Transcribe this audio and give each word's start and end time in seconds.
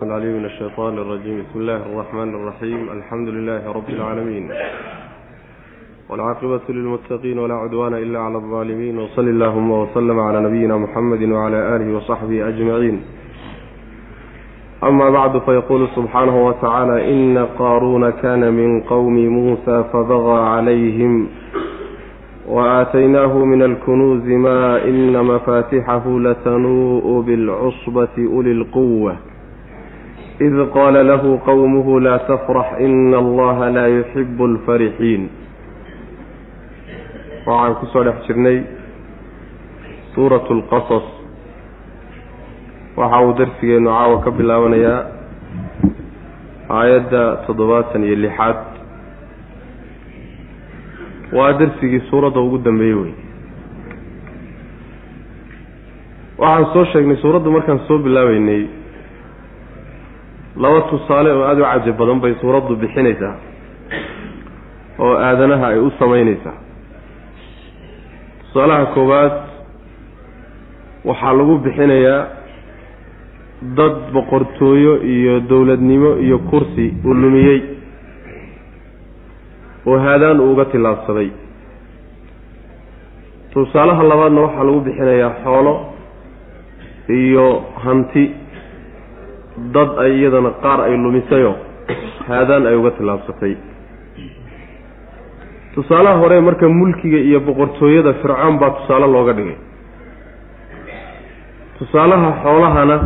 العليم 0.00 0.37
من 0.39 0.45
الشيطان 0.45 0.97
الرجيم 0.97 1.37
بسم 1.43 1.59
الله 1.59 1.75
الرحمن 1.75 2.29
الرحيم 2.35 2.89
الحمد 2.91 3.27
لله 3.27 3.71
رب 3.71 3.89
العالمين 3.89 4.49
والعاقبة 6.09 6.59
للمتقين 6.69 7.39
ولا 7.39 7.53
عدوان 7.53 7.93
إلا 7.93 8.19
على 8.19 8.35
الظالمين 8.37 8.97
وصل 8.97 9.27
اللهم 9.27 9.71
وسلم 9.71 10.19
على 10.19 10.41
نبينا 10.41 10.77
محمد 10.77 11.23
وعلى 11.23 11.75
آله 11.75 11.95
وصحبه 11.97 12.47
أجمعين 12.47 13.01
أما 14.83 15.09
بعد 15.09 15.37
فيقول 15.41 15.87
سبحانه 15.95 16.45
وتعالى 16.47 17.13
إن 17.13 17.37
قارون 17.59 18.09
كان 18.09 18.53
من 18.53 18.81
قوم 18.81 19.15
موسى 19.27 19.83
فبغى 19.93 20.39
عليهم 20.41 21.27
وآتيناه 22.47 23.45
من 23.45 23.61
الكنوز 23.63 24.25
ما 24.27 24.83
إن 24.85 25.25
مفاتحه 25.25 26.03
لتنوء 26.19 27.21
بالعصبة 27.21 28.15
أولي 28.33 28.51
القوة 28.51 29.15
id 30.47 30.55
qaala 30.75 31.03
lahu 31.11 31.37
qowmuhu 31.47 31.99
laa 32.05 32.19
tafrax 32.29 32.69
ina 32.87 33.17
allaha 33.23 33.69
laa 33.77 33.87
yuxibu 33.97 34.43
alfarixiin 34.51 35.23
waxaan 37.45 37.75
ku 37.79 37.85
soo 37.93 38.03
dhex 38.07 38.17
jirnay 38.27 38.57
suuratu 40.15 40.53
alqasas 40.57 41.05
waxa 42.99 43.19
uu 43.25 43.33
darsigeennu 43.39 43.89
caawa 43.97 44.17
ka 44.25 44.31
bilaabanayaa 44.39 44.99
aayadda 46.79 47.21
toddobaatan 47.47 48.03
iyo 48.07 48.15
lixaad 48.25 48.59
waa 51.37 51.51
darsigii 51.59 52.01
suuradda 52.09 52.39
ugu 52.47 52.57
dambeeyey 52.67 52.95
wey 53.01 53.13
waxaan 56.41 56.67
soo 56.73 56.85
sheegnay 56.93 57.17
suuraddu 57.23 57.51
markaan 57.55 57.79
soo 57.87 57.97
bilaabeynay 58.05 58.61
laba 60.57 60.81
tusaale 60.81 61.31
oo 61.31 61.43
aada 61.43 61.61
u 61.61 61.65
caji 61.71 61.91
badan 61.91 62.19
bay 62.19 62.33
suuraddu 62.41 62.75
bixinaysaa 62.75 63.35
oo 64.99 65.13
aadanaha 65.17 65.67
ay 65.67 65.79
u 65.79 65.91
samaynaysaa. 65.99 66.57
Tusaalaha 68.41 68.85
koowaad 68.85 69.33
waxaa 71.05 71.33
lagu 71.33 71.57
bixinayaa 71.57 72.27
dad 73.77 73.95
boqortooyo 74.13 74.93
iyo 75.03 75.39
dowladnimo 75.39 76.11
iyo 76.25 76.37
kursi 76.39 76.93
uu 77.05 77.13
lumiyey 77.13 77.61
oo 79.85 79.97
haadaan 79.99 80.39
uu 80.39 80.51
uga 80.53 80.65
tillaabsaday. 80.65 81.29
Tusaalaha 83.53 84.03
labaadna 84.03 84.41
waxaa 84.41 84.63
lagu 84.63 84.79
bixinayaa 84.81 85.33
xoolo 85.43 85.73
iyo 87.09 87.63
hanti 87.83 88.23
dad 89.57 89.89
ay 90.03 90.11
iyadana 90.19 90.51
qaar 90.63 90.79
ay 90.87 90.95
lumisayoo 90.97 91.55
haadaan 92.27 92.67
ay 92.67 92.75
uga 92.75 92.91
tillaabsatay. 92.97 93.55
Tusaalaha 95.75 96.17
hore 96.19 96.41
marka 96.41 96.67
mulkiga 96.69 97.17
iyo 97.17 97.39
boqortooyada 97.39 98.13
fircoon 98.21 98.59
baa 98.59 98.69
tusaale 98.77 99.07
looga 99.07 99.33
dhigay. 99.33 99.57
Tusaalaha 101.79 102.29
xoolahana 102.43 102.97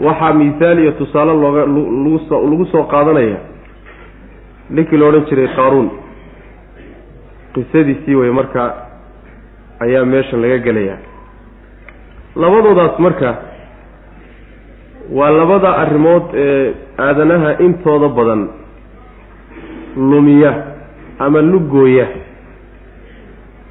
waxaa 0.00 0.32
mihaal 0.32 0.78
iyo 0.78 0.92
tusaale 1.00 1.32
looga 1.32 1.62
lagusoo 1.66 2.40
lagu 2.50 2.64
soo 2.72 2.84
qaadanaya. 2.92 3.38
Ninkii 4.70 4.96
la 4.98 5.06
odhan 5.06 5.24
jiray 5.28 5.48
qaaruun. 5.56 5.88
Qisadiisii 7.54 8.14
wey 8.14 8.30
marka 8.30 8.62
ayaa 9.80 10.04
meeshan 10.04 10.40
laga 10.42 10.58
gelayaa. 10.58 10.98
Labadoodaas 12.36 12.98
marka 12.98 13.28
waa 15.10 15.30
labada 15.30 15.70
arrimood 15.82 16.22
ee 16.34 16.74
aadanaha 16.98 17.58
intooda 17.66 18.08
badan. 18.08 18.48
Lumiya 19.96 20.52
ama 21.18 21.40
lugooya 21.42 22.06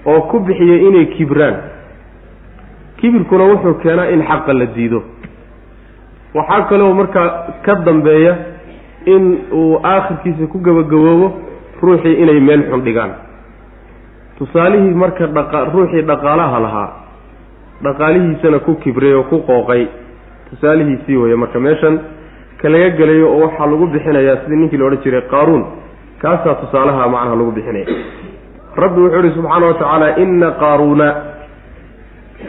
oo 0.05 0.21
ku 0.29 0.39
bixiya 0.39 0.77
inay 0.87 1.05
kibraan 1.17 1.55
kibirkuna 2.97 3.43
wuxuu 3.43 3.73
keenaa 3.83 4.09
in 4.13 4.21
xaqa 4.23 4.53
la 4.53 4.65
diido. 4.65 5.03
Waxaa 6.33 6.61
kaloo 6.69 6.93
markaa 6.93 7.29
ka 7.65 7.75
dambeeya 7.85 8.33
in 9.05 9.23
uu 9.51 9.79
aakhirkiisa 9.83 10.47
ku 10.47 10.57
gabagaboobo 10.59 11.27
ruuxii 11.81 12.13
inay 12.23 12.39
meel 12.39 12.63
xun 12.69 12.81
dhigaan. 12.81 13.11
Tusaalihii 14.37 14.93
marka 15.03 15.27
dhaqa 15.27 15.65
ruuxii 15.73 16.01
dhaqaalaha 16.01 16.59
lahaa 16.59 16.89
dhaqaalihiisana 17.83 18.59
ku 18.65 18.75
kibray 18.75 19.13
oo 19.13 19.23
ku 19.29 19.37
qooqay 19.45 19.87
tusaalihiisii 20.49 21.15
weeye 21.17 21.35
marka 21.35 21.59
meeshan 21.59 21.99
ka 22.61 22.69
laga 22.69 22.89
gelayo 22.89 23.27
oo 23.33 23.39
waxaa 23.45 23.65
lagu 23.71 23.87
bixinayaa 23.87 24.37
sidii 24.43 24.55
ninkii 24.61 24.77
la 24.77 24.85
odhan 24.85 25.03
jiray 25.03 25.21
qaaruun 25.21 25.63
kaasaa 26.21 26.55
tusaalaha 26.61 27.09
macnaha 27.09 27.35
lagu 27.35 27.51
bixinaya. 27.51 27.85
Rabbi 28.75 29.01
wuxuu 29.01 29.19
ihi 29.23 29.33
subxaana 29.35 29.65
wa 29.67 29.73
tacaala 29.73 30.17
ina 30.23 30.51
qaaruuna 30.51 31.07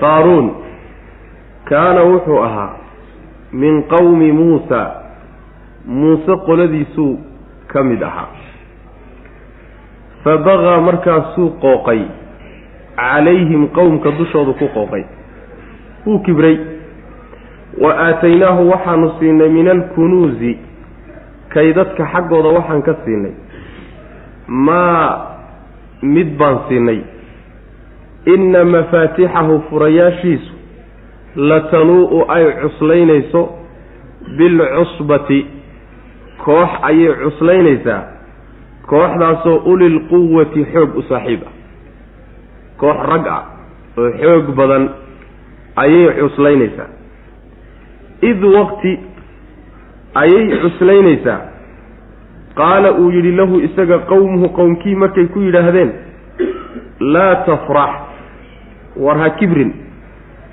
qaaruun 0.00 0.46
kaana 1.70 2.02
wuxuu 2.10 2.38
ahaa 2.46 2.70
min 3.52 3.82
qowmi 3.92 4.32
muusa 4.32 4.80
muuse 5.86 6.36
qoladiisuu 6.46 7.18
ka 7.72 7.82
mid 7.84 8.02
ahaa. 8.02 8.28
Fabagaa 10.24 10.80
markaasuu 10.80 11.50
qooqay 11.64 12.00
calayhim 12.96 13.68
qowmka 13.68 14.10
dushoodu 14.18 14.54
ku 14.58 14.66
qooqay. 14.74 15.04
Wuu 16.06 16.18
kibray 16.26 16.56
wa 17.80 17.92
aataynaahu 18.06 18.70
waxaanu 18.70 19.12
siinay 19.18 19.48
min 19.48 19.68
alkunuusi 19.68 20.58
kaydadka 21.54 22.06
xaggooda 22.12 22.48
waxaan 22.48 22.82
ka 22.82 22.94
siinay. 23.04 23.32
Maa 24.48 25.36
mid 26.02 26.36
baan 26.38 26.58
siinay. 26.68 27.00
Inna 28.26 28.64
mafaatixahu 28.64 29.62
furayaashiisu 29.70 30.52
latanuu-u 31.36 32.24
ay 32.28 32.44
cuslaynayso 32.62 33.42
bilcusbati 34.36 35.46
koox 36.44 36.70
ayay 36.82 37.14
cuslaynaysaa. 37.22 38.02
Kooxdaasoo 38.86 39.62
ulilquwati 39.66 40.64
xoog 40.72 40.96
u 40.96 41.02
saaxiib 41.02 41.42
ah. 41.46 41.52
Koox 42.78 42.98
rag 43.10 43.26
ah 43.26 43.42
oo 43.98 44.10
xoog 44.20 44.54
badan 44.56 44.88
ayay 45.76 46.12
cuslaynaysaa 46.20 46.88
id 48.22 48.44
waqti 48.44 48.98
ayay 50.14 50.58
cuslaynaysaa 50.62 51.40
qaala 52.54 52.92
uu 52.92 53.10
yidhi 53.10 53.32
lahu 53.32 53.60
isaga 53.60 53.98
qowmuhu 53.98 54.48
qowmkii 54.58 54.94
markay 54.94 55.26
ku 55.26 55.40
yidhaahdeen 55.40 55.90
laa 57.00 57.34
tafrax 57.46 57.90
war 58.96 59.18
ha 59.18 59.30
kibrin. 59.30 59.72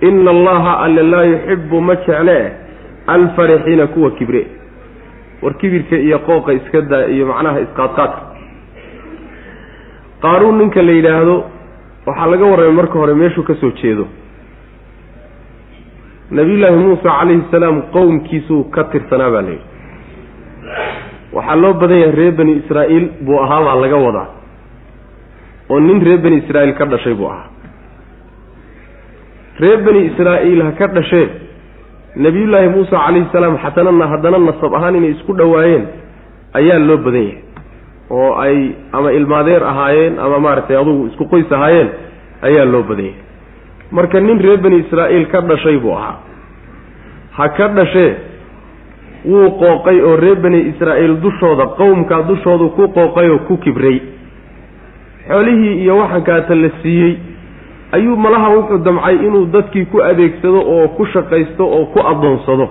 Ina 0.02 0.32
allaha 0.32 0.72
alle 0.84 1.04
laa 1.04 1.24
yuxibu 1.24 1.82
ma 1.82 1.96
jecle 1.96 2.52
alfarixiina 3.08 3.88
kuwa 3.88 4.12
kibre. 4.12 4.48
War 5.42 5.54
kibirka 5.58 5.96
iyo 5.96 6.20
qooqa 6.20 6.54
iska 6.54 6.82
daa 6.82 7.06
iyo 7.08 7.26
macnaha 7.28 7.60
isqaadqaadka. 7.60 8.22
Qaaruun 10.22 10.58
ninka 10.58 10.82
la 10.82 10.92
yidhaahdo 10.92 11.36
waxaa 12.06 12.28
laga 12.32 12.46
warramay 12.46 12.76
marka 12.76 13.00
hore 13.00 13.14
meeshuu 13.14 13.44
ka 13.44 13.56
soo 13.56 13.72
jeedo 13.82 14.08
nabiyullaahi 16.32 16.76
muusa 16.86 17.10
calayhi 17.20 17.44
salaam 17.52 17.82
qowmkiisuu 17.96 18.64
ka 18.76 18.84
tirsanaa 18.94 19.32
baa 19.36 19.42
layidhi 19.42 19.66
waxaa 21.36 21.56
loo 21.64 21.74
badan 21.82 22.00
yahay 22.04 22.16
reer 22.20 22.32
bani 22.40 22.54
israa'iil 22.62 23.06
buu 23.26 23.38
ahaabaa 23.46 23.76
laga 23.84 23.98
wadaa. 24.06 24.28
Oo 25.70 25.80
nin 25.80 26.02
reer 26.08 26.20
bani 26.26 26.38
israa'iil 26.44 26.74
ka 26.80 26.86
dhashay 26.86 27.14
buu 27.20 27.28
ahaa. 27.34 27.48
Reer 29.60 29.80
bani 29.86 30.02
israa'iil 30.10 30.62
ha 30.66 30.72
ka 30.80 30.88
dhashee 30.98 31.28
nebiyullaahi 32.26 32.70
muusa 32.76 32.98
calayhi 33.06 33.28
salaam 33.34 33.58
xatanana 33.64 34.06
haddana 34.14 34.38
nasab 34.50 34.74
ahaan 34.78 34.96
inay 35.00 35.12
isku 35.18 35.34
dhowaayeen 35.40 35.84
ayaa 36.60 36.80
loo 36.88 36.98
badan 37.06 37.26
yahay 37.26 37.42
oo 38.18 38.32
ay 38.46 38.58
ama 38.98 39.10
ilmaadeer 39.20 39.64
ahaayeen 39.72 40.20
ama 40.26 40.38
maaragtay 40.46 40.78
adugu 40.82 41.08
isku 41.12 41.26
qoys 41.34 41.50
ahaayeen 41.58 41.90
ayaa 42.48 42.66
loo 42.74 42.84
badan 42.90 43.06
yahay 43.06 43.22
marka 43.98 44.20
nin 44.20 44.40
reer 44.46 44.58
bani 44.66 44.78
israa'iil 44.84 45.26
ka 45.32 45.42
dhashay 45.50 45.78
buu 45.84 45.94
ahaa. 45.98 46.16
Ha 47.38 47.46
ka 47.58 47.68
dhashee 47.78 48.12
wuu 49.26 49.50
qooqay 49.62 50.02
oo 50.02 50.16
reer 50.24 50.36
bani 50.46 50.60
israa'iil 50.74 51.16
dushooda 51.26 51.66
qowmkaa 51.80 52.22
dushoodu 52.32 52.70
ku 52.78 52.88
qooqay 52.98 53.30
oo 53.30 53.40
ku 53.48 53.58
kibray. 53.58 54.02
Xoolihii 55.28 55.76
iyo 55.84 55.98
waxankaata 55.98 56.56
la 56.56 56.70
siiyey 56.82 57.14
ayuu 57.92 58.16
malaha 58.18 58.50
wuxuu 58.56 58.78
damcay 58.84 59.16
inuu 59.28 59.46
dadkii 59.54 59.86
ku 59.86 60.02
adeegsado 60.04 60.60
oo 60.76 60.88
ku 60.98 61.06
shaqaysto 61.14 61.64
oo 61.78 61.86
ku 61.94 62.00
addoonsado 62.12 62.68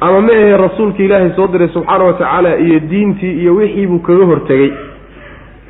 ama 0.00 0.20
ma 0.20 0.32
ahe 0.32 0.56
rasuulka 0.56 1.02
ilaahay 1.02 1.30
soo 1.36 1.46
diray 1.52 1.68
subxaana 1.74 2.04
wa 2.04 2.12
tacaala 2.12 2.56
iyo 2.56 2.78
diintii 2.80 3.32
iyo 3.42 3.54
wixii 3.56 3.86
buu 3.86 3.98
kaga 3.98 4.24
hortegey 4.24 4.70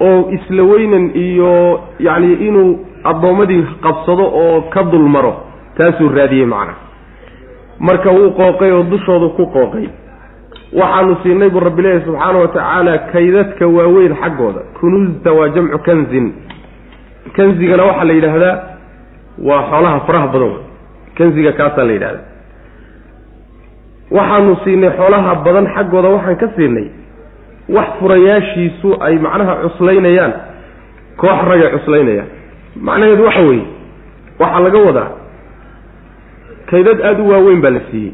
oo 0.07 0.31
isla 0.37 0.63
weynan 0.71 1.05
iyo 1.25 1.53
yacni 2.07 2.33
inuu 2.49 2.71
addoommadii 3.11 3.63
qabsado 3.85 4.25
oo 4.43 4.61
ka 4.75 4.83
dul 4.93 5.07
maro 5.15 5.33
taasuu 5.77 6.09
raadiyey 6.19 6.47
macna. 6.47 6.75
Marka 7.87 8.11
wuu 8.17 8.31
qooqay 8.39 8.71
oo 8.77 8.83
dushoodu 8.93 9.29
ku 9.37 9.45
qooqay. 9.57 9.87
Waxaanu 10.81 11.17
siinay 11.23 11.51
buu 11.51 11.61
rabbi 11.61 11.83
leeyahy 11.83 12.05
subxaana 12.07 12.39
wa 12.43 12.49
tacaala 12.49 12.93
kaydadka 13.13 13.65
waaweyn 13.77 14.15
xaggooda. 14.23 14.61
Kunuusta 14.81 15.33
waa 15.39 15.49
jamcu 15.55 15.79
kanzin. 15.87 16.27
Kanzigana 17.37 17.85
waxaa 17.89 18.05
la 18.09 18.13
yidhaahdaa 18.19 18.57
waa 19.49 19.63
xoolaha 19.71 20.01
faraha 20.07 20.27
badan. 20.35 20.53
Kanziga 21.19 21.53
kaasaa 21.53 21.85
la 21.89 21.93
yidhahdaa 21.93 22.25
waxaanu 24.17 24.57
siinay 24.65 24.91
xoolaha 24.99 25.35
badan 25.45 25.67
xaggooda 25.75 26.09
waxaan 26.17 26.37
ka 26.43 26.49
siinay 26.57 26.87
wax 27.77 27.89
furayaashiisu 28.01 28.89
ay 29.07 29.15
macnaha 29.27 29.55
cuslaynayaan 29.65 30.33
koox 31.23 31.39
ragay 31.51 31.71
cuslaynayaan. 31.77 32.29
Macnaheedu 32.87 33.25
waxa 33.29 33.41
weeye 33.49 33.67
waxaa 34.41 34.61
laga 34.67 34.79
wadaa 34.89 35.11
kaydad 36.71 36.99
aada 37.09 37.23
u 37.23 37.29
waaweyn 37.33 37.61
baa 37.65 37.71
la 37.71 37.81
siiyey. 37.91 38.13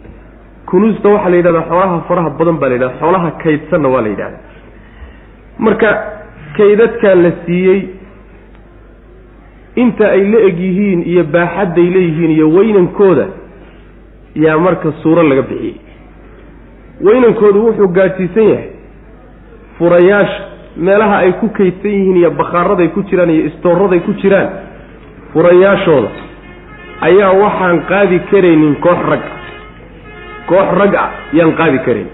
Kunuusta 0.71 1.09
waxaa 1.09 1.31
la 1.31 1.37
yidhahdaa 1.37 1.63
xoolaha 1.71 2.01
faraha 2.09 2.31
badan 2.39 2.57
baa 2.61 2.69
la 2.69 2.75
yidhahda 2.75 2.99
xoolaha 3.01 3.31
kaydsanna 3.43 3.89
waa 3.95 4.03
la 4.03 4.09
yidhahda 4.09 4.39
marka 5.59 5.91
kaydadkan 6.57 7.23
la 7.25 7.31
siiyey 7.47 7.81
inta 9.83 10.09
ay 10.17 10.23
la 10.33 10.39
eg 10.49 10.59
yihiin 10.67 11.01
iyo 11.13 11.25
baaxadday 11.25 11.87
leeyihiin 11.95 12.31
iyo 12.37 12.47
weynankooda 12.57 13.27
yaa 14.45 14.59
marka 14.59 14.93
suuro 15.03 15.23
laga 15.23 15.43
bixiyey. 15.43 15.77
Weynankoodu 17.07 17.59
wuxuu 17.67 17.89
gaadhsiisan 17.99 18.49
yahay 18.53 18.69
furayaasha 19.79 20.41
meelaha 20.77 21.17
ay 21.25 21.33
ku 21.41 21.49
kaydsan 21.59 21.91
yihiin 21.97 22.17
iyo 22.23 22.31
bakhaaraday 22.41 22.89
ku 22.95 23.03
jiraan 23.11 23.31
iyo 23.31 23.43
istoorraday 23.51 24.01
ku 24.07 24.13
jiraan 24.23 24.49
furayaashooda 25.33 26.11
ayaa 27.09 27.33
waxaan 27.43 27.79
qaadi 27.91 28.19
karaynin 28.31 28.75
koox 28.85 29.01
rag 29.11 29.23
ah. 29.25 29.35
Koox 30.51 30.69
rag 30.81 30.93
ah 30.95 31.11
yaan 31.37 31.53
qaadi 31.61 31.79
karayn. 31.87 32.09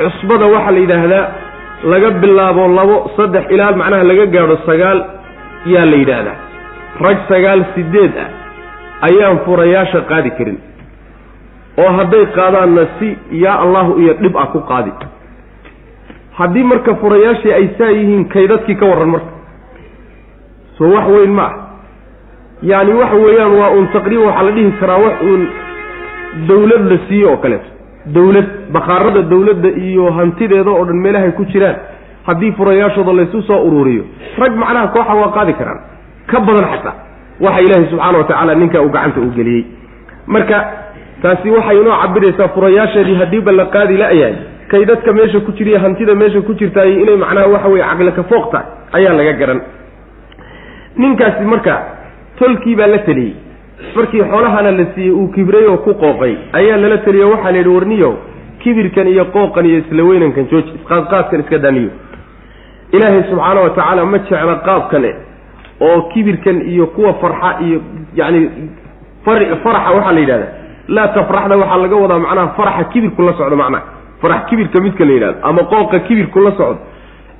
Cusbada 0.00 0.46
waxaa 0.54 0.72
la 0.76 0.80
yidhaahdaa 0.84 1.26
laga 1.92 2.10
bilaabo 2.22 2.62
labo 2.78 2.96
saddex 3.16 3.44
ilaa 3.54 3.72
macnaha 3.80 4.04
laga 4.10 4.26
gaadho 4.34 4.56
sagaal 4.68 4.98
yaa 5.72 5.86
la 5.92 5.96
yidhaahdaa. 6.02 6.36
Rag 7.06 7.18
sagaal 7.30 7.60
sideed 7.74 8.14
ah 8.24 8.28
ayaan 9.08 9.38
furayaasha 9.46 10.00
qaadi 10.10 10.30
karin. 10.38 10.58
Oo 11.80 11.90
hadday 11.98 12.24
qaadaanna 12.38 12.82
si 12.98 13.08
yaa 13.44 13.56
allahu 13.64 13.98
iyo 14.02 14.12
dhib 14.22 14.34
ah 14.36 14.46
ku 14.54 14.60
qaadi 14.70 14.92
haddii 16.40 16.64
marka 16.72 16.94
furayaashii 17.02 17.52
ay 17.58 17.66
saa 17.78 17.90
yihiin 17.96 18.24
kaydadkii 18.34 18.76
ka 18.80 18.86
warran 18.90 19.10
marka. 19.14 19.30
Soo 20.78 20.90
wax 20.94 21.06
weyn 21.16 21.32
ma 21.38 21.42
ah. 21.48 21.54
Yacni 22.70 22.92
waxa 23.00 23.16
weeyaan 23.24 23.52
waa 23.60 23.70
uun 23.76 23.86
taqriiban 23.94 24.26
waxaa 24.28 24.42
la 24.48 24.52
dhihi 24.56 24.72
karaa 24.80 24.98
wax 25.04 25.16
uun 25.28 25.42
dawlad 26.48 26.84
la 26.92 26.98
siiye 27.08 27.26
oo 27.26 27.36
kaleeto 27.36 27.68
dawlad 28.16 28.48
bakhaarada 28.74 29.22
dawladda 29.32 29.68
iyo 29.86 30.10
hantideeda 30.18 30.70
oo 30.70 30.84
dhan 30.84 30.96
meelahay 31.04 31.32
ku 31.32 31.44
jiraan. 31.52 31.76
Haddii 32.26 32.52
furayaashooda 32.52 33.12
laysu 33.12 33.42
soo 33.42 33.60
ururiyo 33.68 34.04
rag 34.38 34.52
macnaha 34.62 34.88
kooxa 34.94 35.14
waa 35.20 35.32
qaadi 35.36 35.52
karaan. 35.60 35.80
Ka 36.30 36.40
badan 36.40 36.64
xataa. 36.72 36.94
Waxa 37.40 37.60
ilaahay 37.64 37.86
subxaana 37.90 38.18
wa 38.18 38.24
tacaala 38.24 38.54
ninkaa 38.54 38.80
uu 38.82 38.88
gacanta 38.96 39.20
u 39.20 39.30
geliyey. 39.36 39.64
Marka 40.26 40.58
taasi 41.22 41.50
waxay 41.50 41.80
inoo 41.80 41.96
cabiraysaa 42.02 42.48
furayaasheedii 42.54 43.14
haddiiba 43.20 43.52
la 43.52 43.64
qaadi 43.74 43.96
la-yahay 43.96 44.36
kay 44.70 44.84
dadka 44.90 45.12
meesha 45.12 45.40
ku 45.46 45.52
jiriya 45.58 45.80
hantida 45.84 46.14
meesha 46.14 46.40
ku 46.46 46.54
jirtaay 46.54 46.92
inay 47.02 47.16
macnaha 47.24 47.48
waxa 47.54 47.68
weye 47.72 47.84
caqli 47.90 48.12
ka 48.18 48.22
fooq 48.30 48.50
tahay 48.52 48.66
ayaa 48.98 49.14
laga 49.18 49.32
garan. 49.40 49.60
Ninkaasi 50.96 51.44
marka 51.44 51.74
tolkii 52.38 52.76
baa 52.76 52.86
la 52.86 52.98
teliyey. 52.98 53.34
Markii 53.96 54.22
xoolahana 54.30 54.70
la 54.78 54.84
siiyey 54.94 55.10
uu 55.12 55.28
kibray 55.34 55.66
oo 55.66 55.78
ku 55.84 55.94
qooqay 55.94 56.34
ayaa 56.52 56.76
lala 56.82 56.98
teliyo 56.98 57.30
waxaa 57.30 57.50
la 57.52 57.58
yidhi 57.58 57.68
warniyow 57.76 58.12
kibirkan 58.62 59.08
iyo 59.08 59.24
qooqan 59.34 59.64
iyo 59.66 59.78
isla 59.82 60.02
weynankan 60.08 60.44
jooji 60.50 60.70
isqaadqaadkan 60.78 61.40
iska 61.40 61.58
daniyo 61.58 61.90
ilaahay 62.92 63.22
subxaana 63.30 63.60
wa 63.64 63.70
tacaala 63.70 64.04
ma 64.12 64.18
jecla 64.18 64.54
qaabkan 64.68 65.04
e 65.04 65.12
oo 65.80 65.98
kibirkan 66.12 66.56
iyo 66.72 66.86
kuwa 66.94 67.14
farxa 67.22 67.50
iyo 67.66 67.78
yacni 68.14 68.40
faraxa 69.24 69.90
waxaa 69.96 70.12
la 70.12 70.20
yidhahda 70.20 70.46
laa 70.88 71.08
tafraxda 71.16 71.56
waxaa 71.62 71.76
laga 71.84 71.96
wadaa 71.96 72.18
macnaha 72.26 72.48
faraxa 72.58 72.84
kibirku 72.92 73.22
la 73.22 73.32
socdo 73.32 73.56
macnaha 73.56 73.82
farax 74.22 74.42
kibirka 74.48 74.80
midka 74.80 75.04
la 75.04 75.12
yidhahdo 75.12 75.38
ama 75.42 75.62
qooqa 75.72 75.98
kibirku 76.06 76.40
la 76.40 76.50
socdo 76.50 76.78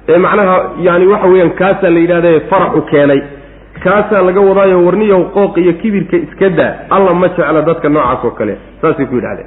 ee 0.08 0.18
macnaha 0.18 0.56
yani 0.86 1.06
waxa 1.06 1.26
weeyaan 1.32 1.50
kaasaa 1.60 1.90
la 1.90 2.00
yidhahda 2.00 2.40
faraxu 2.50 2.82
keenay. 2.90 3.20
Kaasaa 3.84 4.22
laga 4.22 4.40
wadaayo 4.40 4.84
warniyahu 4.86 5.24
qooq 5.36 5.56
iyo 5.56 5.72
kibirka 5.72 6.16
iska 6.16 6.48
daa 6.58 6.72
alla 6.90 7.14
ma 7.14 7.28
jecla 7.28 7.62
dadka 7.62 7.88
noocaas 7.88 8.24
oo 8.24 8.30
kale 8.30 8.54
saasay 8.80 9.06
ku 9.06 9.14
yidhahdeen. 9.14 9.46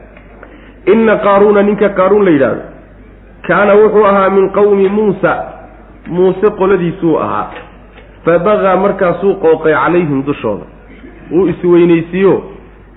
Inna 0.94 1.16
qaaruuna 1.26 1.62
ninka 1.64 1.90
qaaruun 1.90 2.26
la 2.26 2.32
yidhaahdo 2.32 2.62
kaana 3.48 3.74
wuxuu 3.76 4.06
ahaa 4.06 4.30
min 4.30 4.50
qowmi 4.50 4.90
muusa. 4.90 5.34
Muuse 6.08 6.50
qoladiisuu 6.60 7.18
ahaa. 7.20 7.52
Fa 8.26 8.40
bagaa 8.40 8.76
markaasuu 8.76 9.34
qooqay 9.44 9.74
calayhim 9.74 10.24
dushooda. 10.26 10.66
Wuu 11.32 11.48
isweynaysiiyo 11.48 12.34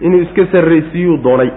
inuu 0.00 0.20
iska 0.20 0.46
sarraysiiyuu 0.52 1.16
doonay 1.24 1.50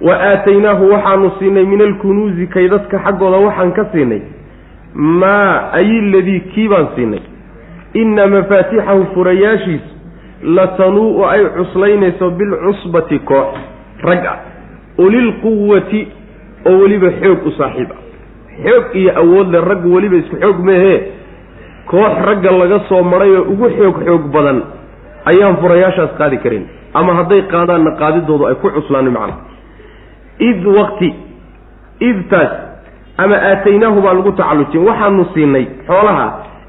wa 0.00 0.14
aataynaahu 0.14 0.90
waxaanu 0.92 1.30
siinay 1.38 1.64
min 1.64 1.80
alkunuusi 1.80 2.46
kaydadka 2.46 2.98
xaggooda 2.98 3.36
waxaan 3.36 3.72
ka 3.72 3.84
siinay. 3.92 4.20
Maa 4.94 5.70
ayiladii 5.72 6.40
kii 6.40 6.68
baan 6.68 6.88
siinay. 6.94 7.20
Inna 7.94 8.26
mafaatixahu 8.26 9.06
furayaashiisu 9.14 9.90
latanuu-u 10.42 11.24
ay 11.24 11.44
cuslaynayso 11.56 12.30
bilcusbati 12.30 13.18
koox 13.18 13.56
rag 14.02 14.26
ah. 14.26 14.38
Ulilquwati 14.98 16.08
oo 16.66 16.78
weliba 16.78 17.10
xoog 17.20 17.46
u 17.46 17.50
saaxiib 17.58 17.90
ah. 17.90 18.00
Xoog 18.64 18.94
iyo 18.94 19.12
awoodle 19.18 19.60
raggu 19.60 19.94
weliba 19.94 20.16
isku 20.16 20.36
xoog 20.36 20.58
meehee 20.60 21.00
koox 21.86 22.14
ragga 22.26 22.50
laga 22.50 22.80
soo 22.88 23.02
maray 23.02 23.36
oo 23.36 23.42
ugu 23.52 23.68
xoog 23.78 23.96
xoog 24.04 24.24
badan 24.32 24.62
ayaan 25.24 25.56
furayaashaas 25.56 26.10
qaadi 26.18 26.38
karin. 26.38 26.64
Ama 26.94 27.14
hadday 27.14 27.42
qaadaanna 27.42 27.90
qaadidoodu 28.00 28.44
ay 28.46 28.54
ku 28.54 28.70
cuslaani 28.70 29.10
macna 29.10 29.55
id 30.38 30.66
waqti 30.78 31.14
idtaas 32.00 32.52
ama 33.18 33.36
aataynaahu 33.50 34.00
baa 34.02 34.14
lagu 34.14 34.32
tacallujin 34.32 34.84
waxaanu 34.88 35.24
siinay 35.34 35.66
xoolaha 35.86 36.26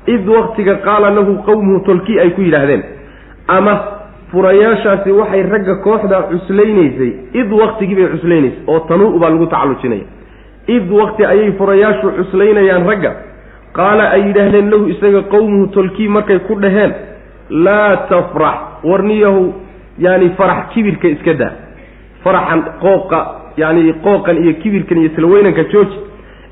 id 0.08 0.28
waktiga 0.28 0.76
qaala 0.88 1.10
lahu 1.10 1.34
qowmuhu 1.48 1.80
tolkii 1.86 2.20
ay 2.20 2.30
ku 2.30 2.42
yidhaahdeen 2.42 2.84
ama 3.48 3.74
furayaashaasi 4.32 5.12
waxay 5.12 5.44
ragga 5.54 5.76
kooxdaa 5.88 6.22
cuslaynaysay 6.32 7.12
id 7.42 7.52
waktigii 7.62 7.96
bay 7.96 8.08
cuslaynaysay 8.16 8.64
oo 8.68 8.80
tanuu 8.80 9.20
baa 9.20 9.30
lagu 9.30 9.46
tacallujinaya 9.48 10.06
id 10.68 10.92
wakti 11.00 11.26
ayay 11.26 11.52
furayaashu 11.60 12.12
cuslaynayaan 12.20 12.88
ragga 12.92 13.12
qaala 13.80 14.10
ay 14.16 14.22
yidhaahdeen 14.28 14.70
lahu 14.72 14.88
isaga 14.94 15.22
qowmuhu 15.34 15.68
tolkii 15.78 16.08
markay 16.08 16.40
ku 16.48 16.56
dhaheen 16.64 16.94
laa 17.50 17.96
tafrax 18.12 18.58
warniyahu 18.84 19.44
yaani 20.06 20.30
farax 20.40 20.72
kibirka 20.74 21.08
iska 21.08 21.34
daa 21.34 21.52
faraxan 22.24 22.64
qooqa 22.84 23.20
yaani 23.58 23.94
qooqan 23.94 24.38
iyo 24.44 24.54
kibirkan 24.62 24.98
iyo 24.98 25.10
isla 25.12 25.28
weynanka 25.28 25.64
jooji 25.64 25.98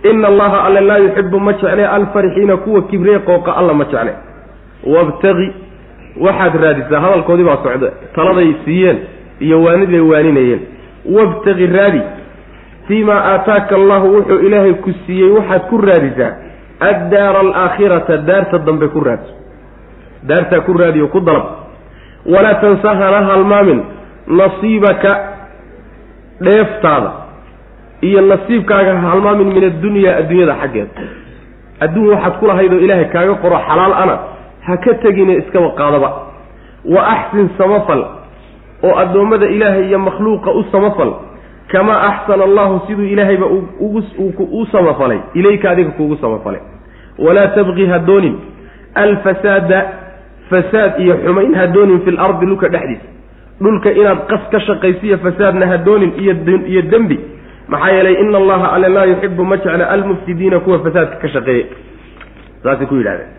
ina 0.09 0.27
allaha 0.27 0.63
alle 0.63 0.81
laa 0.81 0.97
yuxibu 0.97 1.39
ma 1.39 1.53
jecle 1.53 1.87
alfarixiina 1.87 2.57
kuwa 2.57 2.81
kibree 2.81 3.19
qooqa 3.19 3.51
alla 3.57 3.73
ma 3.73 3.85
jecle. 3.85 4.13
Wabtagi 4.93 5.47
waxaad 6.25 6.55
raadisaa 6.63 6.99
hadalkoodii 6.99 7.43
baa 7.43 7.57
socda 7.63 7.91
taladay 8.15 8.53
siiyeen 8.65 8.97
iyo 9.39 9.63
waaniday 9.63 9.99
waaninayeen. 9.99 10.61
Wabtagi 11.15 11.67
raadi 11.67 12.01
fii 12.87 13.03
maa 13.03 13.21
aataaka 13.33 13.75
allahu 13.75 14.15
wuxuu 14.15 14.39
ilaahay 14.47 14.73
ku 14.73 14.91
siiyey 15.05 15.31
waxaad 15.31 15.61
ku 15.69 15.77
raadisaa 15.77 16.31
addaara 16.79 17.39
alaakhirata 17.39 18.17
daarta 18.17 18.57
dambe 18.57 18.87
ku 18.87 18.99
raadso 18.99 19.33
daartaa 20.23 20.59
ku 20.59 20.73
raadiyo 20.73 21.07
ku 21.07 21.19
dalab. 21.19 21.45
Walaa 22.25 22.53
tansa 22.61 22.89
hana 22.95 23.21
halmaamin 23.29 23.81
nasiibaka 24.27 25.34
dheeftaada 26.41 27.11
iyo 28.01 28.21
nasiibkaaga 28.21 28.95
ha 28.95 29.09
halmaamin 29.09 29.47
min 29.53 29.63
addunyaa 29.63 30.15
adduunyada 30.21 30.55
xaggeeda 30.61 30.91
adduun 31.85 32.09
waxaad 32.13 32.33
ku 32.39 32.45
lahaydoo 32.47 32.79
ilaahay 32.85 33.05
kaaga 33.15 33.33
qoro 33.43 33.57
xalaal 33.69 33.93
ana 34.03 34.15
ha 34.67 34.77
ka 34.77 34.93
tegine 35.03 35.33
iskaba 35.41 35.69
qaadaba. 35.79 36.09
Wa 36.85 37.01
axsin 37.13 37.49
samafal 37.57 38.01
oo 38.83 38.95
addoommada 39.03 39.45
ilaahay 39.55 39.85
iyo 39.89 39.99
makhluuqa 39.99 40.51
u 40.51 40.63
samafal. 40.71 41.13
Kamaa 41.71 41.99
axsana 42.09 42.43
allahu 42.43 42.81
siduu 42.87 43.05
ilaahayba 43.05 43.45
u 44.51 44.65
samafalay. 44.71 45.19
Ilayka 45.33 45.69
adiga 45.69 45.89
kuugu 45.91 46.17
samafalay. 46.17 46.61
Walaa 47.19 47.47
tabqi 47.47 47.85
ha 47.85 47.99
doonin. 47.99 48.35
Alfasaada 48.95 49.79
fasaad 50.49 50.99
iyo 50.99 51.17
xumayn 51.25 51.53
ha 51.55 51.67
doonin 51.67 51.99
fi 52.05 52.11
lardi 52.11 52.45
dhulka 52.45 52.67
dhexdiisa 52.69 53.05
dhulka 53.61 53.89
inaad 53.91 54.19
qas 54.29 54.43
ka 54.51 54.59
shaqaysiiyo 54.59 55.17
fasaadna 55.17 55.67
ha 55.67 55.77
doonin 55.77 56.11
iyo 56.67 56.81
dembi. 56.91 57.19
Maxaa 57.67 57.91
yeelay 57.91 58.15
ina 58.21 58.37
allaha 58.37 58.67
alle 58.75 58.89
laa 58.89 59.05
yuxibu 59.05 59.43
ma 59.43 59.57
jecla 59.57 59.89
almufsidiina 59.89 60.59
kuwa 60.59 60.79
fasaadka 60.79 61.15
ka 61.21 61.27
shaqeeya 61.27 61.65
saasay 62.63 62.85
ku 62.87 62.95
yidhahdeen 62.95 63.29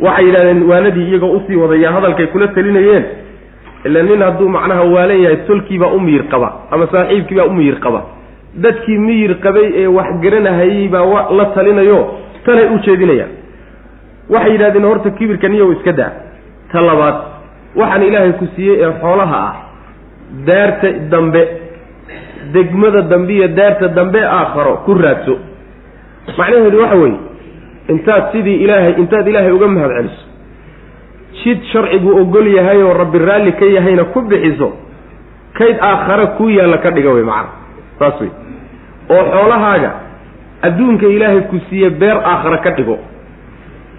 waxay 0.00 0.24
yidhahdeen 0.26 0.62
waanadii 0.70 1.06
iyagoo 1.10 1.30
u 1.36 1.42
sii 1.46 1.56
wadaya 1.56 1.92
hadalkay 1.92 2.26
kula 2.26 2.48
talinayeen 2.48 3.04
ila 3.84 4.02
nin 4.02 4.22
hadduu 4.22 4.48
macnaha 4.48 4.82
waalan 4.94 5.20
yahay 5.22 5.36
tolkiibaa 5.46 5.92
u 5.96 6.00
miyir 6.00 6.24
qaba 6.32 6.48
ama 6.70 6.86
saaxiibkiibaa 6.92 7.44
u 7.46 7.52
miyir 7.54 7.78
qaba. 7.80 8.02
Dadkii 8.64 8.98
miyir 8.98 9.34
qabay 9.44 9.66
ee 9.82 9.86
wax 9.86 10.10
garanahayey 10.22 10.88
baa 10.88 11.30
la 11.38 11.44
talinayo 11.54 11.98
talay 12.44 12.66
u 12.74 12.78
jeedinayaan 12.86 13.30
waxay 14.30 14.52
yidhahdeen 14.52 14.84
horta 14.84 15.10
kibirka 15.10 15.48
niyow 15.48 15.72
iska 15.72 15.92
daa. 15.92 16.12
Ta 16.72 16.80
labaad 16.80 17.14
waxaan 17.80 18.02
ilaahay 18.08 18.32
ku 18.40 18.46
siiyey 18.56 18.76
ee 18.86 18.92
xoolaha 19.02 19.38
ah 19.48 19.54
daarta 20.48 20.88
dambe 21.12 21.42
degmada 22.54 23.02
dambe 23.12 23.32
iyo 23.38 23.48
daarta 23.48 23.88
dambe 23.88 24.20
aakharo 24.38 24.74
ku 24.84 24.94
raadso. 24.94 25.34
Macnaheedu 26.38 26.78
waxa 26.82 26.96
weeye 27.02 27.18
intaad 27.88 28.24
sidii 28.32 28.58
ilaahay 28.64 28.92
intaad 29.02 29.26
ilaahay 29.28 29.52
uga 29.52 29.68
mahad 29.68 29.90
celiso 29.96 30.24
jid 31.42 31.58
sharcigu 31.72 32.10
ogol 32.20 32.46
yahay 32.56 32.82
oo 32.82 32.92
rabbi 33.02 33.18
raalli 33.18 33.52
ka 33.60 33.64
yahayna 33.76 34.04
ku 34.14 34.20
bixiso 34.30 34.68
kayd 35.58 35.76
aakhare 35.90 36.26
kuu 36.36 36.48
yaalla 36.58 36.78
ka 36.84 36.90
dhiga 36.90 37.10
wey 37.16 37.24
macana 37.24 37.48
saas 37.98 38.20
wey. 38.20 38.30
Oo 39.10 39.24
xoolahaaga 39.32 39.90
adduunka 40.62 41.06
ilaahay 41.06 41.40
ku 41.50 41.56
siiye 41.68 41.90
beer 41.90 42.16
aakhare 42.32 42.58
ka 42.64 42.70
dhigo 42.76 42.98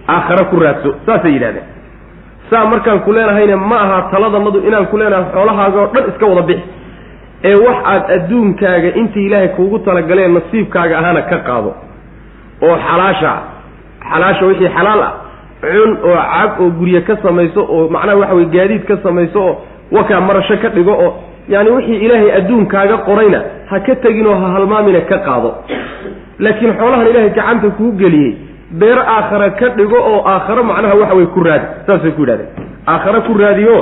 aakhare 0.07 0.43
ku 0.51 0.55
raadso 0.63 0.89
saasay 1.05 1.33
yidhahdeen 1.35 1.67
saa 2.49 2.65
markaan 2.65 2.99
ku 3.05 3.11
leenahayna 3.15 3.57
ma 3.57 3.77
aha 3.85 3.97
taladanadu 4.11 4.59
inaan 4.67 4.85
ku 4.91 4.97
leenahay 4.97 5.25
xoolahaaga 5.33 5.77
oo 5.81 5.87
dhan 5.93 6.03
iska 6.11 6.25
wada 6.31 6.41
bixi. 6.49 6.63
Ee 7.43 7.55
wax 7.65 7.77
aad 7.91 8.03
adduunkaaga 8.15 8.89
intii 8.99 9.25
ilaahay 9.27 9.47
kuugu 9.57 9.79
talagaleen 9.79 10.33
nasiibkaaga 10.37 10.95
ahaana 10.99 11.21
ka 11.31 11.37
qaado. 11.47 11.71
Oo 12.65 12.75
xalaasha 12.87 13.31
xalaasha 14.11 14.45
wixii 14.49 14.69
xalaal 14.77 15.01
ah 15.07 15.13
cun 15.61 15.91
oo 16.09 16.15
cab 16.33 16.51
oo 16.61 16.69
gurye 16.79 17.01
ka 17.07 17.15
samayso 17.23 17.61
oo 17.75 17.89
macnaha 17.95 18.17
waxa 18.21 18.35
weye 18.37 18.49
gaadiid 18.55 18.83
ka 18.89 18.95
samayso 19.03 19.39
oo 19.47 19.53
wakaa 19.91 20.21
marasho 20.27 20.55
ka 20.63 20.69
dhigo 20.75 20.93
oo 21.05 21.11
yaani 21.53 21.69
wixii 21.75 21.99
ilaahay 22.05 22.31
adduunkaaga 22.39 22.97
qorayna 23.07 23.39
ha 23.69 23.79
ka 23.87 23.95
tegin 24.03 24.27
oo 24.27 24.35
ha 24.41 24.47
halmaamina 24.55 25.01
ka 25.11 25.17
qaado. 25.27 25.49
Laakiin 26.39 26.73
xoolahan 26.79 27.07
ilaahay 27.11 27.29
gacanta 27.37 27.69
kuu 27.77 27.91
geliyey 28.01 28.31
beer 28.71 28.99
aakhara 28.99 29.49
ka 29.59 29.69
dhigo 29.77 29.97
oo 30.11 30.23
aakharo 30.27 30.63
macnaha 30.63 30.95
waxa 30.95 31.15
weye 31.15 31.27
ku 31.27 31.43
raadi 31.43 31.65
saasay 31.87 32.11
ku 32.11 32.21
yidhahdeen. 32.21 32.49
Aakhare 32.87 33.21
ku 33.27 33.33
raadiyo 33.37 33.75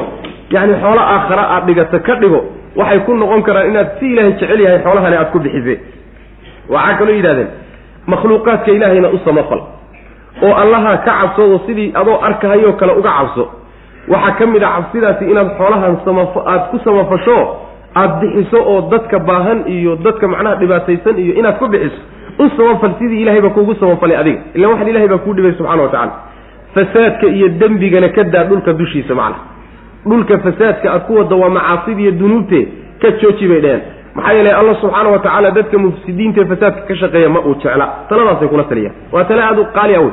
yacni 0.51 0.73
xoolo 0.81 1.01
aakhara 1.01 1.43
aad 1.55 1.65
dhigato 1.67 1.99
ka 1.99 2.15
dhigo 2.21 2.41
waxay 2.75 2.99
ku 3.05 3.13
noqon 3.13 3.41
karaan 3.43 3.69
inaad 3.71 3.89
si 3.99 4.05
ilaahay 4.13 4.33
jecel 4.39 4.59
yahay 4.65 4.79
xoolahani 4.83 5.15
aad 5.21 5.31
ku 5.31 5.39
bixisee 5.39 5.77
waxaa 6.69 6.97
kaloo 6.99 7.15
yidhahdeen 7.19 7.47
makhluuqaadka 8.07 8.71
ilaahayna 8.71 9.09
u 9.09 9.19
samafal. 9.25 9.61
Oo 10.41 10.53
allaha 10.63 10.97
ka 10.97 11.11
cabsoodo 11.21 11.59
sidii 11.67 11.91
adoo 11.95 12.17
arkahayoo 12.27 12.73
kale 12.73 12.93
uga 12.99 13.11
cabso. 13.17 13.43
Waxaa 14.07 14.35
ka 14.39 14.45
mid 14.45 14.63
a 14.63 14.69
cabsidaasi 14.75 15.25
inaad 15.31 15.49
xoolahan 15.57 15.97
samaf 16.05 16.37
aada 16.37 16.63
ku 16.71 16.77
samafasho 16.83 17.37
aada 17.95 18.13
bixiso 18.21 18.57
oo 18.71 18.81
dadka 18.91 19.19
baahan 19.19 19.63
iyo 19.67 19.95
dadka 19.95 20.27
macnaha 20.27 20.55
dhibaataysan 20.55 21.15
iyo 21.19 21.33
inaad 21.39 21.57
ku 21.59 21.67
bixiso 21.67 22.01
u 22.39 22.49
samafal 22.57 22.91
sidii 22.99 23.21
ilahayba 23.21 23.49
kuugu 23.49 23.75
samafalay 23.75 24.17
adiga. 24.17 24.39
Illa 24.53 24.67
waxan 24.69 24.87
ilahay 24.87 25.07
baa 25.07 25.17
kuu 25.17 25.33
dhibay 25.33 25.53
subxana 25.57 25.81
wa 25.83 25.89
tacala 25.89 26.11
fasaadka 26.75 27.27
iyo 27.27 27.47
dembigana 27.49 28.09
ka 28.09 28.23
daa 28.23 28.43
dhulka 28.43 28.73
dushiisa 28.73 29.15
macnaha 29.15 29.43
dhulka 30.05 30.37
fasaadka 30.39 30.91
aad 30.93 31.01
ku 31.07 31.15
wadda 31.17 31.35
waa 31.35 31.49
macaasida 31.49 32.01
iyo 32.01 32.11
dunuubte 32.11 32.67
ka 33.01 33.11
jooji 33.11 33.47
bay 33.47 33.59
dheheen 33.61 33.81
maxaa 34.15 34.33
yeelay 34.33 34.53
allah 34.53 34.75
subxaana 34.81 35.09
wa 35.09 35.19
tacaala 35.19 35.51
dadka 35.51 35.77
mufsidiinta 35.77 36.41
ee 36.41 36.45
fasaadka 36.53 36.81
ka 36.87 36.95
shaqeeya 37.01 37.29
ma 37.29 37.39
uu 37.39 37.55
jecla. 37.63 37.85
Taladaasay 38.09 38.47
kula 38.47 38.63
taliyaan. 38.63 38.95
Waa 39.11 39.23
tale 39.23 39.41
aada 39.43 39.61
u 39.61 39.65
qaali 39.77 39.95
a 39.95 39.99
wey. 40.01 40.11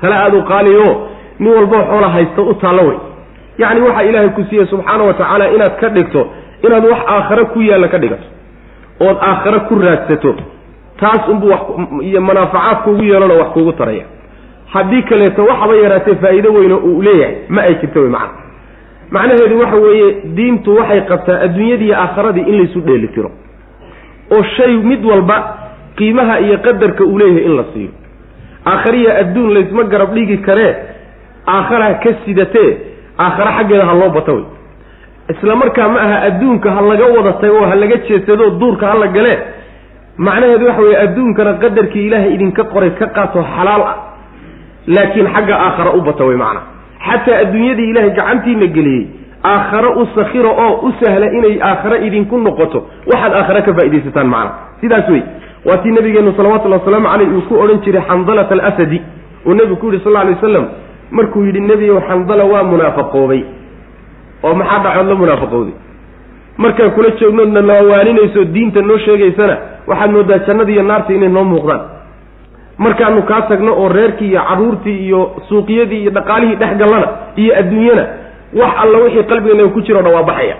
Tale 0.00 0.14
aada 0.14 0.36
u 0.38 0.42
qaaliyo 0.52 0.86
nin 1.38 1.52
walboo 1.56 1.82
xoola 1.90 2.08
haysta 2.16 2.42
u 2.42 2.54
taallo 2.54 2.82
wey. 2.88 2.98
Yacni 3.58 3.80
waxaa 3.86 4.02
ilaahay 4.08 4.28
ku 4.36 4.42
siiyey 4.50 4.66
subxaana 4.66 5.04
wa 5.04 5.14
tacaala 5.14 5.48
inaad 5.56 5.74
ka 5.80 5.88
dhigto 5.88 6.26
inaad 6.66 6.84
wax 6.90 7.00
aakhare 7.14 7.44
ku 7.44 7.58
yaalla 7.62 7.88
ka 7.88 7.98
dhigato. 7.98 8.26
Ood 9.00 9.16
aakhare 9.30 9.58
ku 9.68 9.74
raadsato 9.84 10.34
taas 11.00 11.28
unbuu 11.28 12.02
iyo 12.02 12.20
manaafacaad 12.20 12.76
kuugu 12.84 13.02
yeelanoo 13.02 13.38
wax 13.38 13.48
kuugu 13.48 13.72
taraya. 13.72 14.04
Haddii 14.72 15.02
kaleeto 15.02 15.44
waxaba 15.44 15.76
yaraatee 15.76 16.14
faa'iido 16.14 16.52
weyno 16.52 16.76
uu 16.78 17.02
leeyahay 17.02 17.36
ma 17.48 17.62
ay 17.62 17.74
jirto 17.74 18.00
wey 18.00 18.10
macana 18.10 18.32
macnaheedu 19.10 19.60
waxa 19.60 19.76
weeye 19.76 20.14
diintu 20.24 20.76
waxay 20.76 21.00
qabtaa 21.00 21.40
adduunyadii 21.40 21.92
aakharadii 21.92 22.40
in 22.50 22.56
laysu 22.58 22.80
dheeli 22.80 23.08
tiro. 23.08 23.30
Oo 24.32 24.42
shay 24.56 24.76
mid 24.76 25.04
walba 25.04 25.56
qiimaha 25.96 26.40
iyo 26.40 26.58
qadarka 26.58 27.04
uu 27.04 27.18
leeyahay 27.18 27.44
in 27.44 27.56
la 27.56 27.64
siiyo. 27.72 27.90
Aakhariya 28.66 29.18
adduun 29.18 29.54
laysma 29.54 29.84
garab 29.84 30.14
dhigi 30.14 30.38
karee 30.38 30.74
aakhara 31.46 31.94
ka 31.94 32.10
sidatee 32.24 32.76
aakhare 33.18 33.50
xaggeeda 33.58 33.86
ha 33.86 33.94
loo 33.94 34.08
bata 34.10 34.32
wey. 34.32 34.44
Isla 35.30 35.56
markaa 35.56 35.88
ma 35.88 36.00
aha 36.00 36.16
adduunka 36.28 36.70
ha 36.70 36.80
laga 36.80 37.06
wada 37.16 37.32
tago 37.32 37.56
oo 37.60 37.66
ha 37.70 37.74
laga 37.74 37.96
jeedsado 38.08 38.50
duurka 38.50 38.86
ha 38.86 38.94
la 38.98 39.06
galee 39.06 39.38
macnaheedu 40.18 40.66
waxa 40.66 40.82
weeye 40.82 40.98
adduunkana 40.98 41.52
qadarkii 41.54 42.06
ilaahay 42.06 42.34
idinka 42.34 42.64
qoray 42.64 42.90
ka 42.90 43.06
qaato 43.06 43.44
xalaal 43.56 43.82
ah. 43.82 43.96
Laakiin 44.86 45.26
xagga 45.34 45.54
aakhara 45.66 45.90
u 45.98 46.00
bata 46.00 46.24
wey 46.24 46.36
macnaa 46.36 46.64
xataa 47.06 47.38
adduunyadii 47.44 47.90
ilaahay 47.90 48.10
gacantiina 48.10 48.66
geliyey 48.66 49.06
aakhare 49.44 49.88
u 50.00 50.06
sakhiro 50.14 50.50
oo 50.50 50.74
u 50.88 50.92
sahla 51.00 51.26
inay 51.38 51.58
aakhare 51.62 52.06
idinku 52.06 52.38
noqoto 52.38 52.86
waxaad 53.10 53.32
aakhare 53.34 53.62
ka 53.62 53.74
faaidaysataan 53.74 54.28
macna. 54.34 54.50
Sidaas 54.80 55.08
wey 55.08 55.22
waa 55.64 55.76
tii 55.82 55.90
nabigeenu 55.90 56.32
salawatullahi 56.36 56.80
wasalaamu 56.80 57.08
caleyh 57.12 57.36
uu 57.36 57.42
ku 57.48 57.54
odhan 57.64 57.80
jiray 57.84 58.02
xandalata 58.08 58.54
alasadi 58.54 59.02
uu 59.46 59.54
nebigu 59.54 59.76
ku 59.76 59.86
yihi 59.92 60.04
sal 60.04 60.16
alay 60.16 60.34
waslam 60.34 60.66
markuu 61.10 61.44
yidhi 61.44 61.60
nebiyow 61.60 62.00
xandala 62.08 62.44
waa 62.44 62.62
munaafaqoobay. 62.62 63.42
Oo 64.44 64.54
maxaa 64.54 64.78
dhacood 64.84 65.08
la 65.08 65.14
munaafaqowday 65.14 65.74
markaan 66.58 66.90
kula 66.90 67.10
joognoodna 67.20 67.60
nawaaninayso 67.62 68.44
diinta 68.44 68.80
noo 68.82 68.98
sheegaysana 68.98 69.56
waxaad 69.88 70.10
moodaa 70.16 70.38
jannadii 70.46 70.72
iyo 70.74 70.82
naarta 70.82 71.12
inay 71.12 71.28
noo 71.28 71.44
muuqdaan. 71.44 71.80
Markaanu 72.78 73.22
kaa 73.22 73.42
tagno 73.48 73.72
oo 73.82 73.88
reerkii 73.88 74.28
iyo 74.30 74.40
carruurtii 74.48 74.98
iyo 75.06 75.20
suuqyadii 75.48 76.00
iyo 76.02 76.10
dhaqaalihii 76.16 76.56
dhex 76.60 76.72
gallana 76.80 77.08
iyo 77.36 77.52
adduunyana 77.60 78.04
wax 78.60 78.72
alla 78.82 78.98
wixii 79.04 79.24
qalbigeennaga 79.30 79.68
ku 79.74 79.80
jiro 79.86 80.02
dhan 80.02 80.12
waa 80.16 80.22
baxaya 80.30 80.56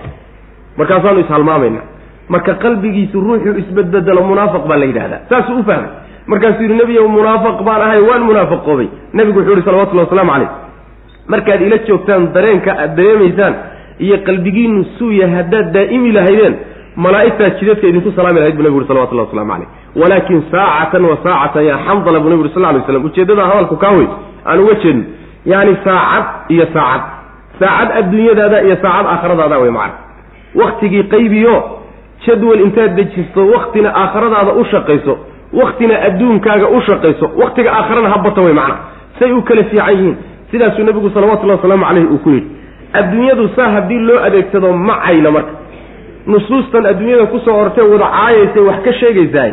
markaasaanu 0.77 1.19
ishalmaamayna. 1.19 1.81
Marka 2.29 2.53
qalbigiisu 2.63 3.17
ruuxuu 3.25 3.57
isbedbedelo 3.61 4.21
munaafiq 4.29 4.63
baa 4.69 4.77
la 4.81 4.85
yidhahdaa 4.85 5.19
saasuu 5.29 5.59
u 5.59 5.63
fahmay. 5.63 5.89
Markaasuu 6.31 6.61
yidhi 6.63 6.75
nebiyow 6.81 7.07
munaafiq 7.17 7.57
baan 7.67 7.81
ahay 7.81 8.01
waan 8.09 8.23
munaafaqoobay. 8.29 8.87
Nebigu 9.13 9.39
wuxuu 9.39 9.53
yihi 9.55 9.65
salawatullahi 9.65 10.07
waslamu 10.09 10.31
calayh. 10.31 10.49
Markaad 11.31 11.61
ila 11.67 11.77
joogtaan 11.87 12.23
dareenka 12.33 12.71
aad 12.83 12.95
dareemaysaan 12.97 13.53
iyo 14.05 14.17
qalbigiinu 14.27 14.83
suuya 14.97 15.27
haddaad 15.35 15.67
daa'imi 15.75 16.11
lahaydeen 16.17 16.55
malaa'igtaa 17.05 17.49
jidadka 17.59 17.87
idinku 17.91 18.11
salaami 18.17 18.39
lahayd 18.39 18.55
bu 18.57 18.63
nebigu 18.63 18.77
uri 18.81 18.87
salawatullahi 18.87 19.27
waslamu 19.29 19.51
calayh. 19.51 19.67
Walaakin 20.01 20.39
saacatan 20.51 21.03
wa 21.09 21.17
saacatan 21.23 21.63
yaa 21.69 21.79
xandala 21.87 22.19
buu 22.23 22.29
nebi 22.29 22.41
uri 22.43 22.51
sal 22.55 22.63
ly 22.75 22.81
slam 22.87 23.05
ujeeddada 23.09 23.43
hadalku 23.49 23.75
kaa 23.83 23.91
wey 23.97 24.07
aan 24.49 24.59
uga 24.63 24.75
jeedno 24.83 25.03
yaani 25.51 25.73
saacad 25.85 26.25
iyo 26.53 26.65
saacad. 26.73 27.01
Saacad 27.59 27.89
adduunyadaada 27.99 28.57
iyo 28.67 28.75
saacad 28.83 29.05
aakhiradaada 29.13 29.57
wey 29.63 29.71
macana 29.77 29.93
waktigii 30.61 31.03
qaybiyo 31.13 31.55
jadwal 32.25 32.61
intaad 32.65 32.95
dejisto 32.99 33.41
waktina 33.55 33.89
aakhiradaada 34.01 34.51
u 34.61 34.65
shaqayso 34.71 35.13
waktina 35.61 35.95
adduunkaaga 36.07 36.67
u 36.67 36.81
shaqayso 36.81 37.25
waktiga 37.41 37.69
aakharana 37.77 38.09
ha 38.13 38.17
bato 38.25 38.41
wey 38.47 38.53
macana 38.53 38.77
say 39.19 39.31
u 39.31 39.41
kala 39.41 39.63
fiican 39.63 39.93
yihiin. 39.93 40.15
Sidaasuu 40.51 40.83
nebigu 40.83 41.09
salawatullahi 41.09 41.57
wasalaamu 41.59 41.85
caleyhi 41.85 42.07
uu 42.07 42.17
ku 42.17 42.29
yidhi. 42.29 42.47
Adduunyadu 42.93 43.49
saa 43.55 43.69
haddii 43.75 43.99
loo 43.99 44.19
adeegsado 44.27 44.73
ma 44.73 44.95
cayna 45.05 45.31
marka 45.31 45.51
nusuustan 46.27 46.85
adduunyada 46.91 47.25
ku 47.33 47.39
soo 47.45 47.53
hortee 47.59 47.85
wada 47.93 48.07
caayaysay 48.17 48.63
wax 48.69 48.79
ka 48.87 48.93
sheegaysaay 49.01 49.51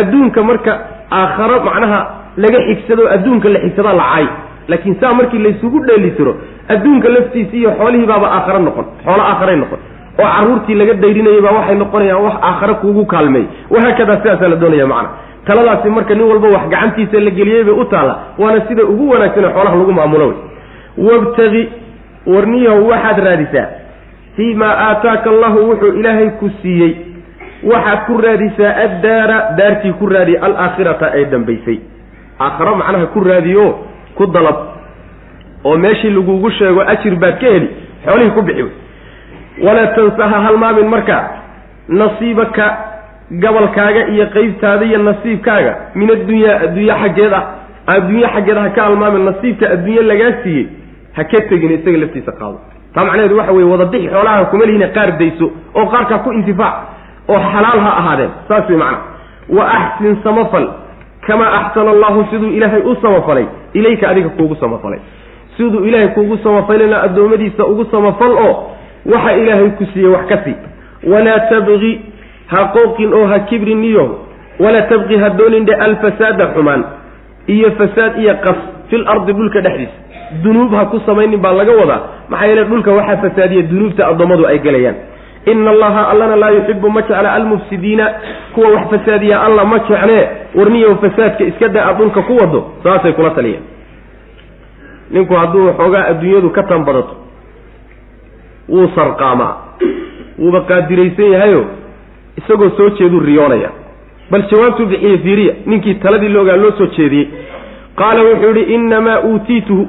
adduunka 0.00 0.42
marka 0.50 0.72
aakharo 1.20 1.56
macnaha 1.68 2.00
laga 2.44 2.58
xigsado 2.68 3.02
adduunka 3.14 3.48
la 3.54 3.58
xigsadaa 3.64 3.94
la 4.00 4.04
caay 4.12 4.26
laakiin 4.68 4.96
saa 5.00 5.12
markii 5.20 5.38
laysugu 5.46 5.78
dheelitiro 5.88 6.32
adduunka 6.74 7.08
laftiisi 7.16 7.56
iyo 7.60 7.70
xoolihii 7.78 8.06
baaba 8.12 8.26
aakharo 8.36 8.58
noqon 8.68 8.86
xoolo 9.04 9.22
aakharay 9.30 9.56
noqon. 9.62 9.78
Oo 10.20 10.28
carruurtii 10.36 10.74
laga 10.80 10.94
dayrinayay 11.02 11.40
baa 11.46 11.52
waxay 11.58 11.76
noqonayaan 11.82 12.22
wax 12.26 12.34
aakhare 12.48 12.74
kuugu 12.82 13.04
kaalmeey 13.12 13.44
wahaakadaa 13.74 14.16
sidaasaa 14.22 14.48
la 14.52 14.56
doonaya 14.62 14.86
macana 14.92 15.10
taladaasi 15.46 15.88
marka 15.96 16.14
nin 16.14 16.26
walba 16.30 16.48
wax 16.56 16.64
gacantiisa 16.72 17.20
la 17.26 17.30
geliyey 17.38 17.64
bay 17.68 17.74
u 17.82 17.84
taalla 17.92 18.14
waana 18.38 18.60
sida 18.68 18.82
ugu 18.92 19.04
wanaagsan 19.12 19.44
ee 19.44 19.52
xoolaha 19.56 19.76
lagu 19.80 19.92
maamulo. 19.92 20.26
Wey 20.98 21.08
wabtagi 21.08 21.62
warniyahu 22.34 22.88
waxaad 22.92 23.18
raadisaa 23.26 23.66
fii 24.36 24.54
maa 24.54 24.74
aataaka 24.88 25.30
allahu 25.30 25.58
wuxuu 25.70 25.92
ilaahay 26.00 26.28
ku 26.40 26.50
siiyey. 26.62 26.92
Waxaad 27.70 27.98
ku 28.06 28.18
raadisaa 28.24 28.72
addaara 28.84 29.36
daartii 29.58 29.92
ku 29.92 30.06
raadiya 30.06 30.42
alaakhirata 30.42 31.10
ee 31.18 31.24
dambaysay. 31.24 31.78
Aakharo 32.40 32.74
macnaha 32.76 33.06
ku 33.06 33.20
raadiyo 33.24 33.66
ku 34.14 34.26
dalab. 34.26 34.58
Oo 35.64 35.76
meeshii 35.76 36.10
lagugu 36.10 36.50
sheego 36.50 36.80
ajir 36.92 37.14
baad 37.16 37.38
ka 37.40 37.46
heli 37.54 37.68
xoolihii 38.04 38.30
ku 38.36 38.42
bixi. 38.42 38.64
Walaa 39.66 39.86
tansaha 39.96 40.40
halmaamin 40.46 40.88
marka 40.88 41.18
nasiibaka 41.88 42.66
gabalkaaga 43.30 44.06
iyo 44.08 44.26
qeybtaada 44.34 44.84
iyo 44.84 44.98
nasiibkaaga 44.98 45.72
min 45.94 46.10
addunyaa 46.10 46.56
adduunye 46.64 46.94
xaggeed 47.02 47.32
ah 47.32 47.44
adduunye 47.94 48.26
xaggeed 48.34 48.58
ha 48.62 48.68
ka 48.76 48.82
halmaamin 48.88 49.24
nasiibka 49.28 49.70
adduunye 49.74 50.02
lagaa 50.10 50.32
siiyey 50.42 50.66
ha 51.16 51.24
ka 51.30 51.40
tegin 51.50 51.72
isaga 51.78 51.98
laftiisa 52.02 52.32
qaado 52.40 52.58
taa 52.94 53.04
macnaheedu 53.04 53.36
waxa 53.38 53.52
weye 53.52 53.68
wadabixi 53.72 54.08
xoolaha 54.08 54.44
kuma 54.44 54.64
lihina 54.64 54.88
qaar 54.96 55.10
dayso 55.18 55.46
oo 55.74 55.86
qaarkaa 55.86 56.18
ku 56.24 56.32
intifaac 56.32 56.74
oo 57.28 57.38
xalaal 57.52 57.80
ha 57.80 57.90
ahaadeen. 58.00 58.30
Saas 58.48 58.68
wey 58.68 58.76
macna. 58.76 58.98
Wa 59.48 59.64
axsin 59.78 60.16
samafal 60.24 60.66
kamaa 61.26 61.50
axsana 61.60 61.90
allahu 61.90 62.24
siduu 62.30 62.50
ilaahay 62.56 62.80
u 62.82 62.96
samafalay. 63.02 63.46
Ilayka 63.74 64.08
adiga 64.08 64.28
kuugu 64.28 64.56
samafalay. 64.56 64.98
Siduu 65.56 65.84
ilaahay 65.84 66.08
kuugu 66.08 66.38
samafalina 66.42 67.02
addoommadiisa 67.02 67.64
ugu 67.66 67.84
samafal 67.90 68.30
oo 68.32 68.70
waxa 69.14 69.32
ilaahay 69.36 69.70
ku 69.78 69.84
siiyey 69.92 70.10
wax 70.10 70.26
ka 70.28 70.38
sii. 70.44 70.56
Walaa 71.12 71.38
tabqi 71.50 72.00
ha 72.46 72.64
qooqin 72.74 73.14
oo 73.14 73.26
ha 73.26 73.38
kibrin 73.38 73.84
iyo 73.84 74.18
walaa 74.60 74.82
tabqi 74.82 75.16
ha 75.18 75.30
doonin 75.30 75.64
dhe 75.64 75.74
alfasaada 75.74 76.46
xumaan. 76.54 76.84
Iyo 77.46 77.70
fasaad 77.78 78.18
iyo 78.18 78.34
qas 78.44 78.56
fil 78.92 79.04
ardi 79.08 79.32
dhulka 79.32 79.60
dhexdiisa. 79.64 79.96
Dunuub 80.44 80.74
ha 80.76 80.84
ku 80.92 81.00
samaynin 81.06 81.40
baa 81.40 81.52
laga 81.56 81.72
wadaa. 81.80 82.00
Maxaa 82.28 82.46
yeele 82.50 82.64
dhulka 82.70 82.90
waxaa 82.98 83.16
fasaadiya 83.24 83.62
dunuubta 83.70 84.02
addoommadu 84.10 84.44
ay 84.46 84.58
gelayaan. 84.66 84.96
Ina 85.52 85.70
allaha 85.70 86.02
allana 86.12 86.36
laa 86.36 86.50
yuxibu 86.56 86.90
ma 86.90 87.00
jecla 87.02 87.32
almufsidiina. 87.38 88.06
Kuwa 88.54 88.68
wax 88.74 88.84
fasaadiya 88.92 89.36
alla 89.46 89.64
ma 89.64 89.78
jeclee 89.88 90.24
warniyow 90.54 90.94
fasaadka 91.02 91.44
iska 91.44 91.68
da 91.68 91.80
a 91.88 91.92
dhulka 91.98 92.20
ku 92.28 92.36
wado 92.40 92.60
saasay 92.84 93.12
kula 93.12 93.30
taliyeen 93.30 93.62
ninku 95.10 95.34
hadduu 95.34 95.72
xoogaa 95.78 96.04
adduunyadu 96.10 96.50
ka 96.50 96.62
tanbadato 96.62 97.14
wuu 98.68 98.88
sarqaamaa. 98.94 99.52
Wuuba 100.38 100.60
qaadiraysan 100.60 101.32
yahayo 101.32 101.64
isagoo 102.38 102.70
soo 102.76 102.88
jeeduu 102.98 103.20
riyoonaya. 103.20 103.70
Bal 104.30 104.42
jawaabtuu 104.50 104.86
bixiye 104.86 105.18
fiiriya. 105.18 105.54
Ninkii 105.66 105.94
taladii 105.94 106.28
loogaa 106.28 106.56
loo 106.56 106.70
soo 106.78 106.86
jeediyey 106.96 107.28
qaala 108.00 108.20
wuxuu 108.28 108.48
yidhi 108.48 108.74
innamaa 108.74 109.20
uutiituhu 109.30 109.88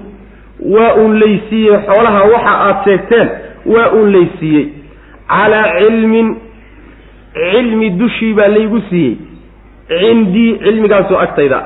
waa 0.76 0.94
uun 1.02 1.20
laysiiyey. 1.20 1.78
Xoolaha 1.88 2.24
waxa 2.34 2.54
aad 2.68 2.78
sheegteen 2.86 3.30
waa 3.66 3.90
uun 3.98 4.12
laysiiyey. 4.16 4.66
Calaa 5.28 5.68
cilmin 5.80 6.36
cilmi 7.34 7.90
dushii 8.00 8.34
baa 8.34 8.48
laygu 8.48 8.82
siiyey. 8.90 9.18
Cindii 9.88 10.58
cilmigaasoo 10.64 11.18
agtayda 11.26 11.60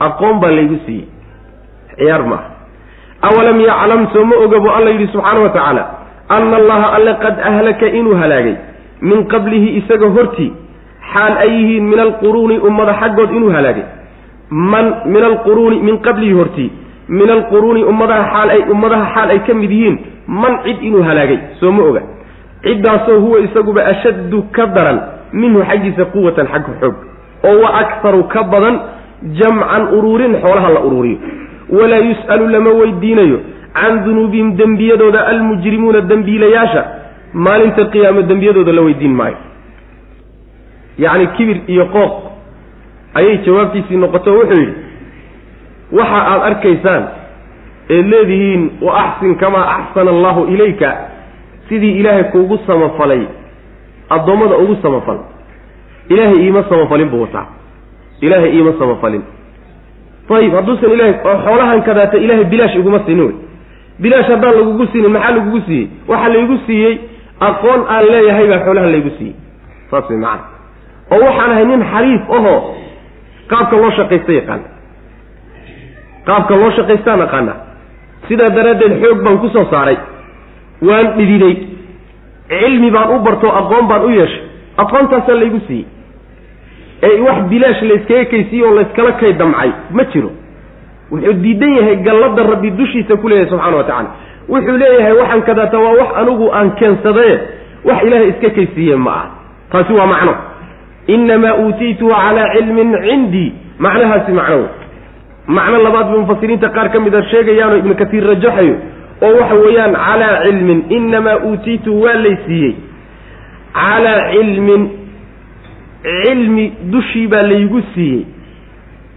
aqoon 0.00 0.40
baa 0.40 0.50
laygu 0.50 0.78
siiyey. 0.86 1.06
Ciyaar 1.98 2.24
maaha 2.32 2.50
awalam 3.28 3.60
yaclam 3.60 4.06
soo 4.12 4.24
ma 4.24 4.36
oga 4.44 4.58
buu 4.60 4.70
alla 4.76 4.90
yidhi 4.90 5.06
subxaana 5.12 5.40
wa 5.40 5.48
tacaala 5.48 5.84
ana 6.28 6.56
allaha 6.56 6.92
alle 6.96 7.14
qad 7.24 7.40
ahlaka 7.50 7.86
inuu 7.86 8.14
halaagay. 8.22 8.56
Min 9.00 9.24
qablihi 9.32 9.68
isaga 9.80 10.08
hortii 10.16 10.52
xaal 11.12 11.36
ay 11.44 11.50
yihiin 11.56 11.84
min 11.90 12.00
alquruuni 12.00 12.58
ummada 12.58 12.94
xaggood 13.00 13.30
inuu 13.36 13.50
halaagay 13.56 13.84
man 14.52 14.86
min 15.06 15.24
alquruuni 15.24 15.80
min 15.80 15.98
qablihi 15.98 16.32
hortii 16.32 16.70
min 17.08 17.30
alquruuni 17.30 17.84
ummadaha 17.84 18.24
xaal 18.32 18.50
ay 18.50 18.62
ummadaha 18.72 19.06
xaal 19.14 19.30
ay 19.30 19.40
ka 19.46 19.54
mid 19.54 19.70
yihiin 19.70 19.98
man 20.28 20.58
cid 20.64 20.82
inuu 20.82 21.02
halaagay 21.02 21.38
soo 21.60 21.72
ma 21.72 21.82
oga. 21.82 22.02
Ciddaasoo 22.62 23.20
huwa 23.20 23.40
isaguba 23.40 23.86
ashaddu 23.86 24.42
ka 24.52 24.66
daran 24.66 24.98
minhu 25.32 25.62
xaggiisa 25.70 26.04
quwatan 26.14 26.46
xagga 26.52 26.72
xoog 26.80 26.96
oo 27.48 27.56
wa 27.62 27.70
akharu 27.80 28.24
ka 28.28 28.42
badan 28.42 28.76
jamcan 29.40 29.82
uruurin 29.96 30.36
xoolaha 30.42 30.68
la 30.76 30.80
uruuriyo. 30.80 31.18
Walaa 31.70 32.02
yus'alu 32.10 32.48
lama 32.48 32.70
weydiinayo 32.70 33.38
can 33.74 34.04
dunuubihim 34.04 34.56
dembiyadooda 34.56 35.26
almujrimuuna 35.32 36.00
dembiilayaasha 36.00 36.82
maalinta 37.34 37.84
qiyaamo 37.92 38.22
dembiyadooda 38.22 38.72
la 38.72 38.82
weydiin 38.82 39.14
maayo. 39.20 39.36
Yacni 40.98 41.26
kibir 41.36 41.56
iyo 41.66 41.86
qooq 41.86 42.31
ayay 43.14 43.36
jawaabtiisii 43.46 43.96
noqoto 43.96 44.30
wuxuu 44.34 44.60
yidhi 44.60 44.74
waxa 45.92 46.18
aada 46.30 46.44
arkaysaan 46.44 47.04
eed 47.88 48.06
leedihiin 48.12 48.70
wa 48.80 48.92
axsin 49.04 49.34
kamaa 49.36 49.66
axsana 49.76 50.10
allahu 50.10 50.44
ilayka 50.54 50.96
sidii 51.68 51.98
ilaahay 52.00 52.24
kuugu 52.24 52.58
samafalay 52.66 53.22
addoommada 54.10 54.56
ugu 54.56 54.76
samafal. 54.82 55.18
Ilaahay 56.08 56.36
iima 56.44 56.64
samafalin 56.68 57.08
buu 57.08 57.20
wataa. 57.22 57.46
Ilaahay 58.20 58.50
iima 58.56 58.72
samafalin. 58.78 59.22
Ayib 60.36 60.54
hadduusan 60.54 60.90
ilahay 60.90 61.14
oo 61.24 61.36
xoolahan 61.44 61.82
kadaata 61.82 62.16
ilaahay 62.18 62.44
bilaash 62.44 62.76
iguma 62.76 63.00
siinin 63.06 63.24
wey. 63.26 63.34
Bilaash 64.00 64.28
haddaan 64.28 64.54
lagugu 64.56 64.86
siinin 64.92 65.12
maxaa 65.12 65.30
lagugu 65.36 65.60
siiyey? 65.66 65.88
Waxaa 66.08 66.28
laygu 66.28 66.56
siiyey 66.66 66.94
aqoon 67.40 67.80
aan 67.88 68.04
leeyahay 68.12 68.46
baa 68.48 68.60
xoolaha 68.64 68.86
laygu 68.86 69.10
siiyey. 69.18 69.34
Saas 69.90 70.08
way 70.10 70.18
macana 70.18 70.44
oo 71.12 71.20
waxaan 71.26 71.50
ahay 71.50 71.64
nin 71.64 71.82
xariif 71.92 72.22
ahoo 72.36 72.58
qaabka 73.52 73.76
loo 73.82 73.90
shaqaysta 73.98 74.32
yaqaana. 74.38 74.66
Qaabka 76.26 76.54
loo 76.60 76.70
shaqaystaan 76.76 77.20
aqaana 77.26 77.54
sidaa 78.28 78.50
daraaddeed 78.56 78.94
xoog 79.02 79.18
baan 79.24 79.38
ku 79.42 79.48
soo 79.54 79.64
saaray. 79.72 79.96
Waan 80.88 81.06
dhididay. 81.18 81.54
Cilmi 82.50 82.90
baan 82.96 83.10
u 83.14 83.18
barto 83.26 83.48
aqoon 83.60 83.84
baan 83.90 84.02
u 84.04 84.10
yeeshay. 84.18 84.42
Aqoontaasaa 84.82 85.36
laygu 85.40 85.60
siiyey. 85.66 85.86
Ee 87.06 87.20
wax 87.26 87.38
bilaash 87.50 87.80
layskaga 87.90 88.24
kaysiiye 88.32 88.64
oo 88.68 88.74
layskala 88.78 89.12
kay 89.20 89.32
damcay 89.40 89.70
ma 89.96 90.04
jiro. 90.12 90.30
Wuxuu 91.12 91.32
diidan 91.44 91.72
yahay 91.78 91.96
gallada 92.06 92.42
rabbi 92.52 92.70
dushiisa 92.78 93.16
ku 93.20 93.28
leeyahay 93.28 93.50
subxana 93.50 93.76
wa 93.80 93.84
tacala 93.88 94.10
wuxuu 94.52 94.76
leeyahay 94.82 95.12
waxaan 95.20 95.42
kadaata 95.48 95.78
waa 95.84 95.94
wax 96.00 96.10
anigu 96.20 96.46
aan 96.58 96.68
keensadaye 96.78 97.34
wax 97.88 97.98
ilaahay 98.06 98.28
iska 98.32 98.50
kaysiiye 98.56 98.96
ma 98.96 99.10
ah 99.20 99.26
taasi 99.72 99.92
waa 99.98 100.06
macno 100.12 100.34
innamaa 101.14 101.54
uutiituhu 101.64 102.10
calaa 102.22 102.48
cilmin 102.54 102.90
cindii 103.06 103.48
macnahaasi 103.84 104.32
macno 104.38 104.56
wey 104.62 104.68
macno 105.56 105.78
labaad 105.86 106.06
bay 106.10 106.18
mufasiriinta 106.24 106.68
qaar 106.76 106.88
ka 106.94 107.00
mid 107.04 107.14
a 107.14 107.22
sheegayaanoo 107.30 107.78
ibnu 107.82 107.94
katiir 108.02 108.24
rajaxayo 108.32 108.74
oo 109.26 109.32
waxa 109.40 109.54
weeyaan 109.64 109.94
calaa 110.06 110.34
cilmin 110.44 110.80
innamaa 110.98 111.36
uutiituhu 111.48 112.02
waa 112.04 112.14
laysiiyey 112.26 112.72
calaa 113.80 114.20
cilmin 114.32 114.82
cilmi 116.24 116.64
dushii 116.92 117.26
baa 117.32 117.42
laygu 117.52 117.82
siiyey 117.94 118.22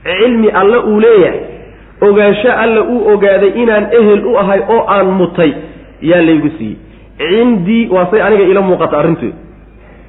cilmi 0.08 0.50
alle 0.62 0.78
uu 0.78 1.00
leeyahay 1.06 1.40
ogaansho 2.08 2.52
alle 2.64 2.80
uu 2.94 3.02
ogaaday 3.14 3.52
inaan 3.64 3.86
ehel 4.00 4.26
u 4.32 4.38
ahay 4.42 4.60
oo 4.76 4.82
aan 4.98 5.08
mutay 5.22 5.52
yaa 6.12 6.22
laygu 6.30 6.50
siiyey 6.58 6.78
cindii 7.18 7.88
waa 7.96 8.08
say 8.12 8.22
aniga 8.28 8.44
ila 8.52 8.62
muuqata 8.62 8.98
arrinteedu 9.02 9.36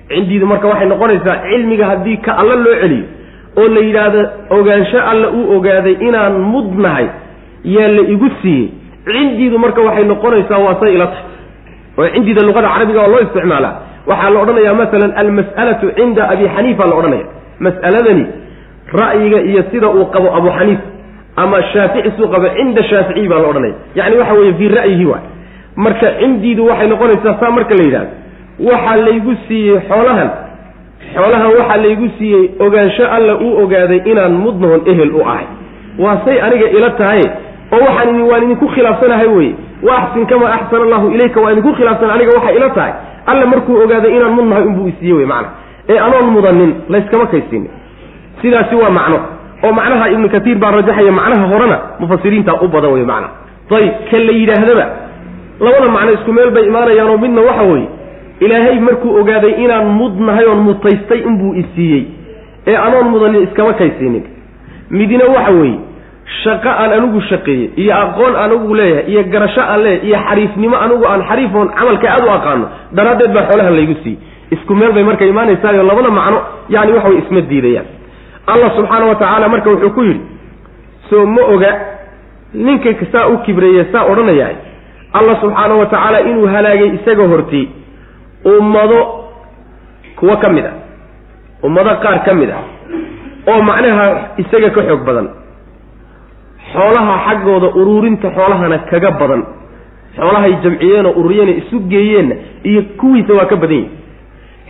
cindiidu 0.09 0.47
marka 0.53 0.67
waxay 0.73 0.89
noqonaysaa 0.93 1.37
cilmiga 1.51 1.87
haddii 1.91 2.17
ka 2.27 2.33
alle 2.41 2.57
loo 2.65 2.77
celiyo 2.83 3.05
oo 3.61 3.69
la 3.75 3.81
yidhaahdo 3.89 4.21
ogaansho 4.57 4.99
alle 5.11 5.27
uu 5.39 5.45
ogaaday 5.57 5.97
inaan 6.09 6.35
mudnahay 6.53 7.07
yaa 7.65 7.89
la 7.97 8.03
igu 8.15 8.29
siiyey. 8.43 8.69
Cindiidu 9.07 9.59
marka 9.65 9.81
waxay 9.89 10.05
noqonaysaa 10.13 10.59
waa 10.67 10.77
say 10.81 10.95
ila 10.97 11.07
tahay. 11.07 11.25
Oo 11.99 12.09
cindiida 12.15 12.43
luqada 12.49 12.69
carabiga 12.75 13.01
waa 13.03 13.09
loo 13.13 13.21
isticmaalaa. 13.27 13.75
Waxaa 14.11 14.31
la 14.35 14.39
odhanayaa 14.45 14.75
masalan 14.83 15.13
almas'alatu 15.23 15.87
cinda 15.99 16.23
abi 16.33 16.45
xaniifa 16.57 16.85
la 16.91 16.95
odhanaya 17.01 17.27
mas'aladani 17.67 18.25
ra'yiga 19.01 19.39
iyo 19.51 19.63
sida 19.73 19.89
uu 19.99 20.05
qabo 20.15 20.29
abu 20.39 20.49
xaniif 20.59 20.81
ama 21.43 21.59
shaafici 21.73 22.11
suu 22.19 22.29
qabo 22.35 22.47
cinda 22.59 22.83
shaaficiyi 22.91 23.29
baa 23.33 23.41
la 23.45 23.49
odhanaya 23.53 23.75
yacni 23.99 24.17
waxa 24.21 24.35
weeye 24.39 24.55
fii 24.59 24.69
ra'yihi 24.79 25.05
waay. 25.13 25.25
Marka 25.85 26.07
cindiidu 26.21 26.63
waxay 26.71 26.89
noqonaysaa 26.93 27.35
saa 27.41 27.51
marka 27.59 27.75
la 27.79 27.85
yidhahdo 27.89 28.11
waxaa 28.61 28.97
laygu 28.97 29.35
siiyey 29.49 29.81
xoolahan 29.89 30.31
xoolahan 31.15 31.51
waxaa 31.59 31.77
laygu 31.85 32.09
siiyey 32.19 32.51
ogaansho 32.67 33.05
alla 33.17 33.35
uu 33.41 33.53
ogaaday 33.65 34.01
inaan 34.11 34.33
mudnahon 34.45 34.81
ehel 34.87 35.11
u 35.15 35.21
ahay. 35.29 35.47
Waa 35.99 36.17
say 36.25 36.41
aniga 36.41 36.69
ila 36.77 36.91
tahay 36.91 37.23
oo 37.73 37.81
waxaan 37.87 38.21
waan 38.31 38.43
idinku 38.43 38.67
khilaafsanahay 38.75 39.29
weye 39.37 39.55
wa 39.83 39.93
axsin 39.99 40.27
kamaa 40.27 40.53
axsana 40.57 40.83
allahu 40.85 41.11
ilayka 41.11 41.41
waa 41.41 41.53
idinku 41.53 41.73
khilaafsan 41.79 42.11
aniga 42.11 42.31
waxay 42.39 42.57
ila 42.57 42.71
tahay. 42.71 42.93
Alle 43.27 43.45
markuu 43.53 43.77
ogaaday 43.85 44.17
inaan 44.17 44.33
mudnahay 44.39 44.65
unbuu 44.65 44.89
isiiye 44.89 45.13
wey 45.15 45.27
macna. 45.27 45.49
Ee 45.89 45.99
anoon 45.99 46.27
mudanin 46.37 46.75
layskama 46.89 47.27
kaysiinin 47.27 47.71
sidaasi 48.43 48.75
waa 48.83 48.91
macno. 48.91 49.19
Oo 49.65 49.73
macnaha 49.73 50.09
ibnu 50.15 50.29
katiir 50.29 50.59
baa 50.59 50.71
rajaxaya 50.71 51.13
macnaha 51.13 51.47
horena 51.53 51.79
mufasiriintaa 52.01 52.59
u 52.65 52.69
badan 52.69 52.93
wey 52.93 53.05
macna. 53.13 53.29
Ayib 53.77 53.93
ka 54.11 54.19
la 54.19 54.33
yidhaahdaba 54.41 54.87
labada 55.61 55.89
macno 55.97 56.11
isku 56.13 56.33
meel 56.33 56.51
bay 56.51 56.65
imaanayaanoo 56.71 57.19
midna 57.19 57.41
waxa 57.49 57.63
weeye 57.63 57.89
ilaahay 58.41 58.79
markuu 58.81 59.17
ogaaday 59.21 59.55
inaan 59.65 59.87
mudnahay 60.01 60.47
oon 60.47 60.61
mutaystay 60.69 61.21
inbuu 61.29 61.55
isiiyey 61.63 62.05
ee 62.67 62.77
anoon 62.77 63.09
mudanin 63.11 63.43
iskama 63.47 63.73
kaysiinin. 63.73 64.25
Midina 64.91 65.25
waxa 65.35 65.53
weeye 65.53 65.79
shaqo 66.43 66.69
aan 66.69 66.93
anigu 66.97 67.21
shaqeeyey 67.31 67.71
iyo 67.77 67.95
aqoon 68.05 68.35
anigu 68.45 68.75
leeyahay 68.75 69.05
iyo 69.13 69.23
garasho 69.33 69.61
aan 69.61 69.81
leeyahay 69.85 70.09
iyo 70.09 70.19
xariifnimo 70.29 70.77
anigu 70.85 71.05
aan 71.13 71.23
xariifoon 71.29 71.69
camalka 71.79 72.07
aad 72.15 72.25
u 72.25 72.31
aqaano 72.39 72.67
daraaddeed 72.97 73.33
baa 73.37 73.45
xoolaha 73.51 73.71
laygu 73.79 73.95
siiyey. 74.03 74.19
Isku 74.55 74.75
meel 74.75 74.93
bay 74.93 75.05
marka 75.09 75.25
imaanaysaayo 75.33 75.83
labada 75.83 76.11
macno 76.19 76.39
yani 76.75 76.93
waxa 76.97 77.09
way 77.09 77.19
isma 77.23 77.41
diidayaan. 77.51 77.87
Allah 78.53 78.69
subxaana 78.77 79.05
wa 79.11 79.15
tacaala 79.15 79.49
marka 79.49 79.71
wuxuu 79.71 79.91
ku 79.97 80.03
yidhi 80.03 80.21
soo 81.11 81.27
ma 81.27 81.43
oga 81.55 81.71
ninka 82.55 82.91
saa 83.13 83.27
u 83.33 83.39
kibreeye 83.47 83.85
saa 83.93 84.05
odhanayaa 84.13 84.55
allah 85.19 85.35
subxaana 85.41 85.75
wa 85.81 85.87
tacaala 85.87 86.21
inuu 86.31 86.47
halaagay 86.55 86.91
isaga 86.99 87.25
hortay 87.33 87.65
ummado 88.55 88.99
kuwo 90.19 90.37
ka 90.43 90.49
mid 90.57 90.65
ah 90.67 90.75
ummado 91.67 91.91
qaar 92.05 92.19
ka 92.27 92.35
mid 92.41 92.51
ah 92.51 92.65
oo 93.51 93.61
macnaha 93.69 94.07
isaga 94.43 94.71
ka 94.77 94.83
xoog 94.89 95.03
badan 95.09 95.29
xoolaha 96.73 97.15
xaggooda 97.27 97.69
uruurinta 97.81 98.29
xoolahana 98.37 98.79
kaga 98.91 99.11
badan 99.21 99.43
xoolahay 100.17 100.53
jamciyeenoo 100.65 101.13
ururiyeen 101.21 101.51
isu 101.63 101.77
geeyeenna 101.93 102.35
iyo 102.71 102.83
kuwiisa 103.01 103.33
waa 103.39 103.47
ka 103.53 103.57
badan 103.57 103.85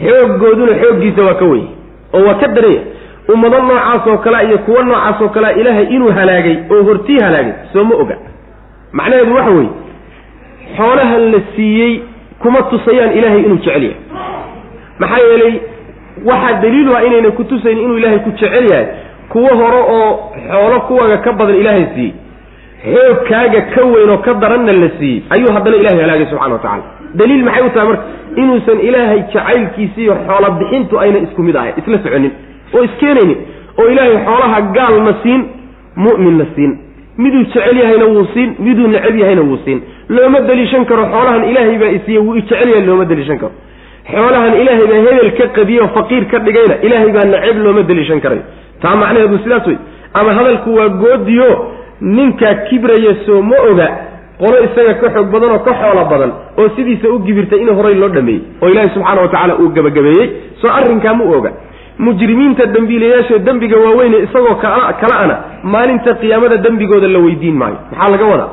yahy 0.00 0.12
xooggooduna 0.20 0.72
xooggiisa 0.82 1.22
waa 1.28 1.34
ka 1.40 1.44
weye 1.52 1.66
oo 2.16 2.22
waa 2.28 2.34
ka 2.42 2.48
daranya 2.56 2.82
ummado 3.34 3.58
noocaas 3.68 4.06
oo 4.12 4.18
kalea 4.24 4.42
iyo 4.48 4.58
kuwo 4.66 4.82
noocaas 4.82 5.20
oo 5.22 5.28
kalea 5.28 5.52
ilaahay 5.60 5.86
inuu 5.96 6.10
halaagay 6.18 6.56
oo 6.70 6.82
hortii 6.88 7.20
halaagay 7.24 7.52
soo 7.72 7.84
ma 7.84 7.94
oga. 8.02 8.16
Macnaheedu 8.92 9.34
waxa 9.34 9.50
weeye 9.50 9.70
xoolahan 10.76 11.22
la 11.32 11.40
siiyey 11.56 11.92
kuma 12.42 12.62
tusayaan 12.62 13.12
ilaahay 13.18 13.40
inuu 13.46 13.56
jecel 13.56 13.82
yahay. 13.82 13.96
Maxaa 14.98 15.18
yeelay 15.30 15.54
waxaa 16.24 16.60
daliilu 16.62 16.96
ah 16.96 17.04
inayna 17.06 17.30
ku 17.30 17.44
tusayn 17.44 17.78
inuu 17.78 17.98
ilaahay 17.98 18.18
ku 18.18 18.30
jecel 18.30 18.66
yahay. 18.70 18.86
Kuwo 19.28 19.48
hore 19.60 19.80
oo 19.96 20.32
xoolo 20.50 20.80
kuwaga 20.80 21.16
ka 21.24 21.32
badan 21.32 21.56
ilaahay 21.62 21.86
siiyey 21.94 22.12
xoogkaaga 22.84 23.60
ka 23.74 23.82
weyn 23.92 24.10
oo 24.10 24.18
ka 24.26 24.34
daranna 24.34 24.72
la 24.72 24.88
siiyey 24.98 25.22
ayuu 25.30 25.52
haddana 25.56 25.76
ilahay 25.76 26.00
halaagay 26.00 26.26
subxana 26.30 26.54
wa 26.54 26.58
tacala 26.64 26.82
daliil 27.14 27.44
maxay 27.44 27.62
u 27.66 27.70
tahay 27.74 27.88
marka 27.88 28.04
inuusan 28.36 28.78
ilaahay 28.88 29.20
jacaylkiisi 29.34 30.00
iyo 30.02 30.14
xoola 30.26 30.50
bixintu 30.50 31.00
ayna 31.00 31.18
isku 31.18 31.42
mid 31.42 31.56
ahay 31.56 31.72
isla 31.80 31.98
soconin 32.04 32.32
oo 32.74 32.82
iskeenaynin 32.88 33.38
oo 33.80 33.86
ilaahay 33.92 34.16
xoolaha 34.26 34.60
gaalna 34.76 35.12
siin 35.22 35.42
mu'minna 35.96 36.46
siin. 36.54 36.72
Miduu 37.18 37.42
jecel 37.44 37.76
yahayna 37.82 38.04
wuu 38.04 38.26
siin 38.34 38.54
miduu 38.58 38.86
neceb 38.88 39.16
yahayna 39.22 39.42
wuu 39.42 39.58
siin 39.64 39.80
looma 40.08 40.40
deliishan 40.48 40.84
karo 40.90 41.04
xoolahan 41.12 41.44
ilaahay 41.50 41.78
baa 41.82 41.92
isiiye 41.98 42.18
wuu 42.26 42.34
ijecel 42.40 42.68
yahay 42.72 42.86
looma 42.86 43.04
deliishan 43.10 43.38
karo. 43.42 43.52
Xoolahan 44.12 44.54
ilaahay 44.62 44.86
baa 44.92 45.00
hebel 45.06 45.30
ka 45.38 45.46
qadiye 45.56 45.80
oo 45.84 45.88
faqiir 45.98 46.24
ka 46.32 46.38
dhigayna 46.46 46.74
ilaahay 46.86 47.10
baa 47.16 47.24
neceb 47.34 47.56
looma 47.66 47.82
deliishan 47.90 48.20
karayo 48.24 48.42
taa 48.82 48.96
macnaheedu 49.02 49.38
sidaas 49.44 49.66
wey 49.70 49.78
ama 50.20 50.34
hadalku 50.38 50.70
waa 50.78 50.88
goodiyo 51.02 51.48
ninkaa 52.00 52.54
kibraya 52.68 53.14
soo 53.26 53.40
ma 53.50 53.56
oga 53.70 53.86
qolo 54.40 54.56
isaga 54.66 54.94
ka 55.02 55.08
xoog 55.14 55.28
badan 55.34 55.50
oo 55.56 55.60
ka 55.66 55.72
xoolo 55.80 56.02
badan 56.12 56.32
oo 56.58 56.68
sidiisa 56.76 57.08
u 57.14 57.18
gibirtay 57.26 57.60
in 57.64 57.70
horay 57.78 57.94
loo 58.02 58.08
dhameeyey 58.16 58.42
oo 58.62 58.68
ilaahi 58.72 58.90
subxaana 58.94 59.20
wa 59.24 59.28
tacaala 59.32 59.54
uu 59.62 59.70
gebagabeeyey 59.76 60.26
soo 60.60 60.70
arrinkaa 60.78 61.14
ma 61.20 61.24
oga. 61.38 61.50
Mujrimiinta 61.98 62.66
dembiilayaasha 62.74 63.38
dembiga 63.46 63.76
waaweyne 63.84 64.18
isagoo 64.26 64.54
kala 64.62 65.16
ana 65.24 65.36
maalinta 65.62 66.14
qiyaamada 66.20 66.56
dembigooda 66.66 67.08
la 67.08 67.18
weydiin 67.26 67.56
maayo. 67.60 67.78
Maxaa 67.90 68.10
laga 68.14 68.24
wadaa 68.32 68.48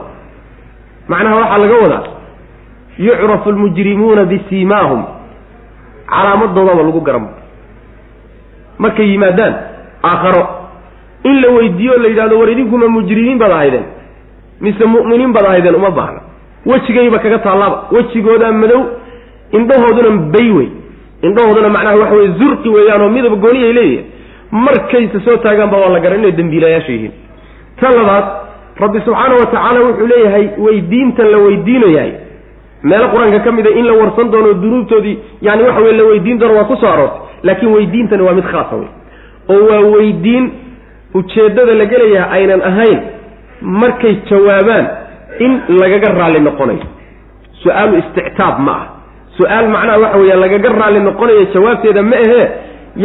macnaha 1.08 1.36
waxaa 1.36 1.58
laga 1.58 1.76
wadaa 1.84 2.04
yucrafu 2.98 3.50
almujrimuuna 3.50 4.26
bisiimaahum 4.26 5.02
calaamadoodaba 6.10 6.84
lagu 6.84 7.02
garan 7.02 7.28
markay 8.78 9.08
yimaadaan 9.12 9.54
aakharo. 10.04 10.44
In 11.24 11.42
la 11.42 11.50
weydiiyo 11.52 11.94
o 11.94 11.98
la 12.04 12.08
yidhahdo 12.08 12.40
war 12.40 12.50
idinkuma 12.50 12.88
mujrimiin 12.88 13.38
baad 13.40 13.52
ahaydeen 13.52 13.86
mise 14.62 14.86
mu'miniin 14.86 15.32
baad 15.34 15.46
ahaydeen 15.46 15.76
uma 15.76 15.92
baahna. 15.92 16.22
Wejigayba 16.66 17.20
kaga 17.20 17.40
taallaaba 17.40 17.78
wejigoodaa 17.92 18.52
madow 18.52 18.82
indhahooduna 19.52 20.10
bay 20.34 20.50
wey. 20.52 20.68
Indhahooduna 21.22 21.70
macnaha 21.70 21.96
waxa 21.96 22.16
weye 22.16 22.32
zurqi 22.40 22.70
weeyaanoo 22.70 23.10
midab 23.10 23.34
gooniyay 23.44 23.74
leeyihiin 23.74 24.06
markayse 24.52 25.20
soo 25.26 25.38
taagaanba 25.38 25.78
waa 25.78 25.90
la 25.96 26.00
garan 26.00 26.20
inay 26.20 26.32
dembiilayaasha 26.32 26.92
yihiin. 26.92 27.14
Ta 27.80 27.92
labaad 27.92 28.26
rabbi 28.80 29.00
subxaana 29.06 29.36
wa 29.40 29.46
tacaala 29.46 29.80
wuxuu 29.88 30.08
leeyahay 30.08 30.46
weydiintan 30.66 31.28
la 31.32 31.38
weydiinayahay. 31.38 32.12
Meelo 32.84 33.08
qur'aanka 33.14 33.40
ka 33.46 33.52
mid 33.52 33.68
a 33.68 33.70
in 33.80 33.86
la 33.88 33.94
warsan 33.94 34.32
doono 34.32 34.54
dunuubtoodii 34.54 35.18
yani 35.42 35.64
waxa 35.64 35.82
weye 35.82 35.94
la 35.98 36.04
weydiin 36.10 36.40
doono 36.40 36.56
waa 36.58 36.64
ku 36.72 36.76
soo 36.76 36.88
aroortay 36.90 37.22
laakiin 37.44 37.72
weydiintani 37.76 38.24
waa 38.24 38.34
mid 38.34 38.46
khaasa 38.52 38.76
wey 38.76 38.88
oo 39.50 39.62
waa 39.70 39.80
weydiin 39.96 40.52
ujeeddada 41.14 41.74
la 41.76 41.86
gelayaa 41.86 42.28
aynan 42.32 42.62
ahayn 42.62 43.00
markay 43.62 44.16
jawaabaan 44.30 44.86
in 45.40 45.52
lagaga 45.82 46.10
raalli 46.20 46.40
noqonayo. 46.48 46.86
Su'aalu 47.64 47.98
istictaab 48.02 48.60
ma 48.60 48.72
ah. 48.82 48.86
Su'aal 49.38 49.68
macnaha 49.76 50.00
waxa 50.04 50.18
weeya 50.22 50.36
lagaga 50.44 50.70
raalli 50.80 51.00
noqonayo 51.08 51.44
jawaabteeda 51.54 52.02
ma 52.12 52.16
ahee 52.26 52.48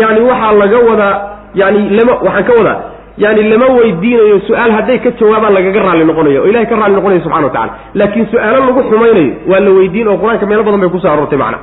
yani 0.00 0.20
waxaa 0.30 0.52
laga 0.62 0.78
wadaa 0.90 1.14
yani 1.54 1.78
lama 1.98 2.12
waxaan 2.26 2.44
ka 2.48 2.52
wadaa 2.58 2.76
yani 3.18 3.42
lama 3.50 3.66
weydiinayo 3.78 4.36
su'aal 4.48 4.70
hadday 4.78 4.98
ka 5.04 5.10
jawaabaan 5.20 5.54
lagaga 5.58 5.80
raalli 5.86 6.04
noqonayo. 6.10 6.40
Oo 6.42 6.48
ilahay 6.50 6.66
ka 6.70 6.76
raalli 6.80 6.96
noqonayo 6.98 7.20
subxana 7.24 7.46
wa 7.46 7.52
tacala 7.56 7.72
laakiin 7.98 8.26
su'aalo 8.32 8.58
lagu 8.68 8.80
xumaynayo 8.90 9.32
waa 9.50 9.60
la 9.66 9.70
weydiin 9.78 10.08
oo 10.08 10.16
qur'aanka 10.22 10.46
meelo 10.50 10.62
badan 10.66 10.80
bay 10.82 10.90
ku 10.94 10.98
soo 11.02 11.10
aroortay 11.12 11.38
macna. 11.42 11.58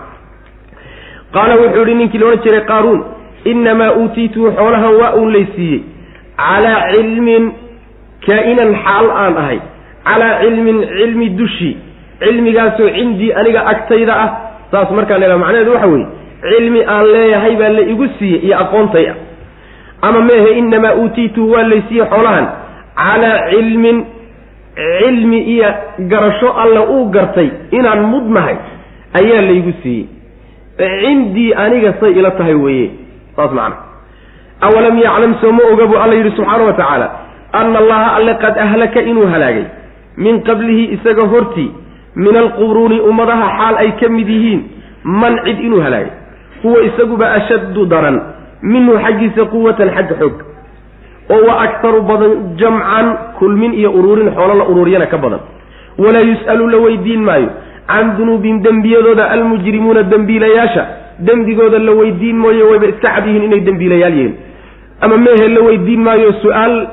Qaala 1.35 1.53
wuxuu 1.61 1.85
yihi 1.87 1.95
ninkii 2.01 2.19
laodhan 2.21 2.43
jiray 2.43 2.63
qaaruun 2.71 2.99
inamaa 3.51 3.91
uutiituu 3.99 4.51
xoolahan 4.57 4.93
waa 5.01 5.11
uun 5.19 5.33
laysiiyey 5.35 5.81
calaa 6.37 6.79
cilmin 6.93 7.43
kaa-inan 8.25 8.71
xaal 8.83 9.07
aan 9.23 9.37
ahay. 9.41 9.59
Calaa 10.07 10.33
cilmin 10.41 10.77
cilmi 10.97 11.27
dushi 11.39 11.71
cilmigaasoo 12.23 12.89
cindii 12.97 13.31
aniga 13.39 13.61
agtayda 13.71 14.13
ah. 14.23 14.29
Saas 14.71 14.89
markaan 14.97 15.19
leedaha 15.21 15.39
macnaheedu 15.43 15.71
waxa 15.75 15.87
weeye 15.93 16.07
cilmi 16.49 16.81
aan 16.93 17.05
leeyahay 17.15 17.55
baa 17.61 17.71
la 17.77 17.83
igu 17.93 18.05
siiyey 18.19 18.39
iyo 18.47 18.55
aqoontay. 18.63 19.05
ah 19.11 19.15
ama 20.07 20.21
meehe 20.29 20.49
inamaa 20.59 20.93
uutiitu 21.01 21.51
waa 21.51 21.63
laysiiyey 21.71 22.07
xoolahan. 22.13 22.47
Calaa 22.95 23.37
cilmin 23.51 23.97
cilmi 24.75 25.39
iyo 25.53 25.69
garasho 26.11 26.49
alla 26.63 26.81
uu 26.95 27.05
gartay 27.15 27.49
inaan 27.71 28.01
mudnahay 28.13 28.57
ayaa 29.19 29.41
laygu 29.49 29.73
siiyey. 29.83 30.05
Cindii 30.77 31.53
aniga 31.63 31.93
say 31.99 32.11
ila 32.19 32.31
tahay 32.31 32.53
weeye 32.65 32.89
saas 33.35 33.51
macana 33.51 33.75
awalam 34.67 34.97
yaclam 35.05 35.33
soo 35.41 35.51
ma 35.57 35.63
oga 35.71 35.85
buu 35.89 35.99
alla 36.03 36.15
yidhi 36.19 36.31
subxaana 36.37 36.63
wa 36.69 36.73
tacaala 36.79 37.07
ana 37.59 37.79
allaha 37.83 38.07
alle 38.17 38.33
qad 38.43 38.57
ahlaka 38.65 39.01
inuu 39.11 39.27
halaagay. 39.33 39.65
Min 40.17 40.43
qablihi 40.47 40.83
isaga 40.95 41.23
hortii 41.33 41.71
min 42.15 42.35
alquruuni 42.43 42.99
ummadaha 43.09 43.47
xaal 43.59 43.75
ay 43.83 43.91
ka 43.99 44.09
mid 44.17 44.29
yihiin 44.35 44.61
man 45.03 45.39
cid 45.45 45.59
inuu 45.67 45.81
halaagay. 45.85 46.11
Huwa 46.63 46.83
isaguba 46.89 47.31
ashaddu 47.39 47.85
daran 47.85 48.17
minhu 48.61 48.93
xaggiisa 49.05 49.45
quwatan 49.45 49.89
xagga 49.95 50.15
xoog. 50.19 50.35
Oo 51.29 51.41
wa 51.47 51.53
aktaru 51.65 52.01
badan 52.01 52.31
jamcan 52.57 53.07
kulmin 53.39 53.73
iyo 53.73 53.91
uruurin 53.91 54.29
xoolo 54.35 54.53
la 54.53 54.65
uruuriyana 54.71 55.05
ka 55.05 55.17
badan. 55.17 55.39
Walaa 55.97 56.21
yus'alu 56.21 56.67
la 56.69 56.77
weydiin 56.77 57.21
maayo. 57.23 57.49
Can 57.87 58.17
dunuubin 58.17 58.61
dembiyadooda 58.63 59.29
almujrimuuna 59.31 60.03
dembiilayaasha. 60.03 60.83
Dembigooda 61.19 61.79
la 61.79 61.91
weydiin 61.91 62.37
mooye 62.37 62.63
wayba 62.63 62.85
iska 62.87 63.09
cad 63.15 63.25
yihiin 63.27 63.43
inay 63.43 63.61
dembiilayaal 63.61 64.13
yihiin. 64.13 64.35
Ama 65.01 65.17
mehe 65.17 65.47
la 65.47 65.61
weydiin 65.61 66.01
maayo 66.01 66.33
su'aal 66.41 66.87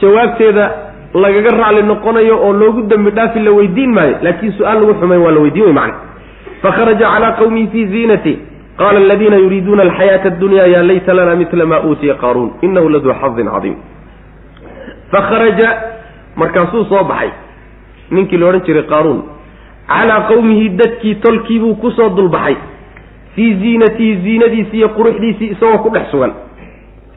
jawaabteeda 0.00 0.64
lagaga 1.14 1.50
raalli 1.50 1.82
noqonayo 1.82 2.36
oo 2.46 2.52
loogu 2.52 2.82
dembi 2.90 3.10
dhaafi 3.10 3.40
la 3.40 3.50
weydiin 3.52 3.90
maayo 3.94 4.16
laakiin 4.22 4.52
su'aal 4.58 4.80
lagu 4.80 4.94
xumayn 5.00 5.20
waa 5.20 5.30
la 5.32 5.40
weydiin 5.40 5.64
wey 5.64 5.72
macna. 5.72 5.94
Fakharaja 6.62 7.06
calaa 7.14 7.32
qawmihi 7.40 7.66
fii 7.72 7.86
ziinati 7.86 8.38
qaala 8.78 8.98
aladiina 9.00 9.36
yuriiduuna 9.36 9.82
alxayaata 9.82 10.28
addunya 10.28 10.66
ya 10.66 10.82
layta 10.82 11.14
lana 11.14 11.34
mitla 11.36 11.66
ma 11.66 11.78
uutiya 11.88 12.14
qaaruun 12.14 12.50
inahu 12.62 12.88
laduu 12.88 13.14
xadin 13.22 13.48
cadiim 13.54 13.76
fakharaja 15.10 15.68
markaasuu 16.36 16.84
soo 16.84 17.04
baxay 17.04 17.30
ninkii 18.10 18.36
la 18.38 18.46
odhan 18.46 18.62
jiray 18.66 18.82
qaaruun 18.92 19.22
calaa 19.88 20.20
qawmihi 20.28 20.68
dadkii 20.68 21.14
tolkiibuu 21.14 21.74
ku 21.74 21.90
soo 21.90 22.08
dulbaxay 22.16 22.56
fii 23.34 23.54
ziinatihi 23.54 24.16
ziinadiisii 24.24 24.78
iyo 24.78 24.88
quruxdiisii 24.88 25.50
isagoo 25.54 25.78
ku 25.78 25.90
dhex 25.94 26.10
sugan 26.10 26.32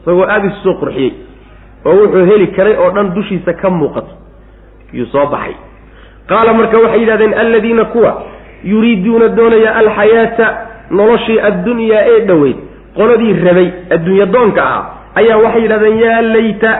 isagoo 0.00 0.24
aada 0.28 0.46
isu 0.48 0.62
soo 0.62 0.74
qurxiyey 0.80 1.12
oo 1.84 1.94
wuxuu 2.00 2.24
heli 2.30 2.46
karay 2.56 2.76
oo 2.76 2.90
dhan 2.90 3.14
dushiisa 3.14 3.52
ka 3.52 3.70
muuqato 3.70 4.12
yuu 4.92 5.06
soo 5.06 5.26
baxay 5.26 5.54
qaala 6.28 6.52
marka 6.54 6.78
waxay 6.78 7.00
yidhahdeen 7.00 7.34
alladiina 7.34 7.84
kuwa 7.84 8.22
yuriiduuna 8.64 9.28
doonaya 9.28 9.74
alxayaata 9.76 10.46
noloshii 10.98 11.38
addunyaa 11.48 12.02
ee 12.12 12.20
dhoweyd 12.30 12.56
qoladii 12.98 13.32
rabay 13.46 13.68
adduunya 13.94 14.26
doonka 14.34 14.62
ah 14.76 14.82
ayaa 15.20 15.36
waxay 15.44 15.62
yidhahdeen 15.62 15.98
yaa 16.04 16.22
layta 16.34 16.70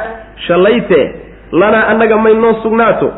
shallayte 0.46 1.00
lanaa 1.60 1.84
annaga 1.92 2.16
may 2.24 2.34
noo 2.34 2.54
sugnaato 2.62 3.08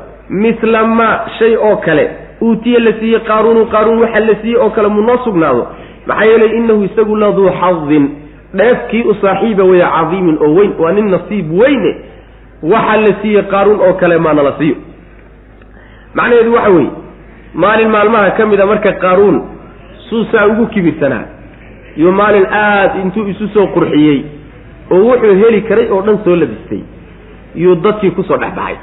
mithla 0.43 0.85
maa 0.99 1.17
shay 1.39 1.57
oo 1.57 1.77
kale 1.87 2.05
uutiye 2.43 2.79
la 2.87 2.93
siiyey 3.01 3.21
qaaruunu 3.31 3.65
qaaruun 3.75 3.99
waxa 4.05 4.21
la 4.29 4.35
siiyey 4.43 4.59
oo 4.65 4.71
kale 4.77 4.89
mu 4.89 5.03
noo 5.09 5.19
sugnaado. 5.25 5.67
Maxaa 6.07 6.25
yeelay 6.31 6.51
innahu 6.59 6.85
isagu 6.89 7.17
laduu 7.17 7.51
xadin 7.61 8.05
dheefkii 8.59 9.03
u 9.11 9.15
saaxiiba 9.23 9.65
weya 9.71 9.89
cadiimin 9.97 10.39
oo 10.47 10.51
weyn 10.59 10.73
waa 10.83 10.93
nin 10.97 11.11
nasiib 11.15 11.53
weyne 11.61 11.93
waxaa 12.73 12.97
la 13.05 13.13
siiyey 13.23 13.43
qaaruun 13.53 13.81
oo 13.87 13.93
kale 14.01 14.19
maana 14.19 14.43
la 14.49 14.53
siiyo. 14.59 14.77
Macnaheedu 16.15 16.55
waxa 16.55 16.71
weeye 16.71 16.91
maalin 17.55 17.89
maalmaha 17.95 18.31
ka 18.39 18.47
mid 18.47 18.61
a 18.61 18.67
marka 18.67 18.93
qaaruun 19.05 19.39
suusaa 20.13 20.47
ugu 20.53 20.67
kibirsanaa. 20.75 21.25
Iyo 21.97 22.13
maalin 22.13 22.47
aada 22.61 22.95
intuu 23.03 23.27
isu 23.33 23.49
soo 23.55 23.67
qurxiyey 23.75 24.19
oo 24.93 25.01
wuxuu 25.09 25.35
heli 25.43 25.61
karay 25.69 25.89
oo 25.95 26.01
dhan 26.07 26.19
soo 26.25 26.37
labistay. 26.37 26.83
Iyuu 27.57 27.75
dadkii 27.85 28.11
ku 28.17 28.23
soo 28.29 28.37
dhex 28.43 28.53
baxay. 28.59 28.77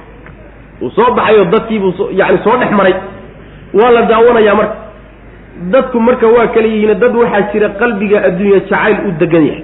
Uu 0.82 0.90
soo 0.98 1.10
baxay 1.18 1.38
oo 1.40 1.46
dadkiibuu 1.54 1.94
so 1.98 2.10
yacni 2.20 2.40
soo 2.46 2.58
dhex 2.62 2.72
maray. 2.80 2.96
Waa 3.80 3.92
la 3.96 4.02
daawanayaa 4.12 4.56
marka. 4.60 4.76
Dadku 5.74 6.00
marka 6.08 6.28
waa 6.36 6.48
kala 6.54 6.68
yihiin 6.74 7.00
dad 7.04 7.16
waxaa 7.22 7.42
jira 7.54 7.70
qalbiga 7.82 8.18
adduunya 8.28 8.60
jacayl 8.70 8.98
u 9.08 9.12
degan 9.22 9.46
yahay. 9.50 9.64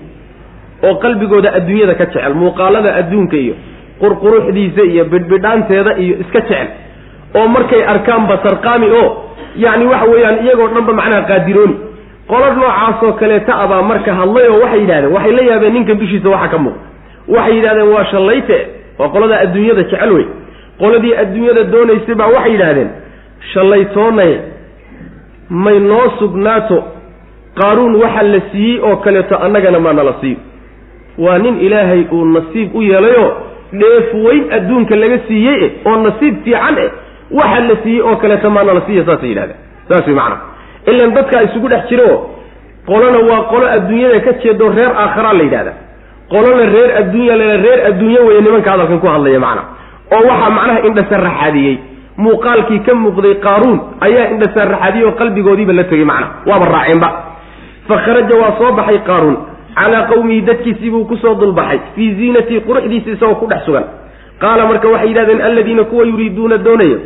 Oo 0.86 0.96
qalbigooda 1.04 1.50
adduunyada 1.58 1.94
ka 2.00 2.06
jecel 2.06 2.34
muuqaalada 2.42 2.90
adduunka 3.02 3.38
iyo 3.46 3.56
qurquruxdiisa 4.02 4.82
iyo 4.92 5.04
bidhbidhaanteeda 5.14 5.92
iyo 6.04 6.16
iska 6.24 6.40
jecel. 6.42 6.68
Oo 7.38 7.48
markay 7.56 7.82
arkaan 7.94 8.24
basarqaami 8.32 8.88
oo 9.02 9.08
yacni 9.64 9.86
waxa 9.92 10.06
weeyaan 10.12 10.38
iyagoo 10.46 10.68
dhanba 10.76 10.94
macnaha 11.00 11.22
qaadirooni 11.32 11.76
qolo 12.30 12.46
noocaasoo 12.58 13.14
kaleeta 13.20 13.54
abaa 13.64 13.82
marka 13.92 14.12
hadlay 14.20 14.48
oo 14.54 14.60
waxay 14.64 14.80
yidhahdeen 14.84 15.14
waxay 15.16 15.32
la 15.38 15.42
yaabeen 15.50 15.74
ninkan 15.74 15.98
dushiisa 16.02 16.30
waxa 16.36 16.48
ka 16.54 16.58
muuqda. 16.58 16.80
Waxay 17.36 17.56
yidhahdeen 17.58 17.88
waa 17.96 18.06
shallayte 18.12 18.58
waa 19.00 19.10
qolada 19.14 19.36
adduunyada 19.44 19.84
jecel 19.84 20.12
wey 20.18 20.26
qoladii 20.80 21.14
adduunyada 21.22 21.64
doonaysay 21.74 22.16
baa 22.22 22.28
waxay 22.36 22.52
yidhaahdeen 22.56 22.90
shallaytoonay 23.54 24.34
may 25.50 25.80
noo 25.80 26.06
sugnaato 26.20 26.78
qaaruun 27.60 27.96
waxa 28.04 28.24
la 28.34 28.40
siiyey 28.52 28.80
oo 28.88 28.96
kaleeto 29.06 29.36
annagana 29.46 29.80
maa 29.80 29.94
nala 29.94 30.14
siiyo 30.22 30.38
waa 31.18 31.38
nin 31.38 31.60
ilaahay 31.66 32.04
uu 32.12 32.26
nasiib 32.26 32.76
u 32.76 32.82
yeelayo 32.82 33.26
dheef 33.82 34.14
weyn 34.26 34.44
adduunka 34.58 34.96
laga 34.96 35.20
siiyey 35.28 35.64
eh 35.66 35.72
oo 35.86 35.96
nasiib 36.08 36.36
fiican 36.44 36.78
eh 36.86 36.90
waxa 37.32 37.60
la 37.70 37.76
siiyey 37.84 38.02
oo 38.02 38.16
kaleeto 38.16 38.50
maa 38.50 38.64
nala 38.64 38.82
siiya 38.88 39.06
saasay 39.06 39.30
yidhahdeen. 39.30 39.58
Saas 39.90 40.08
way 40.08 40.16
macana 40.16 40.38
ilan 40.92 41.12
dadkaa 41.18 41.42
isugu 41.48 41.68
dhex 41.70 41.84
jiro 41.90 42.10
qolona 42.88 43.20
waa 43.30 43.42
qolo 43.52 43.66
adduunyada 43.76 44.20
ka 44.26 44.32
jeedo 44.44 44.70
reer 44.78 44.92
aakharaa 45.04 45.34
la 45.40 45.44
yidhahda 45.48 45.74
qolona 46.34 46.64
reer 46.76 46.90
adduunya 47.02 47.36
la 47.42 47.46
reer 47.66 47.80
adduunye 47.90 48.20
weeye 48.28 48.42
nimanka 48.42 48.72
hadalkan 48.72 49.00
ku 49.04 49.08
hadlaya 49.14 49.40
macna. 49.46 49.64
Oo 50.16 50.22
waxaa 50.30 50.50
macnaha 50.58 50.80
indhasaraxaadiyey 50.90 51.76
muuqaalkii 52.24 52.80
ka 52.88 52.94
muuqday 53.04 53.36
qaaruun 53.46 53.80
ayaa 54.08 54.26
indhasaraxaadiyey 54.34 55.06
oo 55.08 55.12
qalbigoodiiba 55.22 55.74
la 55.80 55.84
tegey 55.84 56.06
macna. 56.12 56.28
Waaba 56.50 56.66
raaceenba. 56.76 57.10
Fa 57.88 57.96
kharaja 58.06 58.36
waa 58.42 58.54
soo 58.60 58.72
baxay 58.80 59.00
qaaruun. 59.10 59.38
Calaa 59.76 60.04
qawmihi 60.12 60.42
dadkiisii 60.50 60.90
buu 60.94 61.06
ku 61.06 61.18
soo 61.18 61.34
dulbaxay. 61.42 61.80
Fii 61.96 62.10
ziinatii 62.20 62.62
quruxdiisi 62.68 63.10
isagoo 63.16 63.36
ku 63.42 63.46
dhex 63.52 63.66
sugan 63.66 63.84
qaala 64.40 64.66
marka 64.66 64.88
waxay 64.94 65.08
yidhahdeen 65.10 65.42
alladiina 65.42 65.84
kuwa 65.84 66.06
yuriiduuna 66.06 66.58
doonayo 66.58 67.00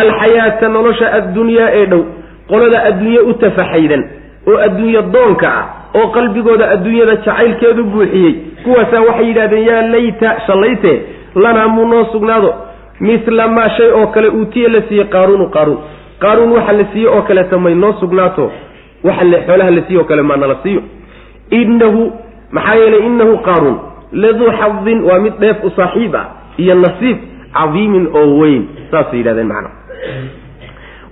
alxayaata 0.00 0.68
nolosha 0.68 1.12
addunyaa 1.18 1.70
ee 1.80 1.86
dhow 1.86 2.02
qolada 2.48 2.84
adduunye 2.88 3.18
u 3.18 3.34
tafaxaydan 3.34 4.02
oo 4.48 4.58
adduunye 4.66 5.02
doonka 5.14 5.48
ah 5.60 5.64
oo 5.98 6.06
qalbigooda 6.16 6.70
adduunyada 6.74 7.16
jacaylkeedu 7.16 7.84
buuxiyey. 7.84 8.34
Kuwaasaa 8.64 9.00
waxay 9.08 9.26
yidhahdeen 9.28 9.66
yaa 9.68 9.82
layta 9.82 10.36
shallayte 10.46 10.92
lanaa 11.34 11.68
muu 11.68 11.88
noo 11.88 12.04
sugnaado 12.12 12.54
mila 13.00 13.48
maa 13.48 13.68
shay 13.76 13.90
oo 13.90 14.06
kale 14.06 14.28
uutiye 14.28 14.68
la 14.68 14.82
siiyey 14.88 15.06
qaaruunu 15.14 15.46
qaaruun. 15.56 15.78
Qaaruun 16.18 16.52
waxa 16.52 16.72
la 16.72 16.84
siiyey 16.92 17.08
oo 17.08 17.22
kaleeta 17.22 17.58
may 17.58 17.74
noo 17.74 17.92
sugnaato 18.00 18.50
waxa 19.04 19.24
xoolaha 19.46 19.70
la 19.70 19.82
siiye 19.86 19.98
oo 20.00 20.04
kale 20.04 20.22
maa 20.22 20.36
nala 20.36 20.56
siiyo. 20.62 20.82
Innahu 21.50 22.12
maxaa 22.50 22.74
yeelay 22.74 23.06
innahu 23.06 23.38
qaaruun 23.48 23.78
laduu 24.12 24.50
xadin 24.60 25.02
waa 25.08 25.18
mid 25.18 25.32
dheef 25.40 25.64
u 25.64 25.70
saaxiib 25.76 26.14
ah 26.14 26.26
iyo 26.58 26.74
nasiib 26.74 27.18
cadiimin 27.54 28.06
oo 28.14 28.26
weyn 28.40 28.62
saasay 28.90 29.18
yidhahdeen 29.18 29.48
macna 29.48 29.70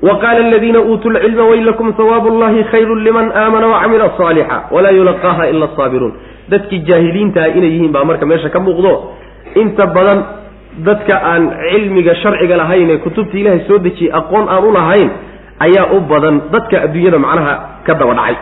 wa 0.03 0.19
aladiina 0.31 0.81
uutuu 0.81 1.11
lcilma 1.11 1.45
waylakum 1.45 1.93
hawaabu 1.93 2.31
llahi 2.41 2.65
khayrun 2.65 3.05
liman 3.05 3.33
aamana 3.35 3.67
wacamila 3.67 4.11
saalixa 4.19 4.63
walaa 4.71 4.91
yulaqaaha 4.91 5.49
ila 5.49 5.69
asaabiruun 5.73 6.13
dadkii 6.49 6.79
jaahiliintaha 6.79 7.47
inay 7.47 7.71
yihiin 7.71 7.93
baa 7.93 8.05
marka 8.05 8.27
meesha 8.27 8.49
ka 8.49 8.61
muuqdo 8.61 8.93
inta 9.55 9.87
badan 9.87 10.25
dadka 10.89 11.15
aan 11.33 11.51
cilmiga 11.71 12.15
sharciga 12.15 12.57
lahayn 12.57 12.91
ee 12.91 12.97
kutubta 12.97 13.39
ilaahay 13.39 13.63
soo 13.69 13.79
dejiyey 13.79 14.13
aqoon 14.21 14.49
aan 14.49 14.65
u 14.65 14.73
lahayn 14.73 15.11
ayaa 15.67 15.87
u 15.97 16.01
badan 16.01 16.41
dadka 16.53 16.83
adduunyada 16.83 17.19
macnaha 17.19 17.55
ka 17.87 17.95
daba 17.95 18.15
dhacay. 18.15 18.37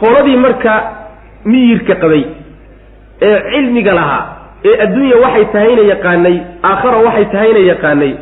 Qoladii 0.00 0.36
marka 0.36 0.72
miyirka 1.44 1.94
qabay 2.02 2.24
ee 3.22 3.38
cilmiga 3.50 3.94
lahaa 3.94 4.35
ee 4.68 4.74
adduunya 4.84 5.16
waxay 5.24 5.44
tahayna 5.54 5.82
yaqaanay 5.92 6.36
aakhara 6.70 6.98
waxay 7.06 7.26
tahayna 7.34 7.60
yaqaanay 7.72 8.12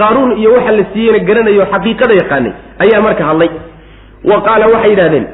qaaruun 0.00 0.32
iyo 0.40 0.50
waxa 0.56 0.72
la 0.78 0.84
siiyeyna 0.92 1.18
garanayo 1.28 1.64
xaqiiqada 1.74 2.14
yaqaanay 2.22 2.52
ayaa 2.84 3.00
marka 3.06 3.24
hadlay. 3.30 3.50
Wa 4.30 4.36
qaala 4.46 4.66
waxay 4.74 4.90
yidhahdeen 4.94 5.26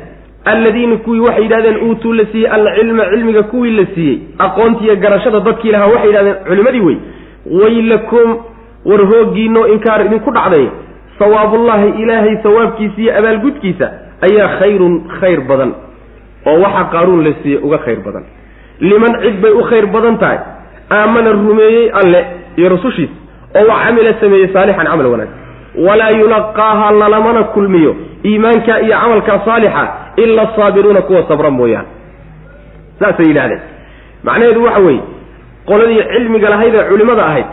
alladiina 0.52 0.96
kuwii 1.06 1.20
waxay 1.26 1.42
yidhahdeen 1.46 1.76
uutuu 1.86 2.12
la 2.18 2.24
siiyey 2.32 2.50
alcilma 2.56 3.04
cilmiga 3.12 3.42
kuwii 3.52 3.70
la 3.78 3.84
siiyey 3.94 4.16
aqoontiiyo 4.46 4.96
garashada 5.04 5.40
dadkii 5.48 5.72
lahaa 5.74 5.86
waxay 5.94 6.08
yidhahdeen 6.10 6.36
culimadii 6.48 6.80
wey 6.88 6.96
waylakum 7.60 8.28
war 8.90 9.00
hooggiinoo 9.12 9.66
inkaar 9.74 10.00
idinku 10.06 10.30
dhacday 10.38 10.66
sawaabullaahi 11.18 11.88
ilaahay 12.02 12.36
sawaabkiisa 12.42 13.00
iyo 13.02 13.12
abaalgudkiisa 13.18 13.86
ayaa 14.28 14.48
khayrun 14.60 14.94
khayr 15.20 15.40
badan 15.50 15.72
oo 16.46 16.56
waxa 16.64 16.84
qaaruun 16.94 17.24
la 17.26 17.32
siiyey 17.42 17.60
uga 17.66 17.78
khayr 17.78 18.00
badan. 18.06 18.24
Liman 18.80 19.12
cid 19.22 19.36
bay 19.42 19.52
u 19.52 19.62
khayr 19.70 19.86
badan 19.86 20.18
tahay 20.18 20.38
aamana 20.98 21.30
rumeeyey 21.32 21.90
alle 22.00 22.20
iyo 22.56 22.68
rasushiisa 22.74 23.12
oo 23.58 23.64
wax 23.70 23.80
camila 23.86 24.12
sameeyey 24.20 24.48
saalixan 24.54 24.86
camal 24.86 25.06
wanaag. 25.14 25.28
Walaa 25.86 26.10
yulaqaaha 26.20 26.86
lalamana 27.00 27.42
kulmiyo 27.54 27.92
iimaanka 28.24 28.80
iyo 28.80 28.96
camalka 29.02 29.40
saalixa 29.44 29.84
ila 30.16 30.42
asaabiruuna 30.42 31.02
kuwa 31.02 31.22
sabra 31.28 31.50
mooyaan. 31.50 31.86
Saasay 33.00 33.26
yidhahdeen 33.26 33.60
macnaheedu 34.24 34.64
waxa 34.64 34.80
weeye 34.86 35.02
qoladii 35.68 36.02
cilmiga 36.12 36.48
lahayd 36.54 36.74
ee 36.74 36.84
culimmada 36.90 37.22
ahayd 37.30 37.46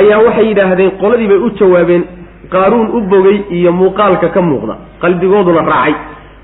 ayaa 0.00 0.18
waxay 0.26 0.46
yidhaahdeen 0.50 0.90
qoladii 1.02 1.28
bay 1.32 1.36
u 1.46 1.50
jawaabeen 1.60 2.02
qaaruun 2.54 2.86
u 2.96 3.00
bogay 3.12 3.38
iyo 3.58 3.72
muuqaalka 3.80 4.28
ka 4.34 4.40
muuqda 4.48 4.74
qalbigooduna 5.02 5.62
raacay. 5.72 5.94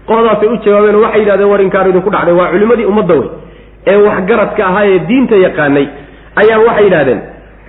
Qoladaasay 0.09 0.49
u 0.49 0.57
jawaabeen 0.67 0.97
waxay 1.05 1.21
yidhahdeen 1.23 1.51
war 1.53 1.61
inkaar 1.67 1.87
idinku 1.91 2.11
dhacday 2.15 2.35
waa 2.41 2.49
culimmadii 2.53 2.85
ummadda 2.93 3.15
wey 3.21 3.29
ee 3.91 3.97
waxgaradka 4.07 4.63
ahaa 4.71 4.85
ee 4.93 4.99
diinta 5.09 5.37
yaqaanay 5.47 5.87
ayaa 6.43 6.59
waxay 6.67 6.85
yidhahdeen 6.87 7.21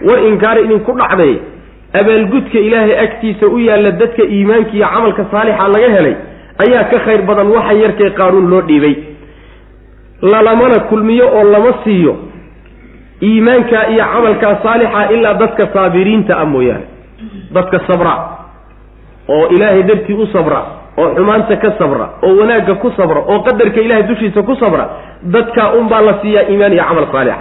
war 0.07 0.19
inkaari 0.29 0.61
idinku 0.65 0.91
dhacday 1.01 1.33
abaalgudka 1.99 2.59
ilaahay 2.67 2.95
agtiisa 3.05 3.45
u 3.47 3.57
yaalla 3.67 3.91
dadka 4.01 4.23
iimaanka 4.35 4.71
iyo 4.77 4.87
camalka 4.93 5.23
saalixa 5.31 5.67
laga 5.73 5.89
helay 5.97 6.15
ayaa 6.65 6.83
ka 6.91 6.97
khayr 7.05 7.21
badan 7.29 7.47
waxa 7.55 7.73
yarkee 7.83 8.09
qaaruun 8.19 8.47
loo 8.51 8.61
dhiibay. 8.69 8.95
Lalamana 10.21 10.79
kulmiyo 10.89 11.27
oo 11.37 11.43
lama 11.53 11.73
siiyo 11.83 12.13
iimaanka 13.21 13.87
iyo 13.89 14.05
camalka 14.13 14.57
saalixa 14.63 15.01
ilaa 15.15 15.33
dadka 15.41 15.67
saabiriinta 15.73 16.33
ah 16.41 16.45
mooyaane. 16.53 16.85
Dadka 17.55 17.79
sabra 17.87 18.13
oo 19.35 19.47
ilaahay 19.55 19.83
dartii 19.89 20.13
u 20.13 20.27
sabra 20.33 20.59
oo 20.97 21.07
xumaanta 21.15 21.55
ka 21.63 21.69
sabra 21.79 22.05
oo 22.25 22.33
wanaagga 22.39 22.75
ku 22.83 22.89
sabra 22.97 23.19
oo 23.31 23.39
qadarka 23.47 23.79
ilahay 23.85 24.03
dushiisa 24.09 24.41
ku 24.49 24.55
sabra 24.55 24.85
dadkaa 25.35 25.69
unbaa 25.79 26.01
la 26.07 26.13
siiyaa 26.21 26.43
iimaan 26.51 26.73
iyo 26.73 26.83
camal 26.89 27.07
saalixa 27.11 27.37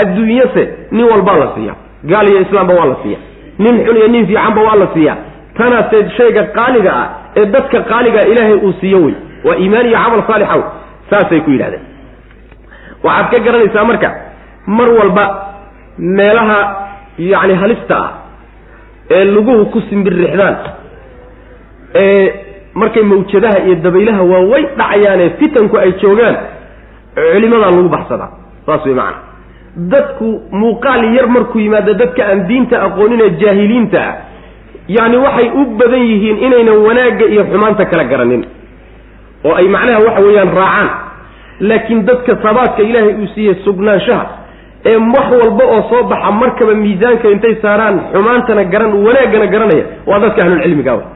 adduunyase 0.00 0.62
nin 0.96 1.04
walbaa 1.12 1.36
la 1.42 1.48
siiya. 1.54 1.74
Gaal 2.10 2.28
iyo 2.32 2.40
islaamba 2.46 2.74
waa 2.78 2.86
la 2.92 2.96
siiya. 3.02 3.18
Nin 3.62 3.74
xun 3.86 3.96
iyo 4.00 4.08
nin 4.14 4.26
fiicanba 4.26 4.60
waa 4.68 4.76
la 4.82 4.88
siiya. 4.94 5.14
Tanaase 5.58 5.98
shayga 6.16 6.42
qaaliga 6.58 6.90
ah 7.02 7.06
ee 7.40 7.46
dadka 7.54 7.78
qaaligaa 7.90 8.22
ilaahay 8.32 8.54
uu 8.66 8.72
siiyo 8.80 8.98
wey. 9.04 9.14
Waa 9.46 9.56
iimaan 9.62 9.86
iyo 9.90 9.98
camal 10.04 10.22
saalixa 10.28 10.54
wey 10.56 10.64
saasay 11.10 11.40
ku 11.46 11.50
yidhahdeen. 11.54 11.82
Waxaad 13.06 13.30
ka 13.32 13.38
garanaysaa 13.46 13.84
marka 13.90 14.08
mar 14.78 14.88
walba 14.98 15.24
meelaha 16.18 16.58
yacni 17.32 17.54
halista 17.62 17.96
ah 18.04 18.10
ee 19.16 19.24
luguhu 19.34 19.62
ku 19.72 19.78
simbirrixdaan 19.90 20.56
ee 21.94 22.24
markay 22.80 23.02
mawjadaha 23.12 23.58
iyo 23.66 23.74
dabaylaha 23.84 24.22
waaweyn 24.32 24.66
dhacayaanee 24.80 25.30
fitanku 25.40 25.74
ay 25.82 25.92
joogaan 26.02 26.36
culimadaa 27.14 27.70
lagu 27.74 27.88
baxsadaa 27.96 28.30
saas 28.66 28.84
wey 28.86 28.94
macana 28.94 29.18
dadku 29.92 30.28
muuqaal 30.60 31.04
yar 31.16 31.26
markuu 31.36 31.60
yimaado 31.64 31.94
dadka 31.94 32.22
aan 32.30 32.46
diinta 32.48 32.76
aqooninee 32.86 33.30
jaahiliinta 33.42 33.98
ah 34.08 34.14
yacni 34.96 35.16
waxay 35.26 35.48
u 35.60 35.64
badan 35.80 36.02
yihiin 36.10 36.38
inaynan 36.46 36.78
wanaagga 36.86 37.26
iyo 37.32 37.42
xumaanta 37.52 37.84
kala 37.90 38.04
garanin 38.04 38.42
oo 39.44 39.54
ay 39.60 39.68
macnaha 39.68 39.98
waxa 40.06 40.20
weeyaan 40.26 40.52
raacaan. 40.60 40.88
Laakiin 41.60 42.00
dadka 42.06 42.32
sabaadka 42.42 42.82
ilaahay 42.82 43.14
uu 43.22 43.26
siiyey 43.34 43.54
sugnaanshaha 43.64 44.26
ee 44.90 44.96
wax 45.14 45.26
walba 45.42 45.64
oo 45.74 45.82
soo 45.90 46.02
baxa 46.12 46.30
markaba 46.40 46.74
miisaanka 46.82 47.28
intay 47.34 47.54
saaraan 47.62 47.96
xumaantana 48.12 48.64
garan 48.72 48.92
wanaaggana 49.06 49.46
garanaya 49.54 49.84
waa 50.06 50.18
dadka 50.24 50.42
ahlulcilmiga 50.44 50.92
wey 50.98 51.06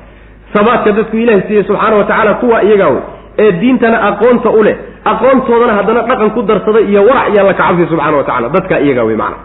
sabaadka 0.54 0.92
dadku 0.98 1.16
ilaahay 1.22 1.42
siiyey 1.48 1.64
subxaana 1.68 1.96
wa 2.00 2.04
tacaala 2.10 2.34
kuwa 2.42 2.62
iyagaa 2.66 2.90
wey 2.94 3.02
ee 3.38 3.52
diintana 3.60 3.98
aqoonta 4.08 4.50
u 4.50 4.62
leh 4.62 4.76
aqoontoodana 5.12 5.72
haddana 5.78 6.02
dhaqan 6.10 6.30
ku 6.36 6.42
darsaday 6.42 6.84
iyo 6.90 7.00
warac 7.08 7.28
iyo 7.32 7.40
alla 7.42 7.54
kacabsi 7.54 7.86
subxana 7.90 8.16
wa 8.16 8.24
tacala 8.24 8.48
dadkaa 8.48 8.78
iyagaa 8.86 9.04
wey 9.08 9.16
macana 9.16 9.36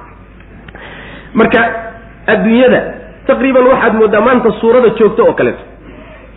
marka 1.39 1.59
adduunyada 2.33 2.79
taqriiban 3.27 3.65
waxaad 3.71 3.93
moodaa 4.01 4.21
maanta 4.27 4.49
suurada 4.61 4.89
joogto 4.99 5.23
oo 5.27 5.33
kaleeto. 5.33 5.63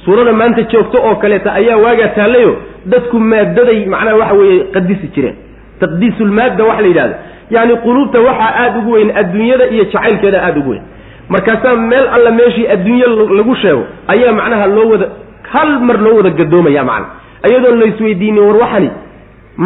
Suurada 0.05 0.33
maanta 0.33 0.63
joogto 0.73 0.99
oo 1.09 1.15
kaleeta 1.23 1.53
ayaa 1.61 1.77
waagaa 1.85 2.09
taallayo 2.19 2.53
dadku 2.93 3.17
maadaday 3.33 3.79
macnaha 3.95 4.17
waxa 4.23 4.35
weeye 4.41 4.65
qadisi 4.75 5.07
jireen. 5.15 5.37
Taqdiisulmaadda 5.81 6.65
waxa 6.69 6.83
la 6.83 6.89
yidhahda 6.89 7.17
yacni 7.55 7.77
quluubta 7.85 8.19
waxaa 8.29 8.53
aada 8.63 8.79
ugu 8.79 8.91
weyn 8.97 9.11
adduunyada 9.21 9.65
iyo 9.75 9.85
jacaylkeeda 9.85 10.39
aada 10.47 10.61
ugu 10.61 10.71
weyn. 10.71 10.83
Markaasaa 11.29 11.77
meel 11.77 12.07
alla 12.17 12.31
meeshii 12.31 12.67
adduunye 12.75 13.07
lagu 13.39 13.55
sheego 13.63 13.85
ayaa 14.09 14.33
macnaha 14.33 14.67
loo 14.67 14.89
wada 14.93 15.07
hal 15.53 15.71
mar 15.89 15.99
loo 16.05 16.17
wada 16.17 16.31
gadoomaya 16.31 16.85
macna 16.91 17.07
iyadoon 17.49 17.79
la 17.81 17.87
isweydiinin 17.93 18.43
war 18.49 18.57
waxani 18.63 18.91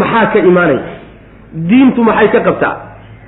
maxaa 0.00 0.26
ka 0.32 0.38
imaanaya 0.50 0.82
diintu 1.70 2.00
maxay 2.08 2.28
ka 2.34 2.40
qabtaa? 2.48 2.74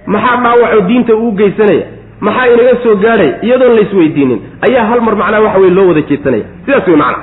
Maxaa 0.06 0.36
dhaawacoo 0.44 0.80
diinta 0.88 1.14
uu 1.16 1.32
geysanaya? 1.40 1.84
Maxaa 2.20 2.46
inaga 2.54 2.74
soo 2.82 2.94
gaadhay? 3.04 3.30
Iyadoon 3.46 3.74
la 3.76 3.80
isweydiinin 3.86 4.40
ayaa 4.66 4.84
hal 4.90 5.00
mar 5.06 5.14
macnaha 5.20 5.42
waxa 5.46 5.58
weye 5.62 5.70
loo 5.78 5.86
wada 5.88 6.02
jeedsanaya. 6.10 6.44
Sidaas 6.64 6.86
wey 6.88 6.96
macana 6.96 7.18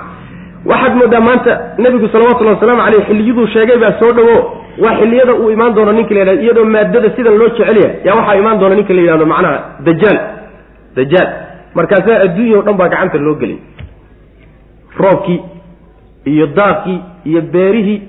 waxaad 0.71 0.93
moodaa 0.99 1.19
maanta 1.27 1.51
nebigu 1.83 2.07
salawatullahi 2.13 2.55
wasalaamu 2.55 2.81
caleyh 2.86 3.05
xilliyaduu 3.07 3.47
sheegay 3.53 3.77
baa 3.83 3.93
soo 3.99 4.12
dhawo 4.17 4.36
waa 4.83 4.95
xilliyada 4.99 5.33
uu 5.41 5.49
imaan 5.55 5.73
doono 5.75 5.91
ninka 5.97 6.13
la 6.15 6.19
yidhahdo 6.21 6.41
iyadoo 6.45 6.65
maadada 6.75 7.09
sidan 7.15 7.36
loo 7.39 7.49
jecelyahay 7.49 7.95
yaa 8.05 8.15
waxaa 8.19 8.36
imaan 8.41 8.59
doona 8.59 8.75
ninka 8.79 8.93
la 8.97 9.01
yidhahdo 9.01 9.25
macnaha 9.33 9.57
dajaal 9.88 10.17
dajaal. 10.95 11.29
Markaasaa 11.77 12.17
adduunya 12.25 12.57
o 12.59 12.62
dhan 12.67 12.75
baa 12.79 12.89
gacanta 12.93 13.17
loo 13.25 13.36
gelay 13.41 13.57
roobkii 14.97 15.39
iyo 16.25 16.47
daaqii 16.47 16.99
iyo 17.29 17.41
beerihii 17.53 17.99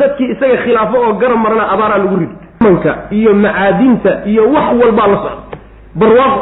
dadkii 0.00 0.30
isaga 0.34 0.56
khilaafo 0.64 0.96
oo 1.06 1.12
garab 1.20 1.38
marana 1.44 1.64
abaaraa 1.74 1.98
lagu 1.98 2.16
ridi 2.22 2.34
manka 2.64 2.92
iyo 3.18 3.34
macaadinta 3.34 4.10
iyo 4.32 4.42
wax 4.54 4.66
walbaa 4.82 5.06
la 5.12 5.16
socda 5.16 5.56
barwaaqo. 6.00 6.40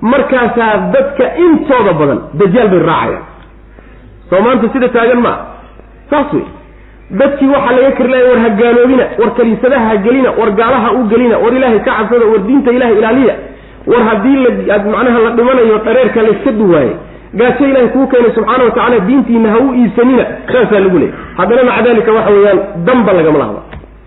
Markaasaa 0.00 0.76
dadka 0.94 1.24
intooda 1.44 1.92
badan 2.00 2.18
dajaal 2.40 2.68
bay 2.72 2.78
raacayaan. 2.88 3.22
Soo 4.30 4.40
maanta 4.44 4.68
sida 4.72 4.88
taagan 4.94 5.20
maa 5.26 5.36
saas 6.10 6.32
wey 6.34 6.44
dadkii 7.20 7.48
waxaa 7.54 7.72
laga 7.76 7.90
karlaya 7.98 8.24
war 8.30 8.38
ha 8.44 8.48
gaaloobina 8.60 9.04
war 9.20 9.30
kaniisadaha 9.38 9.86
ha 9.90 9.96
gelina 10.06 10.30
war 10.38 10.50
gaalaha 10.60 10.88
u 10.98 11.02
gelina 11.12 11.36
war 11.44 11.52
ilaahay 11.58 11.80
ka 11.86 11.92
cabsada 11.98 12.26
war 12.32 12.40
diinta 12.48 12.70
ilahay 12.76 12.98
ilaaliya. 13.00 13.34
War 13.90 14.02
haddii 14.08 14.36
la 14.68 14.78
macnaha 14.94 15.18
la 15.24 15.30
dhimanayo 15.38 15.78
dhareerka 15.86 16.22
layska 16.26 16.50
duwaaye 16.60 16.92
gaajo 17.34 17.64
ilaahay 17.70 17.88
kuu 17.94 18.06
keenay 18.06 18.32
subxaana 18.34 18.64
wa 18.64 18.70
tacala 18.70 18.98
diintiina 19.08 19.48
ha 19.54 19.58
u 19.58 19.74
iibsanina 19.74 20.24
saasaa 20.52 20.80
lagu 20.84 20.98
leeyay 20.98 21.14
haddana 21.38 21.62
maca 21.70 21.82
dalika 21.88 22.12
waxa 22.12 22.30
weeyaan 22.36 22.58
danba 22.88 23.12
lagama 23.18 23.38
lahaba 23.38 23.60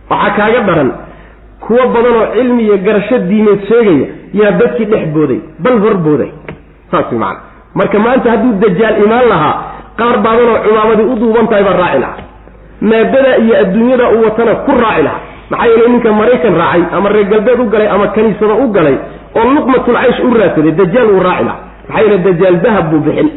waxaa 0.09 0.35
kaaga 0.37 0.61
daran 0.69 0.91
kuwo 1.65 1.83
badan 1.95 2.15
oo 2.21 2.27
cilmi 2.35 2.63
iyo 2.63 2.77
garasho 2.77 3.17
diimeed 3.29 3.61
sheegaya 3.69 4.07
yaa 4.39 4.51
dadkii 4.61 4.85
dhex 4.85 5.05
booday 5.15 5.39
bal 5.59 5.77
hor 5.83 5.95
booday. 6.05 6.31
Saas 6.91 7.11
macana 7.11 7.39
marka 7.75 7.99
maanta 8.05 8.31
hadduu 8.33 8.53
dajaal 8.63 8.95
imaan 9.05 9.27
lahaa 9.33 9.55
qaar 9.99 10.17
baadan 10.25 10.49
oo 10.53 10.59
cumaamadii 10.65 11.07
u 11.13 11.15
duuban 11.21 11.47
tahay 11.47 11.63
baa 11.63 11.77
raaci 11.81 11.99
lahaa. 12.03 12.23
Maadada 12.81 13.37
iyo 13.37 13.53
adduunyada 13.63 14.05
uu 14.15 14.23
watana 14.25 14.55
ku 14.65 14.71
raaci 14.83 15.03
lahaa. 15.07 15.21
Maxaa 15.51 15.67
yeelay 15.71 15.89
ninka 15.93 16.11
maraykan 16.19 16.53
raacay 16.61 16.83
ama 16.97 17.09
reer 17.09 17.27
galbeed 17.33 17.59
u 17.59 17.65
galay 17.73 17.87
ama 17.95 18.07
kaniisada 18.15 18.53
u 18.53 18.67
galay 18.77 18.95
oo 19.35 19.45
luqmatul 19.55 19.95
caysh 20.01 20.19
u 20.25 20.33
raadsaday 20.39 20.71
dajaal 20.81 21.07
uu 21.15 21.23
raaci 21.27 21.43
lahaa 21.49 21.59
maxaa 21.89 22.01
yeele 22.03 22.17
dajaal 22.27 22.57
dahab 22.65 22.85
buu 22.91 22.99
bixin 23.07 23.29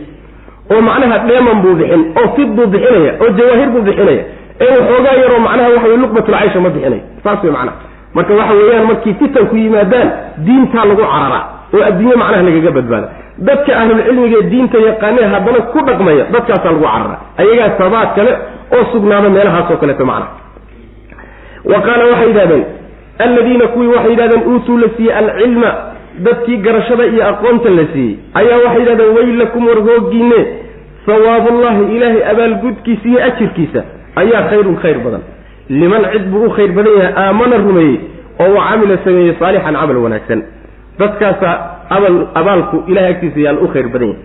oo 0.73 0.81
macnaha 0.89 1.19
dheeman 1.29 1.59
buu 1.65 1.75
bixin 1.81 2.03
oo 2.21 2.27
fid 2.37 2.49
buu 2.57 2.67
bixinaya 2.75 3.13
oo 3.23 3.31
jawaahir 3.39 3.69
buu 3.75 3.83
bixinaya 3.89 4.23
ee 4.65 4.71
waxoogaa 4.79 5.17
yaroo 5.23 5.41
macnaha 5.47 5.69
waxa 5.75 5.89
wey 5.91 5.97
luqmatul 6.05 6.35
caysha 6.39 6.61
ma 6.61 6.71
bixinay 6.77 7.01
saas 7.25 7.43
wey 7.45 7.53
macnaha. 7.59 7.77
Marka 8.17 8.33
waxa 8.41 8.55
weeyaan 8.59 8.87
markii 8.91 9.15
fitanku 9.21 9.57
yimaadaan 9.63 10.09
diintaa 10.47 10.85
lagu 10.91 11.03
cararaa 11.13 11.43
oo 11.75 11.83
adduunye 11.89 12.17
macnaha 12.23 12.43
lagaga 12.49 12.71
badbaada. 12.79 13.09
Dadka 13.47 13.71
ahlulcilmiga 13.81 14.41
diinta 14.53 14.79
yaqaanee 14.89 15.27
haddana 15.35 15.61
ku 15.73 15.79
dhaqmaya 15.89 16.25
dadkaasaa 16.35 16.71
lagu 16.75 16.85
cararaa 16.87 17.19
ayagaa 17.43 17.71
sabaad 17.81 18.09
kale 18.17 18.33
oo 18.77 18.83
sugnaada 18.93 19.29
meelahaasoo 19.37 19.77
kaleeto 19.83 20.05
macnaha. 20.11 20.33
Wa 21.71 21.79
qaala 21.87 22.03
waxay 22.11 22.29
yidhahdeen 22.31 22.65
alladiina 23.27 23.67
kuwii 23.75 23.91
waxay 23.95 24.11
yidhahdeen 24.15 24.43
uutuu 24.53 24.77
la 24.83 24.89
siiyey 24.97 25.15
alcilma 25.21 25.71
dadkii 26.27 26.57
garashada 26.67 27.05
iyo 27.07 27.23
aqoonta 27.33 27.71
la 27.79 27.85
siiyey. 27.93 28.19
Ayaa 28.41 28.59
waxay 28.65 28.81
yidhahdeen 28.83 29.15
weylakum 29.17 29.67
war 29.69 29.79
hooggiinne. 29.89 30.41
Sawaabullahi 31.07 31.83
ilaahay 31.97 32.23
abaalgudkiisa 32.33 33.09
iyo 33.09 33.19
ajirkiisa 33.29 33.81
ayaa 34.21 34.43
khayrun 34.51 34.77
khayr 34.83 34.99
badan. 35.05 35.23
Liman 35.81 36.03
cid 36.13 36.25
buu 36.33 36.45
u 36.47 36.51
khayr 36.57 36.73
badan 36.77 36.93
yahay 36.99 37.13
aamana 37.25 37.57
rumeeyey 37.67 37.97
oo 38.43 38.51
wa 38.57 38.63
camila 38.69 38.97
sameeyey 39.05 39.35
saalixan 39.41 39.75
camal 39.81 39.97
wanaagsan. 40.05 40.41
Dadkaasaa 40.99 41.55
abal 41.97 42.17
abaalku 42.41 42.77
ilahay 42.91 43.11
agtiisa 43.15 43.41
yaan 43.47 43.59
u 43.65 43.69
khayr 43.75 43.89
badan 43.95 44.09
yahay. 44.09 44.23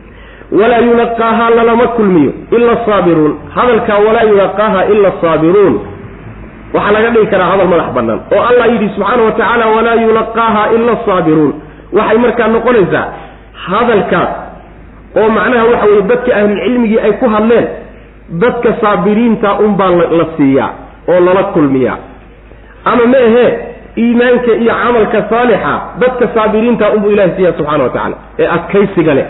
Walaa 0.59 0.81
yulaqaahaa 0.87 1.49
lalama 1.57 1.87
kulmiyo 1.97 2.31
ila 2.55 2.71
asaabiruun 2.77 3.33
hadalkaa 3.55 3.99
walaa 4.07 4.23
yulaqaaha 4.31 4.81
ila 4.93 5.07
asaabiruun 5.13 5.75
waxaa 6.73 6.91
laga 6.95 7.09
dhigi 7.13 7.27
karaa 7.33 7.49
hadal 7.51 7.67
madax 7.73 7.89
bannaan 7.97 8.19
oo 8.35 8.41
allah 8.49 8.65
yidhi 8.73 8.87
subxaana 8.95 9.23
wa 9.27 9.31
tacaala 9.37 9.65
walaa 9.75 9.95
yulaqaaha 10.05 10.63
ila 10.75 10.91
asaabiruun 10.97 11.51
waxay 11.97 12.17
markaa 12.25 12.47
noqonaysaa 12.55 13.05
hadalkaas 13.67 14.29
oo 15.19 15.29
macnaha 15.37 15.65
waxa 15.71 15.85
weye 15.91 16.01
dadka 16.11 16.35
ahlulcilmigii 16.39 16.99
ay 17.05 17.11
ku 17.21 17.29
hadleen 17.35 17.67
dadka 18.43 18.69
saabiriinta 18.81 19.53
unbaa 19.65 19.89
la 20.19 20.25
siiyaa 20.37 20.69
oo 21.11 21.19
lala 21.27 21.43
kulmiyaa 21.43 21.97
ama 22.85 23.05
ma 23.13 23.17
ahee 23.27 23.49
iimaanka 23.97 24.51
iyo 24.63 24.73
camalka 24.83 25.19
saalixa 25.29 25.73
dadka 25.99 26.27
saabiriinta 26.35 26.89
unbuu 26.95 27.11
ilahay 27.11 27.31
siiya 27.37 27.53
subxana 27.57 27.83
wa 27.83 27.89
tacala 27.89 28.15
ee 28.39 28.47
adkaysiga 28.57 29.13
leh 29.13 29.25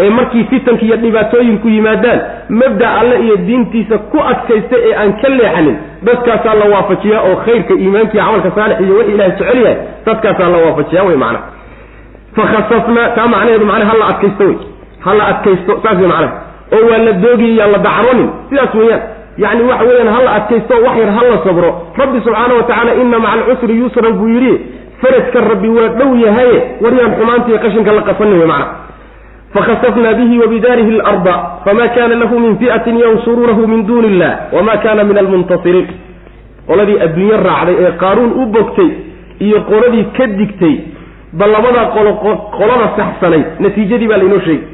ee 0.00 0.10
markii 0.10 0.44
fitanka 0.44 0.84
iyo 0.86 0.96
dhibaatooyinku 0.96 1.68
yimaadaan 1.68 2.20
mabda 2.48 2.86
alle 3.00 3.16
iyo 3.24 3.36
diintiisa 3.36 3.98
ku 3.98 4.18
adkaysta 4.32 4.76
ee 4.88 4.94
aan 5.02 5.12
ka 5.22 5.28
leexanin 5.28 5.76
dadkaasaa 6.08 6.54
la 6.60 6.64
waafajiyaa 6.74 7.22
oo 7.28 7.36
khayrka 7.46 7.74
iimaanka 7.74 8.12
iyo 8.14 8.24
camalka 8.26 8.50
saalix 8.58 8.80
iyo 8.80 8.94
wixii 8.98 9.14
ilahay 9.14 9.30
jecel 9.38 9.58
yahay 9.62 9.76
dadkaasaa 10.06 10.48
la 10.54 10.58
waafajiyaa 10.66 11.04
wey 11.08 11.16
macnaha 11.16 11.44
fakhasafnaa 12.36 13.08
taa 13.16 13.28
macnaheedu 13.34 13.66
macnaha 13.66 13.90
hala 13.92 14.04
adkaysto 14.12 14.44
wey. 14.44 14.56
hala 15.06 15.22
adkaysto 15.32 15.72
saas 15.82 15.98
wey 16.02 16.08
macnaha 16.08 16.32
oo 16.76 16.84
waa 16.90 16.98
la 17.06 17.12
doogiyay 17.12 17.56
yaan 17.60 17.72
la 17.72 17.78
dacronin 17.78 18.28
sidaas 18.50 18.74
weeyaan. 18.74 19.02
yacni 19.44 19.62
waxa 19.70 19.84
weeyaan 19.88 20.10
hala 20.16 20.30
adkaysto 20.38 20.74
wax 20.84 20.96
yar 21.02 21.10
hala 21.18 21.36
sabro. 21.46 21.70
Rabbi 22.02 22.18
subxaana 22.26 22.54
wa 22.54 22.62
tacaala 22.62 22.94
ina 23.02 23.18
maca 23.18 23.32
alcusri 23.32 23.78
yusran 23.82 24.12
buu 24.18 24.28
yidhi 24.34 24.54
faradka 25.02 25.40
rabbi 25.40 25.68
waa 25.68 25.88
dhow 25.98 26.10
yahaye 26.26 26.58
waryaan 26.84 27.12
xumaanta 27.18 27.48
iyo 27.50 27.58
qashinka 27.64 27.92
la 27.92 28.02
qasanin 28.08 28.38
wey 28.38 28.46
macnaha 28.46 28.74
fakhasafna 29.54 30.14
bihi 30.14 30.38
wabidaarihi 30.38 30.90
alarda 31.00 31.34
fama 31.64 31.88
kana 31.88 32.14
lahu 32.14 32.38
min 32.40 32.58
fi'atin 32.58 32.98
yansuruunahu 33.04 33.66
min 33.72 33.86
duuni 33.86 34.08
illah 34.12 34.32
wama 34.52 34.76
kana 34.84 35.04
min 35.04 35.18
almuntasiriin 35.18 35.88
qoladii 36.68 36.98
adduunye 37.06 37.36
raacday 37.48 37.76
ee 37.86 37.92
qaaruun 38.02 38.30
u 38.42 38.46
bogtay 38.56 38.90
iyo 39.46 39.60
qoladii 39.70 40.04
ka 40.16 40.26
digtay 40.26 40.74
bal 41.32 41.50
labadaa 41.50 41.86
qolo 41.96 42.12
qolada 42.58 42.86
saxsanayd 42.96 43.46
natiijadii 43.60 44.08
baa 44.08 44.16
laynoo 44.18 44.40
sheegay. 44.40 44.66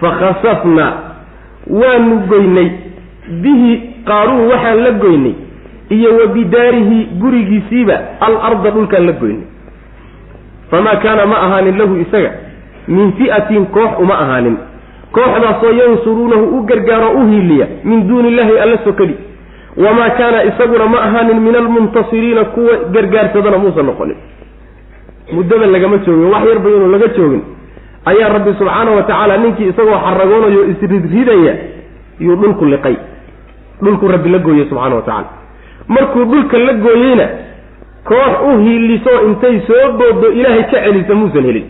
Fakhasafna 0.00 0.86
waanu 1.80 2.16
goynay. 2.28 2.70
Bihi 3.42 3.70
qaaruun 4.06 4.48
waxaan 4.50 4.78
la 4.84 4.90
goynay. 4.90 5.34
Iyo 5.90 6.10
wa 6.18 6.26
bidaarihi 6.26 6.98
gurigiisiiba 7.20 7.96
alarda 8.20 8.70
dhulkaan 8.70 9.06
la 9.06 9.12
goynay. 9.12 9.46
Famaa 10.70 10.96
kaana 10.96 11.26
ma 11.26 11.36
ahaanin 11.46 11.78
lahu 11.78 11.96
isaga. 11.96 12.30
Min 12.88 13.12
fi'atin 13.12 13.66
koox 13.66 13.98
uma 13.98 14.14
ahaanin. 14.18 14.56
Kooxdaasoo 15.12 15.72
yansuruunahu 15.72 16.44
u 16.58 16.62
gargaaro 16.66 17.10
u 17.20 17.26
hiiliya. 17.30 17.66
Min 17.84 18.08
duuni 18.08 18.28
illahi 18.28 18.58
alla 18.58 18.78
sokadi 18.84 19.14
wamaa 19.76 20.10
kaana 20.10 20.44
isaguna 20.44 20.86
ma 20.86 20.98
ahaanin 21.02 21.40
min 21.40 21.54
almuntasiriina 21.56 22.44
kuwa 22.44 22.76
gargaarsadana 22.94 23.58
muusan 23.58 23.86
noqonin 23.86 24.16
muddaba 25.32 25.66
lagama 25.66 25.98
joogin 25.98 26.30
wax 26.32 26.44
yarba 26.48 26.70
inuu 26.70 26.90
laga 26.92 27.08
joogin. 27.16 27.42
Ayaa 28.06 28.28
rabbi 28.28 28.50
subxaana 28.58 28.90
wa 28.90 29.02
tacaala 29.02 29.36
ninkii 29.36 29.68
isagoo 29.72 29.98
xaragoonayo 30.04 30.64
isridridaya 30.72 31.54
yuu 32.20 32.36
dhulku 32.36 32.64
liqay. 32.64 32.96
Dhulku 33.82 34.08
rabbi 34.08 34.28
la 34.30 34.38
gooyey 34.38 34.66
subxana 34.68 34.94
wa 34.94 35.02
tacaala. 35.02 35.28
Markuu 35.88 36.24
dhulka 36.24 36.58
la 36.58 36.72
gooyeyna 36.72 37.26
koox 38.04 38.32
u 38.48 38.58
hiiliso 38.64 39.10
intay 39.26 39.60
soo 39.66 39.92
boodo 39.98 40.32
ilaahay 40.32 40.64
ka 40.70 40.80
celisa 40.84 41.14
muusan 41.14 41.44
helin. 41.44 41.64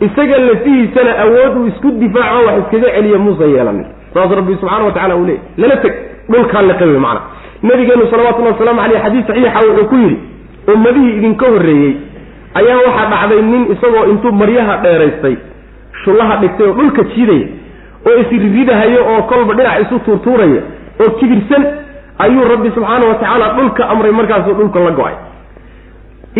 Isaga 0.00 0.38
lafihiisana 0.38 1.18
awood 1.24 1.56
uu 1.56 1.66
isku 1.66 1.90
difaaco 1.90 2.46
wax 2.46 2.56
iskaga 2.62 2.90
celiya 2.96 3.18
muusan 3.18 3.50
yeelanin. 3.54 3.86
Saas 4.14 4.30
rabbi 4.30 4.54
subxana 4.60 4.84
wa 4.84 4.92
tacala 4.92 5.16
uu 5.16 5.24
leeyay 5.24 5.40
lala 5.56 5.76
teg 5.76 5.92
dhulkaa 6.30 6.62
liqay 6.62 6.88
wey 6.88 6.98
macana 6.98 7.20
nabigeenu 7.62 8.06
salawatullahi 8.10 8.52
waslamu 8.58 8.80
caleyh 8.80 9.00
xadiis 9.04 9.26
saxiixa 9.26 9.60
wuxuu 9.68 9.88
ku 9.90 9.96
yidhi 9.96 10.16
ummadihii 10.74 11.16
idinka 11.18 11.46
horreeyey 11.52 11.92
ayaa 12.58 12.78
waxaa 12.86 13.06
dhacday 13.12 13.42
nin 13.52 13.62
isagoo 13.74 14.04
intuu 14.12 14.32
maryaha 14.42 14.76
dheeraystay 14.84 15.36
shullaha 16.04 16.36
dhigtay 16.42 16.66
oo 16.68 16.74
dhulka 16.80 17.02
jiidaya 17.14 17.46
oo 18.08 18.16
isridahayo 18.22 19.00
oo 19.12 19.22
kolba 19.30 19.54
dhinac 19.58 19.80
isu 19.84 19.98
tuurtuuraya 20.06 20.62
oo 21.02 21.10
kibirsan 21.20 21.62
ayuu 22.24 22.44
rabbi 22.52 22.70
subxaana 22.76 23.06
wa 23.10 23.14
tacaala 23.22 23.48
dhulka 23.58 23.88
amray 23.92 24.12
markaasuu 24.18 24.54
dhulka 24.60 24.80
la 24.86 24.90
go'ay. 25.00 25.16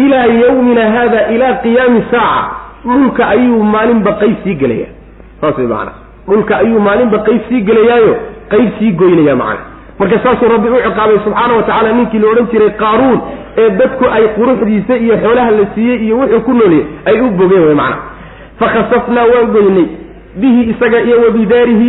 Ilaa 0.02 0.26
yawmina 0.42 0.84
haada 0.94 1.20
ilaa 1.34 1.54
qiyaami 1.64 2.02
saaca 2.10 2.50
dhulka 2.84 3.22
ayuu 3.34 3.62
maalinba 3.74 4.12
qayb 4.22 4.34
sii 4.44 4.54
gelaya 4.62 4.88
saas 5.40 5.58
way 5.58 5.66
macana 5.72 5.92
dhulka 6.28 6.52
ayuu 6.62 6.80
maalinba 6.86 7.18
qayb 7.28 7.40
sii 7.48 7.60
gelayaayo 7.68 8.14
qayb 8.52 8.68
sii 8.78 8.92
goynaya 9.00 9.36
macana 9.36 9.62
marka 9.98 10.18
saasuu 10.24 10.48
rabbi 10.54 10.68
u 10.68 10.80
ciqaabay 10.86 11.18
subxaana 11.24 11.54
wa 11.58 11.62
tacaala 11.62 11.92
ninkii 11.92 12.18
la 12.18 12.28
odhan 12.32 12.46
jiray 12.52 12.70
qaaruun 12.82 13.20
ee 13.62 13.70
dadku 13.70 14.04
ay 14.16 14.24
quruxdiisa 14.36 14.96
iyo 14.96 15.14
xoolaha 15.24 15.50
la 15.50 15.64
siiyey 15.74 15.98
iyo 16.06 16.16
wuxuu 16.20 16.40
ku 16.40 16.52
nooliyey 16.52 16.84
ay 17.06 17.20
u 17.20 17.30
bogeen 17.30 17.64
way 17.68 17.74
macana 17.74 17.96
fakhasafnaa 18.58 19.24
waan 19.32 19.46
goynay. 19.52 19.86
Bihi 20.40 20.62
isaga 20.70 21.00
iyo 21.00 21.16
wabidaarihi 21.24 21.88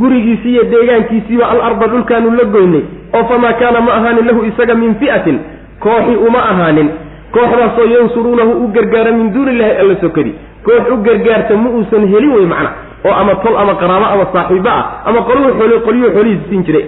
gurigiisi 0.00 0.48
iyo 0.52 0.64
deegaankiisiiba 0.64 1.50
alarda 1.50 1.86
dhulkaanu 1.86 2.30
la 2.36 2.44
goynay. 2.44 2.82
Oo 3.14 3.24
famaa 3.24 3.52
kaana 3.52 3.80
ma 3.80 3.92
ahaanin 3.94 4.26
lahu 4.26 4.44
isaga 4.44 4.74
min 4.74 4.94
fi'atin 5.00 5.38
kooxi 5.80 6.16
uma 6.26 6.38
ahaanin. 6.52 6.88
Kooxdaasoo 7.32 7.86
yansuruunahu 7.94 8.52
u 8.64 8.68
gargaara 8.68 9.12
min 9.12 9.32
duuni 9.34 9.52
illahi 9.52 9.76
alla 9.82 9.96
sokadi 10.00 10.34
koox 10.64 10.84
u 10.92 10.96
gargaarta 10.96 11.56
ma 11.56 11.70
uusan 11.70 12.08
helin 12.12 12.32
wey 12.36 12.46
macna. 12.46 12.70
Oo 13.04 13.14
ama 13.20 13.34
tol 13.34 13.56
ama 13.56 13.74
qaraabo 13.74 14.06
ama 14.14 14.24
saaxiibo 14.32 14.68
ah 14.68 14.84
ama 15.04 15.20
qoluu 15.28 15.52
xool 15.58 15.72
qolyuhu 15.86 16.12
xoolihiisa 16.16 16.48
siin 16.48 16.64
jiray 16.64 16.84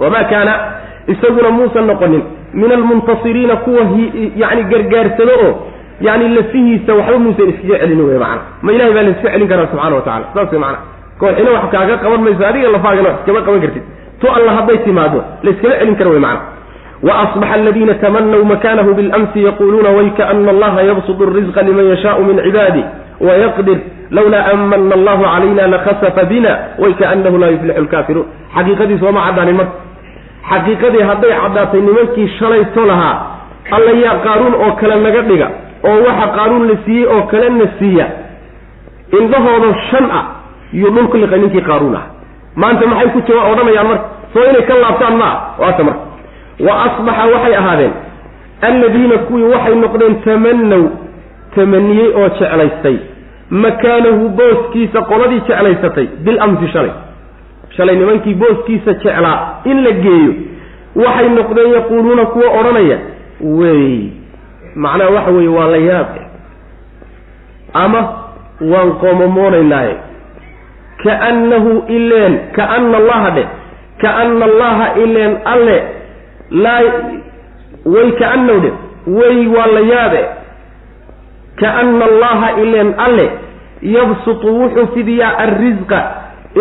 wamaa 0.00 0.24
kaana 0.32 0.52
isaguna 1.12 1.50
muusan 1.50 1.86
noqonin 1.86 2.22
min 2.54 2.72
almuntasiriina 2.72 3.56
kuwa 3.56 3.82
yani 4.36 4.62
gargaarsado 4.72 5.32
oo 5.46 5.52
yani 6.00 6.28
lafihiisa 6.36 6.94
waxba 6.94 7.18
muusan 7.18 7.48
iskaga 7.52 7.78
celin 7.82 8.00
wey 8.08 8.18
maana 8.18 8.40
ma 8.62 8.72
ilahay 8.72 8.92
baa 8.96 9.02
laiska 9.08 9.28
celin 9.34 9.48
karaa 9.48 9.66
subxana 9.72 9.96
watacala 9.96 10.26
saas 10.34 10.52
wey 10.52 10.60
maana 10.64 10.78
kooxina 11.20 11.50
wax 11.56 11.64
kaaga 11.74 11.96
qaban 12.04 12.20
mayso 12.26 12.46
adiga 12.50 12.68
lafaagana 12.76 13.08
wax 13.08 13.18
iskama 13.20 13.40
qaban 13.46 13.60
kartid 13.64 13.82
to 14.20 14.26
alla 14.36 14.52
hadday 14.58 14.78
timaado 14.86 15.18
laiskama 15.46 15.74
celin 15.80 15.96
kara 16.00 16.10
wey 16.14 16.20
maana 16.26 16.40
waasbaxa 17.08 17.54
aladiina 17.54 17.94
tamanaw 18.04 18.42
makanahu 18.52 18.90
bilamsi 18.98 19.44
yaquluuna 19.48 19.90
waykana 19.98 20.50
allaha 20.54 20.82
yabsudu 20.90 21.26
rizqa 21.36 21.62
liman 21.68 21.86
yashaau 21.92 22.24
min 22.28 22.36
cibaadi 22.46 22.82
wayaqdir 23.26 23.78
lawlaa 24.12 24.44
amana 24.52 24.94
allahu 24.94 25.22
calayna 25.24 25.66
lakhasafa 25.74 26.24
bina 26.24 26.50
way 26.50 26.92
waykaanahu 26.92 27.38
laa 27.38 27.50
yuflixu 27.54 27.82
lkaafiruun 27.82 28.26
xaqiiqadiis 28.54 29.02
ooma 29.02 29.20
caddaanin 29.26 29.56
marka 29.56 29.76
xaqiiqadii 30.50 31.02
hadday 31.10 31.32
cadaatay 31.42 31.80
nimankii 31.80 32.28
shalayto 32.38 32.86
lahaa 32.90 33.14
allayaa 33.76 34.16
qaaruun 34.26 34.54
oo 34.54 34.72
kale 34.80 34.96
naga 35.04 35.22
dhiga 35.30 35.48
oo 35.88 35.96
waxa 36.06 36.26
qaaruun 36.36 36.68
la 36.70 36.76
siiyey 36.84 37.06
oo 37.14 37.22
kalena 37.32 37.66
siiya 37.78 38.06
indhahooda 39.18 39.68
shan 39.90 40.06
ah 40.18 40.24
yuu 40.72 40.90
dhulku 40.96 41.16
liqay 41.16 41.40
ninkii 41.44 41.64
qaaruun 41.70 41.96
ah 42.00 42.04
maanta 42.56 42.86
maxay 42.86 43.08
ku 43.14 43.20
jawa 43.28 43.42
odhanayaan 43.52 43.88
marka 43.92 44.06
soo 44.34 44.44
inay 44.50 44.64
ka 44.68 44.74
laabtaan 44.82 45.16
maa 45.22 45.36
waata 45.62 45.84
marka 45.88 46.04
wa 46.66 46.72
asbaxa 46.86 47.24
waxay 47.34 47.54
ahaadeen 47.62 47.94
alladiina 48.70 49.16
kuwii 49.28 49.48
waxay 49.54 49.74
noqdeen 49.84 50.14
tamanow 50.26 50.84
tamaniyey 51.54 52.12
oo 52.20 52.28
jeclaystay 52.38 53.11
makaanahu 53.52 54.28
booskiisa 54.38 55.02
qoladii 55.10 55.40
jeclaysatay 55.48 56.06
bilamsi 56.24 56.68
shalay. 56.72 56.90
Shalay 57.76 57.96
nimankii 57.96 58.34
booskiisa 58.34 58.92
jeclaa 58.94 59.60
in 59.64 59.84
la 59.84 59.90
geeyo. 60.04 60.32
Waxay 60.96 61.28
noqdeen 61.28 61.72
yaquuluuna 61.74 62.26
kuwa 62.26 62.48
odhanaya 62.60 62.98
wey 63.40 64.10
macnaha 64.74 65.10
waxa 65.10 65.30
weeye 65.30 65.48
waa 65.48 65.66
la 65.66 65.76
yaab 65.76 66.06
ama 67.72 68.00
waan 68.60 68.92
qoomamoonaynaaye. 68.92 69.96
Kaannahu 71.04 71.84
ileen 71.88 72.38
kaana 72.56 72.96
allaha 72.98 73.30
dheh 73.30 73.46
kaana 74.02 74.44
allaha 74.44 74.94
ileen 75.04 75.36
alle 75.44 75.82
laa 76.50 76.80
way 77.94 78.10
kaanahu 78.20 78.60
dhe 78.60 78.72
way 79.18 79.46
waa 79.56 79.66
la 79.66 79.80
yaabe 79.80 80.20
kaana 81.60 82.04
allaha 82.10 82.48
ileen 82.62 82.94
alle 83.06 83.26
yabsutu 83.82 84.48
wuxuu 84.60 84.86
fidiyaa 84.94 85.32
arrisqa 85.44 86.00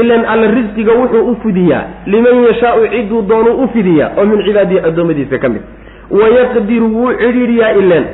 ilan 0.01 0.25
alle 0.25 0.47
risqiga 0.57 0.93
wuxuu 0.93 1.23
u 1.31 1.35
fidiyaa. 1.43 1.83
Liman 2.05 2.43
yashaau 2.47 2.87
ciduu 2.87 3.21
doonuu 3.29 3.63
u 3.63 3.67
fidiyaa. 3.73 4.09
Oo 4.17 4.25
min 4.25 4.43
cibaadihi 4.45 4.79
addoommadiisa 4.87 5.37
ka 5.37 5.49
mid. 5.49 5.61
Wayaqdiru 6.11 6.87
wuu 6.95 7.11
cidhiidhiyaa 7.21 7.71
ileen. 7.81 8.05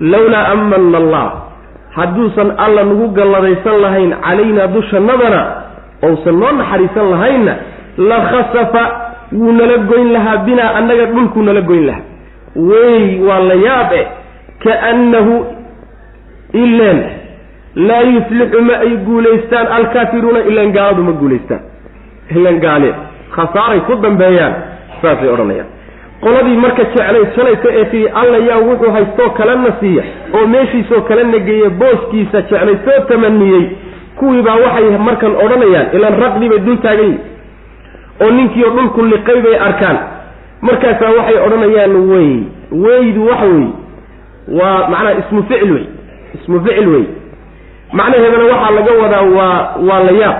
Lowlaa 0.00 0.46
amana 0.52 0.98
allah 0.98 1.26
hadduusan 1.96 2.50
alla 2.64 2.84
nagu 2.84 3.08
galladaysan 3.18 3.80
lahayn 3.84 4.10
calaynaa 4.26 4.66
dushannadana 4.74 5.40
ousan 6.02 6.36
noo 6.40 6.52
naxariisan 6.60 7.10
lahaynna 7.10 7.54
la 7.98 8.18
khasafa 8.30 8.82
wuu 9.32 9.52
nala 9.52 9.76
goyn 9.90 10.12
lahaa 10.12 10.36
binaa 10.46 10.70
annaga 10.78 11.06
dhulkuu 11.06 11.42
nala 11.42 11.60
goyn 11.60 11.86
lahaa. 11.86 12.06
Wey 12.56 13.20
waa 13.28 13.40
la 13.50 13.54
yaab 13.66 13.92
e 13.92 14.02
kaannahu 14.64 15.34
ileen 16.52 17.00
laa 17.74 18.00
yuflixu 18.02 18.62
ma 18.62 18.74
ay 18.84 18.96
guulaystaan 19.06 19.66
alkaafiruuna 19.66 20.40
ilan 20.50 20.72
gaaladu 20.72 21.02
ma 21.02 21.12
guulaystaan. 21.12 21.60
Ilan 22.36 22.60
gaale 22.60 22.94
khasaaray 23.36 23.80
ku 23.80 23.94
dambeeyaan 24.02 24.54
saasay 25.02 25.28
odhanayaan. 25.28 25.66
Qoladii 26.20 26.56
marka 26.56 26.84
jeclay 26.84 27.24
shalayta 27.36 27.68
ee 27.80 27.84
tii 27.92 28.06
alla 28.22 28.38
yaa 28.48 28.58
wuxuu 28.68 28.90
haystoo 28.92 29.30
kalena 29.30 29.72
siiya 29.80 30.02
oo 30.34 30.46
meeshiisoo 30.46 31.00
kalena 31.08 31.38
geeya 31.38 31.70
booskiisa 31.70 32.42
jeclay 32.42 32.76
soo 32.84 33.00
tamaniyey 33.08 33.64
kuwiibaa 34.18 34.56
waxay 34.64 34.98
markan 35.08 35.36
odhanayaan 35.44 35.86
ilaan 35.96 36.16
raqdii 36.24 36.48
bay 36.52 36.58
dul 36.66 36.76
taagan 36.84 37.04
yihiin 37.04 37.20
oo 38.24 38.30
ninkiio 38.30 38.70
dhulku 38.76 39.02
liqay 39.12 39.40
bay 39.46 39.56
arkaan. 39.68 39.98
Markaasaa 40.60 41.10
waxay 41.18 41.38
odhanayaan 41.46 41.94
wey 42.10 42.30
weydu 42.84 43.26
waxa 43.30 43.46
wey 43.54 43.66
waa 44.58 44.88
macnaha 44.92 45.12
ismu 45.22 45.42
ficil 45.48 45.72
wey 45.74 45.84
ismu 46.34 46.60
ficil 46.64 46.88
wey. 46.88 47.04
Macnaheedana 47.92 48.44
waxaa 48.44 48.70
laga 48.78 48.92
wadaa 49.02 49.22
waa 49.22 49.76
waa 49.88 50.00
la 50.06 50.12
yaab. 50.22 50.36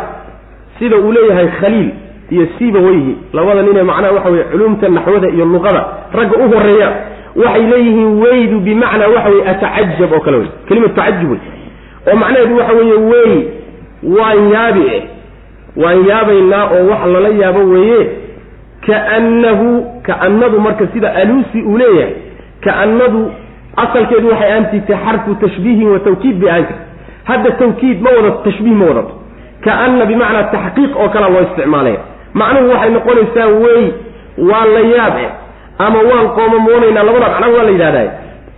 Sida 0.79 0.97
uu 0.97 1.13
leeyahay 1.13 1.49
khaliil 1.61 1.91
iyo 2.31 2.47
siiba 2.59 2.81
weyhi. 2.81 3.17
Labada 3.33 3.63
ninee 3.63 3.83
macnaha 3.83 4.13
waxa 4.15 4.29
weye 4.31 4.45
culumta 4.45 4.89
naxwada 4.89 5.29
iyo 5.29 5.45
luqada. 5.45 5.85
Ragga 6.13 6.37
u 6.45 6.49
horreeya 6.53 6.89
waxay 7.37 7.63
leeyihiin 7.71 8.21
weydu 8.23 8.61
bimacnaa 8.61 9.09
waxa 9.15 9.29
weye 9.31 9.49
atacajab 9.49 10.13
oo 10.13 10.21
kale 10.21 10.37
wey. 10.37 10.49
Kelimatu 10.69 10.95
tacajub 10.95 11.31
wey. 11.31 11.41
Oo 12.09 12.17
macnaheedu 12.17 12.57
waxa 12.57 12.73
weeye 12.73 12.95
wey 13.13 13.33
waan 14.19 14.51
yaabi 14.53 14.83
eh. 14.97 15.03
Waan 15.77 16.07
yaabaynaa 16.09 16.65
oo 16.75 16.87
wax 16.91 17.07
lala 17.13 17.29
yaabo 17.29 17.61
weeye. 17.73 18.07
Kaannahu 18.87 19.87
kaanadu 20.03 20.61
marka 20.61 20.87
sida 20.93 21.15
alusi 21.15 21.63
uu 21.63 21.79
leeyahay 21.79 22.15
kaanadu 22.65 23.33
asalkeedu 23.77 24.29
waxay 24.29 24.53
aantitay 24.53 24.97
xarfu 25.05 25.35
tashbiihin 25.35 25.89
wa 25.89 25.99
tawkiid 25.99 26.37
bay 26.41 26.63
jirta 26.63 26.75
hadda 27.25 27.51
tawkiid 27.51 28.03
ma 28.03 28.11
wadato 28.17 28.39
tashbiih 28.51 28.75
ma 28.75 28.87
wadato. 28.87 29.15
Kaana 29.65 30.05
bimacnaa 30.07 30.43
taxqiiq 30.55 30.97
oo 30.97 31.09
kalea 31.09 31.29
loo 31.29 31.43
isticmaalaya 31.43 32.01
macnuhu 32.35 32.71
waxay 32.73 32.91
noqonaysaa 32.91 33.47
wey 33.63 33.85
waa 34.51 34.65
la 34.75 34.81
yaab 34.95 35.17
eh 35.25 35.31
ama 35.79 35.99
waan 36.11 36.29
qoomamoonaynaa 36.37 37.03
labada 37.09 37.29
macnaa 37.29 37.51
waa 37.57 37.63
la 37.69 37.71
yidhahday 37.71 38.09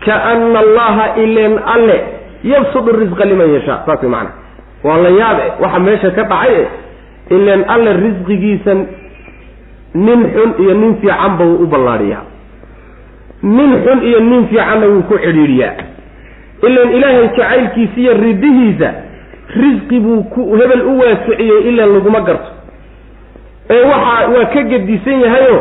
kaana 0.06 0.58
allaha 0.58 1.04
ileen 1.24 1.58
alle 1.74 1.98
yabsudu 2.52 2.92
risqa 3.00 3.24
liman 3.24 3.50
yashaa. 3.54 3.82
Saas 3.86 4.02
way 4.02 4.10
macana 4.10 4.30
waa 4.84 4.96
la 5.04 5.10
yaab 5.20 5.38
eh 5.46 5.50
waxa 5.62 5.78
meesha 5.86 6.10
ka 6.10 6.22
dhacay 6.22 6.54
eh 6.62 6.68
ileen 7.36 7.64
alle 7.74 7.90
risqigiisa 8.04 8.74
nin 9.94 10.20
xun 10.34 10.50
iyo 10.62 10.74
nin 10.74 10.92
fiicanba 11.00 11.44
wuu 11.44 11.62
u 11.64 11.66
ballaadhiyaa 11.66 12.22
nin 13.42 13.70
xun 13.84 14.02
iyo 14.08 14.20
nin 14.20 14.46
fiicanna 14.48 14.86
wuu 14.86 15.02
ku 15.02 15.18
cidhiidhiyaa. 15.18 15.74
Ilan 16.62 16.90
ilaahay 16.96 17.28
jacaylkiisa 17.36 18.00
iyo 18.00 18.12
ridihiisa 18.22 18.90
risqi 19.62 20.00
buu 20.00 20.22
ku 20.22 20.56
hebel 20.56 20.82
u 20.82 20.98
waasiciyey 21.00 21.60
ilan 21.68 21.92
laguma 21.94 22.20
garto. 22.20 22.50
Ee 23.70 23.82
waxa 23.84 24.28
waa 24.34 24.44
ka 24.54 24.62
gedisan 24.62 25.20
yahayo 25.24 25.56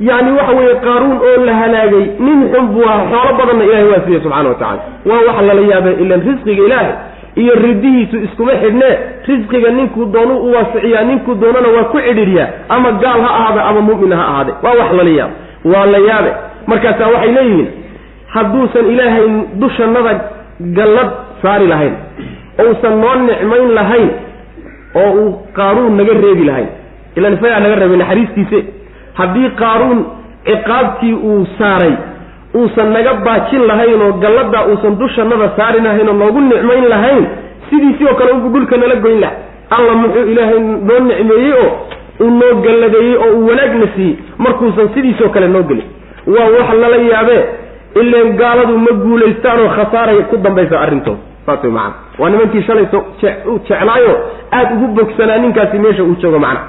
yacni 0.00 0.30
waxa 0.38 0.52
weeye 0.58 0.74
qaaruun 0.84 1.16
oo 1.28 1.44
la 1.46 1.54
halaagay 1.54 2.04
nin 2.26 2.38
xun 2.52 2.66
buu 2.74 2.84
aha 2.88 3.04
xoolo 3.10 3.32
badanna 3.38 3.64
ilahay 3.64 3.84
waa 3.92 4.00
siiyey 4.04 4.20
subxana 4.22 4.48
wa 4.48 4.54
tacala 4.54 4.82
waa 5.06 5.20
waxa 5.28 5.42
lala 5.48 5.60
yaabay 5.72 5.94
ilan 6.04 6.20
risqiga 6.28 6.62
ilaahay 6.66 6.92
iyo 7.42 7.54
ridihiisu 7.64 8.16
iskuma 8.26 8.52
xidhnee 8.62 8.94
risqiga 9.26 9.70
ninkuu 9.70 10.04
doonu 10.04 10.34
u 10.38 10.52
waasiciyaa 10.54 11.02
ninkuu 11.04 11.34
doonana 11.34 11.68
waa 11.76 11.84
ku 11.92 11.98
cidhidhiyaa 12.00 12.48
ama 12.68 12.92
gaal 12.92 13.20
ha 13.20 13.30
ahaade 13.38 13.60
ama 13.60 13.80
mu'min 13.80 14.12
ha 14.12 14.24
ahaade. 14.28 14.52
Waa 14.62 14.74
wax 14.80 14.92
lala 14.98 15.10
yaabo 15.10 15.34
waa 15.72 15.86
la 15.86 15.98
yaabe 15.98 16.30
markaasaa 16.72 17.08
waxay 17.14 17.32
leeyihiin 17.38 17.68
hadduusan 18.34 18.86
ilaahay 18.92 19.26
dushannada 19.62 20.12
gallad 20.78 21.10
saari 21.42 21.66
lahayn 21.72 21.94
ousan 22.64 22.94
noo 23.02 23.14
nicmayn 23.28 23.68
lahayn 23.78 24.10
oo 25.02 25.10
uu 25.20 25.30
qaaruun 25.58 25.96
naga 25.98 26.12
reebi 26.24 26.44
lahayn. 26.50 26.68
Ilaan 27.16 27.34
isagaa 27.36 27.60
naga 27.64 27.76
reebay 27.80 27.98
naxariistiise. 28.02 28.58
Haddii 29.18 29.48
qaaruun 29.62 30.00
ciqaabtii 30.48 31.14
uu 31.30 31.46
saaray 31.58 31.94
uusan 32.58 32.88
naga 32.96 33.12
baajin 33.26 33.62
lahayn 33.70 34.02
oo 34.06 34.12
galladaa 34.24 34.64
uusan 34.70 34.94
dushannada 35.02 35.48
saari 35.56 35.80
lahayn 35.86 36.08
oo 36.08 36.16
noogu 36.22 36.40
nicmayn 36.50 36.86
lahayn 36.94 37.24
sidiisii 37.70 38.06
oo 38.10 38.14
kale 38.20 38.30
unbuu 38.36 38.52
dhulka 38.54 38.76
nala 38.82 38.96
goyn 39.04 39.20
laha 39.24 39.34
alla 39.76 39.92
muxuu 40.02 40.24
ilaahay 40.32 40.58
noo 40.88 40.98
nicmeeyey 41.08 41.52
oo 41.62 41.70
uu 42.24 42.30
noo 42.40 42.52
galladeeyey 42.66 43.16
oo 43.24 43.30
uu 43.38 43.46
wanaagna 43.50 43.86
siiyey. 43.96 44.16
Markuusan 44.38 44.88
sidiisoo 44.94 45.28
kale 45.34 45.48
noo 45.48 45.62
gelin 45.70 45.88
waa 46.26 46.48
wax 46.56 46.68
lala 46.82 46.96
yaabee 46.96 47.44
ileen 48.00 48.36
gaaladu 48.36 48.78
ma 48.78 48.92
guulaystaanoo 48.92 49.68
khasaaray 49.68 50.22
ku 50.30 50.36
dambaysa 50.36 50.80
arrintooda 50.80 51.20
saas 51.46 51.62
way 51.64 51.72
macana 51.72 51.94
waa 52.18 52.30
nimankii 52.30 52.62
shalayso 52.62 53.04
jeclaayo 53.20 54.14
aada 54.52 54.74
ugu 54.74 54.86
bogsanaa 54.86 55.38
ninkaasi 55.38 55.78
meesha 55.78 56.04
uu 56.04 56.16
joogo 56.22 56.38
macana 56.38 56.60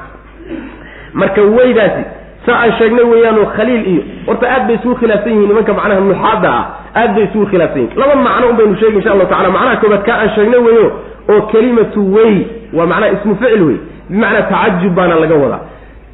marka 1.14 1.41
weydaasi 1.41 2.03
saa 2.45 2.58
aan 2.64 2.74
sheegnay 2.78 3.06
weeyaanoo 3.06 3.45
khaliil 3.45 3.88
iyo 3.88 4.03
horta 4.28 4.51
aad 4.51 4.68
bay 4.68 4.76
isugu 4.76 4.95
khilaafsan 4.95 5.32
yihiin 5.32 5.47
nimanka 5.47 5.74
macnaha 5.74 5.99
nuxaada 5.99 6.49
ah. 6.60 6.66
Aad 6.95 7.16
bay 7.16 7.24
isugu 7.24 7.45
khilaafsan 7.45 7.82
yihiin 7.82 7.99
laba 7.99 8.16
macno 8.16 8.49
un 8.49 8.58
baynu 8.58 8.76
sheegi 8.82 8.95
insha 8.95 9.12
allahu 9.12 9.30
tacala 9.30 9.49
macnaha 9.49 9.78
koobaad 9.78 10.03
kaa 10.06 10.18
aan 10.22 10.30
sheegnay 10.36 10.60
weeyo 10.68 10.91
oo 11.30 11.41
kelimatu 11.41 12.14
wey 12.16 12.36
waa 12.74 12.86
macnaha 12.86 13.12
ismu 13.14 13.36
ficil 13.36 13.64
wey. 13.64 13.78
Bimacnaa 14.10 14.41
tacajub 14.41 14.93
baana 14.95 15.16
laga 15.16 15.36
wadaa 15.36 15.60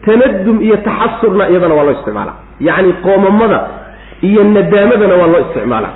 tanadum 0.05 0.61
iyo 0.61 0.77
taxasurna 0.87 1.49
iyadana 1.49 1.75
waa 1.77 1.83
loo 1.87 1.91
isticmaala 1.97 2.33
yacni 2.67 2.93
qoomamada 3.05 3.59
iyo 4.21 4.43
nadaamadana 4.43 5.15
waa 5.21 5.27
loo 5.33 5.41
isticmaalaa. 5.47 5.93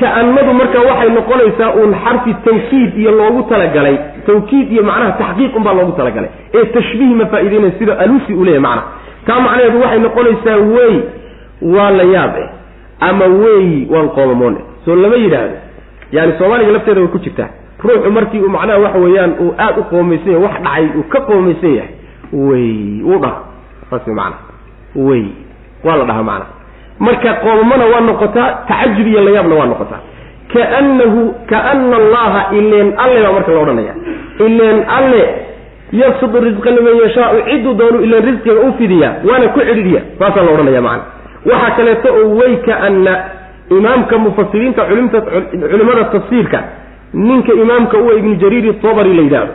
Ka-annadu 0.00 0.52
marka 0.54 0.78
waxay 0.88 1.10
noqonaysaa 1.16 1.70
uun 1.78 1.94
xarfi 2.04 2.34
tawkiid 2.44 2.98
iyo 2.98 3.10
loogu 3.18 3.42
talagalay. 3.50 3.96
Tawkiid 4.26 4.72
iyo 4.72 4.82
macnaha 4.82 5.12
taxqiiq 5.20 5.56
unbaa 5.56 5.74
loogu 5.78 5.92
talagalay. 5.92 6.30
Ee 6.54 6.64
tashbiih 6.76 7.14
ma 7.20 7.26
faa'ideynaya 7.32 7.72
sida 7.78 7.98
alusi 7.98 8.32
uu 8.34 8.44
leeyahy 8.44 8.62
macnaha. 8.66 8.86
Taa 9.26 9.40
macnaheedu 9.44 9.80
waxay 9.82 9.98
noqonaysaa 10.06 10.56
wey 10.76 10.94
waa 11.74 11.90
la 11.98 12.02
yaab 12.14 12.34
eh 12.42 12.48
ama 13.08 13.24
weyi 13.42 13.86
waan 13.92 14.08
qoomamoone 14.16 14.60
soo 14.84 14.96
lama 14.96 15.16
yidhaahdo. 15.16 15.56
Yani 16.12 16.32
soomaaliga 16.38 16.72
lafteeda 16.72 17.00
way 17.00 17.08
ku 17.14 17.18
jirtaa. 17.18 17.48
Ruuxu 17.84 18.10
markii 18.10 18.40
uu 18.40 18.48
macnaha 18.48 18.78
waxa 18.78 18.98
weeyaan 18.98 19.32
uu 19.40 19.54
aada 19.58 19.80
u 19.80 19.84
qoomaysan 19.84 20.32
yahay 20.32 20.42
wax 20.46 20.54
dhacay 20.62 20.86
uu 20.98 21.02
ka 21.12 21.20
qoomaysan 21.28 21.74
yahay 21.78 21.92
wey 22.32 23.02
wuu 23.04 23.18
dhaha 23.18 23.40
saas 23.90 24.06
maana 24.06 24.36
wey 24.94 25.24
waa 25.84 25.96
la 25.96 26.04
dhahaa 26.04 26.22
macana 26.22 26.46
marka 26.98 27.32
qoomamona 27.42 27.84
waa 27.92 28.00
noqotaa 28.00 28.48
tacajub 28.68 29.06
iyo 29.06 29.20
layaabna 29.24 29.54
waa 29.54 29.66
noqotaa. 29.66 30.00
Kaanahu 30.52 31.34
kaana 31.50 31.96
allaha 31.96 32.40
ileen 32.58 32.92
alle 32.98 33.22
baa 33.22 33.32
marka 33.32 33.52
la 33.52 33.60
odhanaya 33.60 33.94
ileen 34.46 34.78
alle 34.96 35.22
yabsudu 35.92 36.40
risqa 36.40 36.70
liman 36.70 36.96
yashaau 37.02 37.36
cidduu 37.48 37.74
doonu 37.74 38.02
ileen 38.04 38.24
risqiga 38.28 38.60
u 38.68 38.72
fidiyaa 38.78 39.14
waana 39.30 39.48
ku 39.48 39.60
cidhiidhiya. 39.60 40.00
Saasaa 40.18 40.42
la 40.46 40.50
odhanaya 40.52 40.82
macana 40.82 41.02
waxaa 41.50 41.70
kaleeto 41.76 42.08
oo 42.20 42.28
way 42.40 42.56
kaana 42.56 43.14
imaamka 43.70 44.18
mufasiriinta 44.18 44.82
culimada 45.70 46.04
tafsiirka 46.04 46.58
ninka 47.14 47.52
imaamka 47.52 47.98
uwa 47.98 48.14
ibnu 48.14 48.34
jariiri 48.34 48.72
tobari 48.72 49.14
la 49.14 49.22
yidhaahdo. 49.22 49.52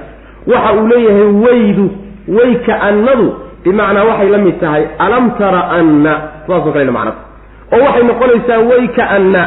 Waxa 0.48 0.74
uu 0.74 0.88
leeyahay 0.88 1.24
waydu 1.46 1.90
way 2.38 2.52
kaanadu 2.68 3.28
bimacnaa 3.64 4.04
waxay 4.10 4.30
la 4.30 4.38
mid 4.38 4.60
tahay 4.64 4.84
alam 5.06 5.32
tara 5.40 5.62
anna 5.78 6.14
saasoo 6.48 6.72
kale 6.76 6.92
macnada 6.92 7.18
oo 7.76 7.82
waxay 7.88 8.04
noqonaysaa 8.12 8.60
way 8.70 8.84
kaanna 9.00 9.44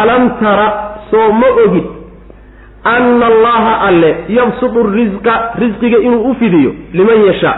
alam 0.00 0.22
tara 0.42 0.66
soo 1.10 1.28
ma 1.40 1.48
ogid 1.64 1.86
anna 2.94 3.26
allaha 3.32 3.72
alle 3.88 4.10
yabsudu 4.38 4.82
risqa 4.98 5.34
risqiga 5.62 5.98
inuu 6.06 6.30
u 6.30 6.34
fidiyo 6.40 6.70
liman 6.98 7.20
yashaa 7.30 7.56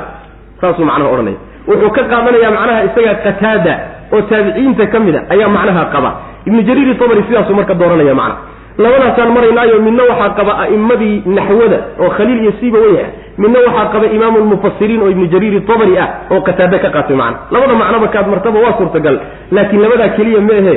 saasuu 0.61 0.85
macnaha 0.91 1.11
odhanaya. 1.15 1.37
Wuxuu 1.69 1.91
ka 1.97 2.03
qaadanayaa 2.13 2.51
macnaha 2.57 2.81
isaga 2.89 3.15
qataada 3.27 3.75
oo 4.15 4.21
taabiciinta 4.31 4.87
ka 4.93 4.99
mid 5.07 5.15
a 5.17 5.21
ayaa 5.35 5.49
macnaha 5.57 5.85
qaba. 5.95 6.11
Ibnu 6.49 6.61
jariiri 6.69 6.95
tabari 7.01 7.23
sidaasuu 7.29 7.55
marka 7.59 7.75
dooranaya 7.81 8.15
macna. 8.21 8.37
Labadaasaan 8.83 9.31
maraynaayo 9.37 9.77
midna 9.87 10.03
waxaa 10.11 10.31
qaba 10.39 10.53
a'immadii 10.65 11.17
naxwada 11.37 11.79
oo 12.03 12.11
khaliil 12.17 12.41
iyo 12.45 12.53
siiba 12.61 12.79
wey 12.85 12.97
ah 13.05 13.09
midna 13.43 13.59
waxaa 13.67 13.87
qaba 13.95 14.07
imaamu 14.17 14.39
lmufasiriin 14.45 15.03
oo 15.03 15.11
ibnu 15.15 15.27
jariiri 15.33 15.61
tabari 15.71 15.95
ah 16.05 16.09
oo 16.33 16.41
qataade 16.49 16.79
ka 16.85 16.89
qaatay 16.97 17.17
macna 17.17 17.39
labada 17.55 17.75
macnoba 17.83 18.09
kaad 18.15 18.27
martaba 18.35 18.59
waa 18.65 18.75
suurtagal 18.79 19.17
laakiin 19.57 19.83
labadaa 19.85 20.09
keliya 20.17 20.41
ma 20.49 20.55
ahe. 20.63 20.77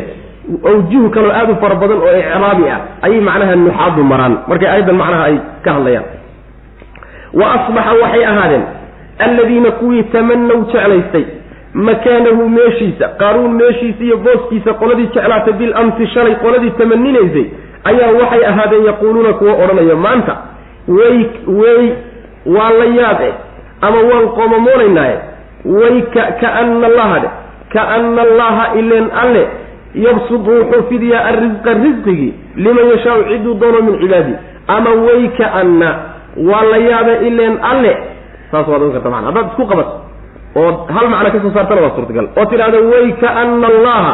Awjuh 0.69 1.09
kaloo 1.15 1.31
aada 1.39 1.53
u 1.53 1.55
fara 1.61 1.75
badan 1.81 1.97
oo 2.05 2.13
icraabi 2.21 2.63
ah 2.75 2.79
ayay 3.05 3.21
macnaha 3.29 3.55
nuxaadu 3.55 4.03
maraan. 4.11 4.33
Markay 4.49 4.67
aayaddan 4.73 4.95
macnaha 5.01 5.23
ay 5.29 5.35
ka 5.65 5.69
hadlayaan. 5.77 6.05
Wa 7.39 7.45
asbaxa 7.55 7.91
waxay 8.03 8.23
ahaadeen 8.31 8.63
alladiina 9.25 9.71
kuwii 9.79 10.03
tamanaw 10.13 10.59
jeclaystay 10.71 11.25
makaanahu 11.73 12.49
meeshiisa 12.57 13.05
qaaruun 13.21 13.53
meeshiisa 13.61 14.03
iyo 14.07 14.17
booskiisa 14.25 14.73
qoladii 14.81 15.07
jeclaatay 15.15 15.53
bil 15.61 15.73
amsi 15.81 16.07
shalay 16.13 16.35
qoladii 16.43 16.71
tamaninaysay 16.79 17.45
ayaa 17.89 18.11
waxay 18.21 18.43
ahaadeen 18.51 18.85
yaquuluuna 18.89 19.33
kuwa 19.39 19.53
odhanaya. 19.63 19.95
Maanta 20.05 20.33
way 20.97 21.17
wey 21.61 21.83
waa 22.45 22.69
la 22.79 22.85
yaab 22.99 23.21
eh 23.29 23.33
ama 23.81 23.99
waan 24.09 24.25
qoomamoonaynaaye 24.37 25.17
way 25.79 26.01
kaana 26.41 26.85
allaha 26.91 27.19
dhe 27.23 27.29
kaana 27.73 28.21
allaha 28.27 28.63
ileen 28.79 29.07
alle 29.23 29.43
yabsudu 30.05 30.51
wuxuu 30.59 30.83
fidiyaa 30.89 31.23
arrisqa 31.31 31.73
risqigii 31.83 32.33
liman 32.55 32.85
yashaau 32.93 33.23
ciduu 33.29 33.53
doono 33.61 33.81
min 33.87 33.99
cibaadi. 34.01 34.33
Ama 34.67 34.89
way 35.05 35.21
kaana 35.39 35.89
waa 36.49 36.63
la 36.71 36.77
yaabe 36.77 37.13
ileen 37.27 37.55
alle. 37.71 37.93
Saas 38.51 38.67
waad 38.67 38.81
ogan 38.81 38.93
karta 38.95 39.09
mana 39.13 39.27
haddaad 39.27 39.47
isku 39.51 39.65
qabato 39.71 39.93
oo 40.61 40.71
hal 40.95 41.07
macno 41.13 41.29
ka 41.33 41.39
soo 41.43 41.51
saartana 41.55 41.81
waa 41.85 41.95
suurtagal. 41.95 42.27
Oo 42.39 42.45
tidhahda 42.51 42.79
way 42.91 43.07
kaana 43.23 43.67
allaha 43.73 44.13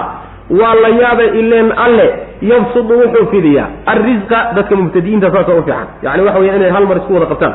waa 0.60 0.74
la 0.84 0.90
yaaba 1.02 1.24
ileen 1.42 1.70
alle. 1.86 2.08
Yabsudu 2.52 2.94
wuxuu 3.02 3.26
fidiyaa 3.34 3.68
arrisqa 3.94 4.40
dadka 4.56 4.76
mubtadi'iinta 4.76 5.32
saasa 5.36 5.52
u 5.54 5.64
fiican. 5.68 5.88
Yani 6.06 6.22
waxa 6.28 6.40
weya 6.40 6.56
inay 6.60 6.70
hal 6.76 6.86
mar 6.90 6.98
isku 7.02 7.14
wada 7.18 7.26
qabtaan 7.34 7.54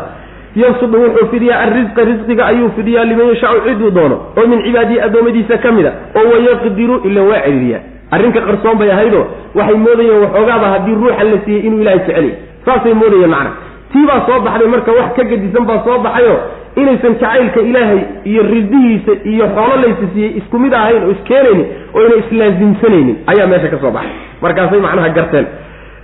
yabsudu 0.57 0.99
wuxuu 1.05 1.27
fidiyaa 1.33 1.61
arrisqa 1.67 2.05
risqiga 2.11 2.47
ayuu 2.47 2.71
fidiyaa 2.77 3.05
liman 3.05 3.27
yashaau 3.33 3.61
ciduu 3.67 3.91
doono 3.91 4.17
oo 4.39 4.47
min 4.47 4.63
cibaadihi 4.67 5.01
addoommadiisa 5.07 5.59
ka 5.65 5.73
mid 5.73 5.87
a 5.87 5.93
oo 6.19 6.25
wayaqdiru 6.33 6.97
ilan 7.09 7.27
waa 7.31 7.41
celiiriyaa 7.47 7.81
arrinka 8.15 8.41
qarsoon 8.49 8.79
bay 8.81 8.91
ahaydoo 8.97 9.25
waxay 9.59 9.77
moodayeen 9.85 10.21
waxoogaaba 10.25 10.67
haddii 10.75 10.95
ruuxa 11.03 11.25
la 11.31 11.39
siiyey 11.45 11.67
inuu 11.67 11.81
ilahay 11.83 11.99
jeceliy 12.07 12.33
saasay 12.67 12.95
moodayeen 13.03 13.31
macna. 13.35 13.51
Tii 13.93 14.07
baa 14.09 14.21
soo 14.27 14.41
baxday 14.45 14.69
marka 14.75 14.93
wax 14.99 15.09
ka 15.17 15.25
gedisan 15.31 15.65
baa 15.71 15.79
soo 15.87 15.99
baxayo 16.07 16.35
inaysan 16.81 17.15
jacaylka 17.23 17.61
ilaahay 17.71 18.01
iyo 18.31 18.43
ridihiisa 18.53 19.13
iyo 19.33 19.47
xoolo 19.57 19.77
laysa 19.83 20.07
siiyey 20.13 20.31
isku 20.41 20.59
mid 20.59 20.73
ahayn 20.81 21.03
oo 21.07 21.11
iskeenaynin 21.17 21.67
oo 21.95 22.05
inay 22.07 22.19
islaasimsanaynin 22.25 23.17
ayaa 23.33 23.47
meesha 23.53 23.69
ka 23.75 23.79
soo 23.83 23.91
baxay. 23.97 24.13
Markaasay 24.43 24.81
macnaha 24.87 25.09
garteen. 25.19 25.47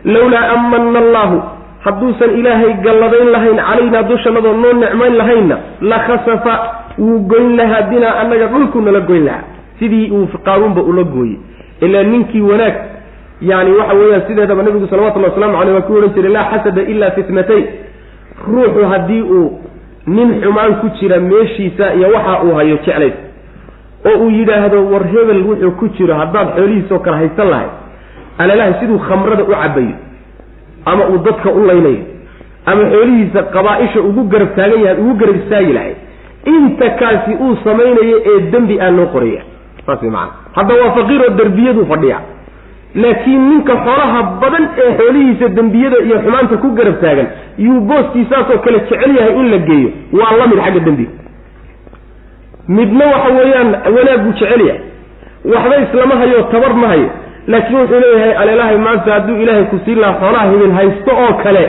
Lawlaa 0.05 0.45
amana 0.57 0.99
allahu 1.05 1.37
hadduusan 1.85 2.31
ilaahay 2.39 2.73
galladayn 2.87 3.29
lahayn 3.35 3.57
calaynaa 3.69 4.03
dushanadoo 4.11 4.53
noo 4.63 4.73
nicmayn 4.83 5.15
lahaynna 5.21 5.57
la 5.81 5.99
khasafa 6.07 6.55
wuu 6.99 7.19
goyn 7.33 7.57
lahaa 7.57 7.83
binaa 7.91 8.15
annaga 8.23 8.47
dhulku 8.47 8.81
nala 8.81 9.01
goyn 9.01 9.25
lahaa. 9.25 9.45
Sidii 9.79 10.11
uu 10.11 10.27
qaaruunba 10.45 10.83
ula 10.83 11.05
gooyey. 11.05 11.37
Ilaa 11.81 12.03
ninkii 12.03 12.41
wanaag 12.41 12.75
yani 13.41 13.71
waxa 13.73 13.95
weeyaan 13.95 14.23
sideedaba 14.27 14.63
nabigu 14.63 14.87
salawatullahi 14.91 15.31
waslamu 15.33 15.59
caleyh 15.59 15.75
waa 15.75 15.87
ku 15.87 15.93
odhan 15.95 16.11
jiray 16.15 16.33
laa 16.33 16.47
xasada 16.53 16.83
ila 16.83 17.11
fitnatayn 17.11 17.65
ruuxu 18.49 18.85
haddii 18.93 19.23
uu 19.23 19.51
nin 20.07 20.41
xumaan 20.43 20.75
ku 20.81 20.89
jira 21.01 21.21
meeshiisa 21.21 21.95
iyo 21.95 22.09
waxa 22.15 22.43
uu 22.43 22.55
hayo 22.55 22.77
jeclays. 22.87 23.15
Oo 24.07 24.19
uu 24.25 24.31
yidhaahdo 24.31 24.83
war 24.91 25.05
hebel 25.07 25.43
wuxuu 25.47 25.71
ku 25.79 25.89
jiro 25.89 26.15
haddaad 26.15 26.49
xoolihiisoo 26.57 26.99
kale 26.99 27.17
haysan 27.17 27.49
lahay 27.51 27.69
alalahay 28.39 28.75
siduu 28.81 28.99
khamrada 28.99 29.43
u 29.43 29.55
cabayo 29.55 29.95
ama 30.91 31.03
uu 31.13 31.19
dadka 31.29 31.51
u 31.59 31.67
laynayo 31.71 32.03
ama 32.71 32.83
xoolihiisa 32.93 33.43
qabaa-isha 33.57 34.01
ugu 34.09 34.23
garab 34.33 34.51
taagan 34.59 34.81
yahay 34.87 35.01
ugu 35.03 35.15
garab 35.21 35.37
istaagi 35.43 35.73
lahay 35.79 35.95
inta 36.55 36.89
kaasi 37.01 37.33
uu 37.45 37.55
samaynayo 37.65 38.17
ee 38.33 38.41
dembi 38.53 38.81
aa 38.87 38.91
loo 38.99 39.07
qoraya 39.15 39.43
saas 39.87 40.03
way 40.03 40.11
macana 40.17 40.33
hadda 40.59 40.75
waa 40.83 40.91
faqiiroo 40.99 41.31
derbiyaduu 41.41 41.87
fadhiya. 41.93 42.19
Laakiin 43.03 43.43
ninka 43.51 43.75
xoolaha 43.87 44.21
badan 44.43 44.65
ee 44.83 44.91
xoolihiisa 45.01 45.49
dembiyada 45.59 45.99
iyo 46.07 46.17
xumaanta 46.25 46.57
ku 46.63 46.69
garab 46.79 46.97
taagan 47.05 47.29
yuu 47.67 47.81
booskiisaasoo 47.91 48.59
kale 48.65 48.79
jecel 48.91 49.13
yahay 49.19 49.35
in 49.41 49.49
la 49.55 49.59
geeyo. 49.69 49.91
Waa 50.19 50.33
la 50.41 50.47
mid 50.53 50.59
xagga 50.65 50.81
dembiga 50.89 51.13
midna 52.79 53.05
waxa 53.13 53.31
weeyaan 53.39 53.69
wanaag 53.97 54.21
buu 54.25 54.33
jecel 54.41 54.63
yahay. 54.69 54.81
Waxba 55.53 55.77
islama 55.87 56.15
hayo 56.23 56.43
tabar 56.53 56.73
ma 56.83 56.89
hayo 56.93 57.09
laakiin 57.53 57.79
wuxuu 57.81 58.01
leeyahay 58.05 58.33
aleelahay 58.43 58.77
maanta 58.87 59.13
hadduu 59.17 59.37
ilaahay 59.43 59.65
ku 59.73 59.77
siin 59.85 59.99
lahaa 60.03 60.19
xoolaha 60.23 60.47
hibil 60.53 60.73
haysto 60.79 61.13
oo 61.25 61.33
kale 61.45 61.65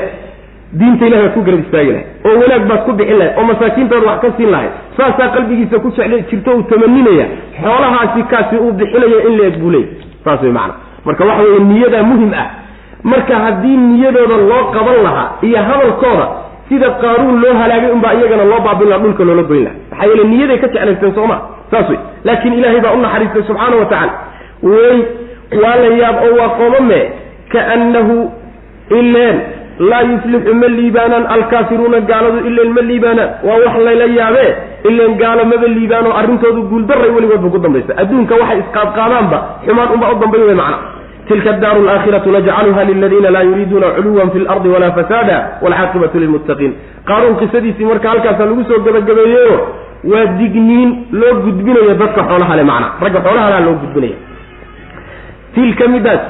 diinta 0.79 1.05
ilahay 1.07 1.23
baad 1.25 1.33
ku 1.37 1.41
garab 1.47 1.59
istaagi 1.65 1.91
lahay 1.91 2.05
oo 2.27 2.35
wanaag 2.41 2.63
baad 2.71 2.81
ku 2.87 2.91
bixin 2.99 3.17
lahay 3.21 3.33
oo 3.37 3.45
masaakiintaad 3.51 4.03
wax 4.09 4.19
ka 4.23 4.29
siin 4.37 4.51
lahay. 4.55 4.69
Saasaa 4.97 5.27
qalbigiisa 5.35 5.79
ku 5.83 5.89
jecl 5.97 6.15
jirto 6.29 6.51
uu 6.57 6.63
tamaninaya. 6.71 7.25
Xoolahaasi 7.63 8.21
kaasi 8.31 8.55
uu 8.65 8.71
bixinayo 8.79 9.19
in 9.27 9.33
leeg 9.39 9.55
buu 9.61 9.71
leeyay 9.75 9.89
saas 10.23 10.41
way 10.43 10.51
macana 10.57 10.73
marka 11.05 11.23
waxa 11.29 11.43
weeye 11.47 11.59
niyadaa 11.71 12.03
muhiim 12.11 12.33
ah. 12.43 12.47
Marka 13.11 13.35
haddii 13.45 13.77
niyadooda 13.77 14.37
loo 14.51 14.63
qaban 14.75 14.97
lahaa 15.07 15.27
iyo 15.47 15.57
hadalkooda 15.69 16.25
sida 16.69 16.89
qaaruun 17.01 17.37
loo 17.43 17.53
halaagay 17.61 17.91
unbaa 17.97 18.13
iyagana 18.19 18.43
loo 18.51 18.59
baabin 18.65 18.89
laha 18.89 18.99
dhulka 19.03 19.23
loola 19.29 19.43
goyn 19.51 19.63
laha 19.63 19.75
maxaa 19.91 20.07
yeele 20.09 20.23
niyaday 20.31 20.57
ka 20.63 20.67
jeclaysteen 20.73 21.13
sooma 21.17 21.37
saas 21.71 21.89
wey 21.89 21.99
laakiin 22.27 22.53
ilaahay 22.59 22.81
baa 22.85 22.93
u 22.97 23.01
naxariistay 23.05 23.43
subxaana 23.49 23.75
wa 23.81 23.85
tacaala 23.85 24.13
wey 24.71 24.97
waa 25.63 25.75
la 25.83 25.89
yaab 26.01 26.15
oo 26.27 26.33
waa 26.39 26.49
qoomame 26.59 26.99
kaannahu 27.53 28.15
ileen 28.99 29.37
laa 29.89 30.01
yuflixu 30.11 30.53
ma 30.61 30.67
liibaanaan 30.77 31.25
alkaafiruuna 31.35 31.99
gaaladu 32.09 32.39
ileen 32.49 32.71
ma 32.77 32.81
liibaanaan. 32.89 33.29
Waa 33.47 33.57
wax 33.65 33.75
layla 33.87 34.05
yaabee 34.19 34.49
ileen 34.89 35.13
gaalo 35.21 35.45
maba 35.51 35.67
liibaanoo 35.77 36.13
arrintoodu 36.19 36.61
guuldaray 36.71 37.09
weligoodba 37.15 37.49
ku 37.55 37.59
dambaysa 37.65 37.91
adduunka 38.01 38.35
waxay 38.41 38.59
isqaadqaadaanba 38.63 39.37
xumaan 39.65 39.89
unbaa 39.95 40.11
u 40.15 40.19
dambayn 40.23 40.43
wey 40.49 40.57
macna. 40.61 40.77
Tilka 41.27 41.49
adaaru 41.55 41.79
alaakhiratu 41.85 42.31
najcaluha 42.35 42.83
liladiina 42.89 43.29
laa 43.35 43.43
yuriiduuna 43.49 43.87
culuwan 43.97 44.29
fi 44.33 44.39
lardi 44.47 44.69
walaa 44.75 44.91
fasaada 44.99 45.37
walcaaqibatu 45.63 46.19
lilmuttaqiin. 46.23 46.73
Qaaruun 47.09 47.35
qisadiisii 47.41 47.85
marka 47.91 48.09
halkaasaa 48.13 48.45
lagu 48.51 48.63
soo 48.69 48.79
gabagabeeyeyo 48.87 49.55
waa 50.11 50.25
digniin 50.39 50.89
loo 51.19 51.33
gudbinayo 51.45 51.93
dadka 52.01 52.21
xoolaha 52.29 52.55
le 52.59 52.63
macna. 52.71 52.87
Ragga 53.03 53.19
xoolahalaa 53.25 53.61
loo 53.67 53.75
gudbinaya 53.83 54.17
tilka 55.55 55.87
midaas 55.87 56.21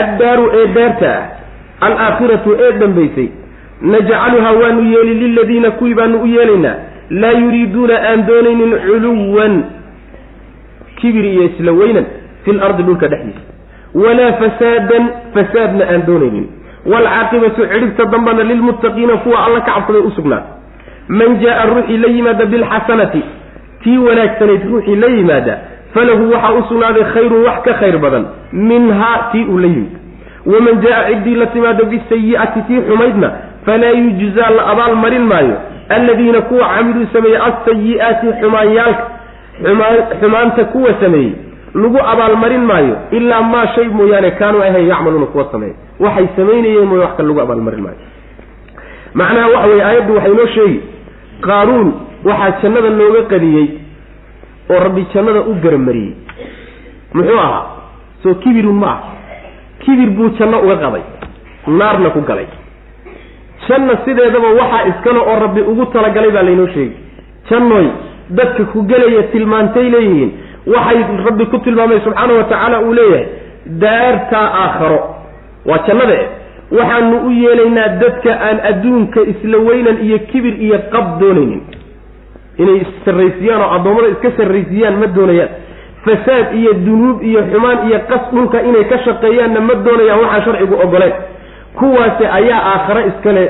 addaaru 0.00 0.44
ee 0.60 0.66
daarta 0.76 1.10
ah 1.16 1.86
alaakhiratu 1.86 2.56
ee 2.66 2.72
dambaysay 2.82 3.28
najcaluhaa 3.92 4.52
waanu 4.62 4.82
yeeli 4.92 5.14
liladiina 5.14 5.70
kuwii 5.70 5.94
baanu 5.94 6.18
u 6.22 6.26
yeelaynaa 6.26 6.74
laa 7.10 7.32
yuriiduuna 7.42 7.96
aan 8.10 8.26
doonaynin 8.26 8.72
culuwan 8.86 9.54
kibir 11.00 11.24
iyo 11.24 11.42
isla 11.50 11.72
weynan 11.72 12.06
fi 12.44 12.52
lardi 12.52 12.82
dhulka 12.82 13.08
dhexdiisa. 13.08 13.40
Walaa 13.94 14.32
fasaadan 14.40 15.04
fasaadna 15.34 15.84
aan 15.92 16.02
doonaynin. 16.06 16.46
Waalcaaqibatu 16.92 17.66
cidhibta 17.72 18.04
dambana 18.12 18.42
lilmuttaqiina 18.50 19.16
kuwa 19.16 19.44
alla 19.46 19.60
ka 19.60 19.72
cabsaday 19.72 20.02
u 20.02 20.10
sugnaa. 20.16 20.42
Man 21.08 21.38
jaa 21.42 21.64
ruuxii 21.66 21.96
la 21.98 22.08
yimaada 22.08 22.46
bilxasanati 22.46 23.22
tii 23.84 23.98
wanaagsanayd 23.98 24.62
ruuxii 24.70 24.96
la 24.96 25.06
yimaada 25.16 25.58
falahu 25.96 26.24
waxaa 26.34 26.52
u 26.58 26.62
sugnaaday 26.68 27.04
khayrun 27.14 27.42
wax 27.48 27.58
ka 27.66 27.72
khayr 27.80 27.98
badan 28.04 28.24
minhaa 28.52 29.18
tii 29.32 29.44
uu 29.52 29.58
la 29.58 29.66
yimid. 29.66 29.92
Waman 30.52 30.80
jaa 30.84 31.00
ciddii 31.08 31.34
la 31.42 31.46
timaado 31.54 31.84
bisayi'ati 31.92 32.60
tii 32.68 32.80
xumaydna 32.88 33.28
falaa 33.66 33.94
yujzaa 34.02 34.50
la 34.56 34.62
abaal 34.72 34.94
marin 35.04 35.24
maayo. 35.32 35.56
Alladiina 35.88 36.40
kuwa 36.40 36.68
camiluu 36.74 37.06
sameeyey 37.12 37.38
alsayi'aati 37.48 38.26
xumaanyaalka 38.40 39.04
xumaanta 40.20 40.64
kuwa 40.64 40.90
sameeyey 41.00 41.32
lagu 41.74 41.98
abaalmarin 42.12 42.64
maayo 42.70 42.96
ilaa 43.10 43.42
maa 43.42 43.66
shay 43.74 43.88
mooyaane 43.88 44.30
kaanuu 44.30 44.62
ahayn 44.62 44.88
yacmaluuna 44.88 45.26
kuwa 45.26 45.44
sameeya 45.52 45.74
waxay 46.00 46.26
samaynayeen 46.36 46.86
mooye 46.88 47.02
wax 47.02 47.16
kale 47.16 47.28
lagu 47.28 47.40
abaalmarin 47.40 47.80
maayo. 47.82 47.98
Macnaha 49.14 49.48
waxa 49.48 49.68
weye 49.68 49.82
aayaddu 49.84 50.14
waxay 50.16 50.32
noo 50.34 50.46
sheegi 50.54 50.80
qaaruun 51.46 51.88
waxaa 52.24 52.50
jannada 52.62 52.90
looga 53.00 53.22
qadiyey 53.32 53.66
oo 54.70 54.78
rabbi 54.84 55.06
jannada 55.14 55.40
u 55.40 55.54
garamariyey 55.62 56.14
muxuu 57.14 57.38
ahaa? 57.38 57.64
Soo 58.22 58.34
kibirun 58.34 58.78
ma 58.82 58.86
ah 58.90 59.00
kibir 59.84 60.10
buu 60.10 60.30
janno 60.38 60.60
uga 60.64 60.76
qaday. 60.76 61.02
Naarna 61.66 62.10
ku 62.10 62.20
galay. 62.28 62.46
Janna 63.68 63.94
sideedaba 64.04 64.48
waxaa 64.60 64.86
iskale 64.90 65.18
oo 65.18 65.38
rabbi 65.44 65.60
ugu 65.60 65.86
talagalay 65.86 66.30
baa 66.30 66.42
laynoo 66.42 66.66
sheegi 66.74 66.96
jannoy 67.50 67.86
dadka 68.30 68.64
ku 68.72 68.82
gelaya 68.82 69.22
tilmaantay 69.32 69.90
leeyihiin 69.90 70.30
waxay 70.66 70.98
rabbi 71.26 71.44
ku 71.46 71.58
tilmaamay 71.58 72.00
subxaana 72.04 72.32
wa 72.34 72.44
tacaala 72.44 72.80
uu 72.82 72.92
leeyahay 72.92 73.26
daartaa 73.66 74.46
aakharo. 74.64 75.00
Waa 75.66 75.78
jannada 75.86 76.14
e 76.14 76.26
waxaanu 76.78 77.16
u 77.26 77.30
yeelaynaa 77.30 77.88
dadka 78.02 78.30
aan 78.48 78.58
adduunka 78.70 79.20
isla 79.32 79.58
weynan 79.58 79.98
iyo 80.06 80.18
kibir 80.18 80.54
iyo 80.62 80.78
qab 80.92 81.18
doonaynin 81.20 81.60
inay 82.62 82.76
issarraysiyaan 82.84 83.62
oo 83.64 83.70
addoommada 83.76 84.08
iska 84.14 84.30
sarraysiyaan 84.38 84.96
ma 85.02 85.06
doonayaan. 85.16 85.48
Fasaad 86.06 86.54
iyo 86.60 86.72
dunuub 86.86 87.22
iyo 87.22 87.40
xumaan 87.52 87.78
iyo 87.88 87.98
qas 88.10 88.24
dhulka 88.34 88.58
inay 88.68 88.84
ka 88.92 88.98
shaqeeyaanna 89.06 89.60
ma 89.68 89.74
doonayaan 89.86 90.20
waxaan 90.24 90.42
sharcigu 90.46 90.74
ogoleen 90.84 91.12
kuwaasi 91.78 92.24
ayaa 92.38 92.60
aakhare 92.72 93.02
iskale 93.10 93.42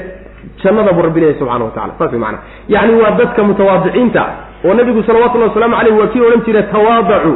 jannada 0.63 0.93
buu 0.93 1.03
rabbi 1.07 1.21
leeyahy 1.21 1.39
subxana 1.39 1.65
wa 1.65 1.71
tacala 1.71 1.93
saas 1.99 2.11
way 2.13 2.21
macana 2.21 2.39
yacni 2.69 2.95
waa 3.03 3.11
dadka 3.21 3.43
mutawaadiciinta 3.49 4.23
oo 4.65 4.75
nabigu 4.75 5.03
salawatullahi 5.03 5.49
wasalaamu 5.51 5.77
caleyh 5.77 5.99
waa 6.01 6.07
kii 6.13 6.21
odhan 6.29 6.43
jira 6.47 6.63
tawaadacu 6.63 7.33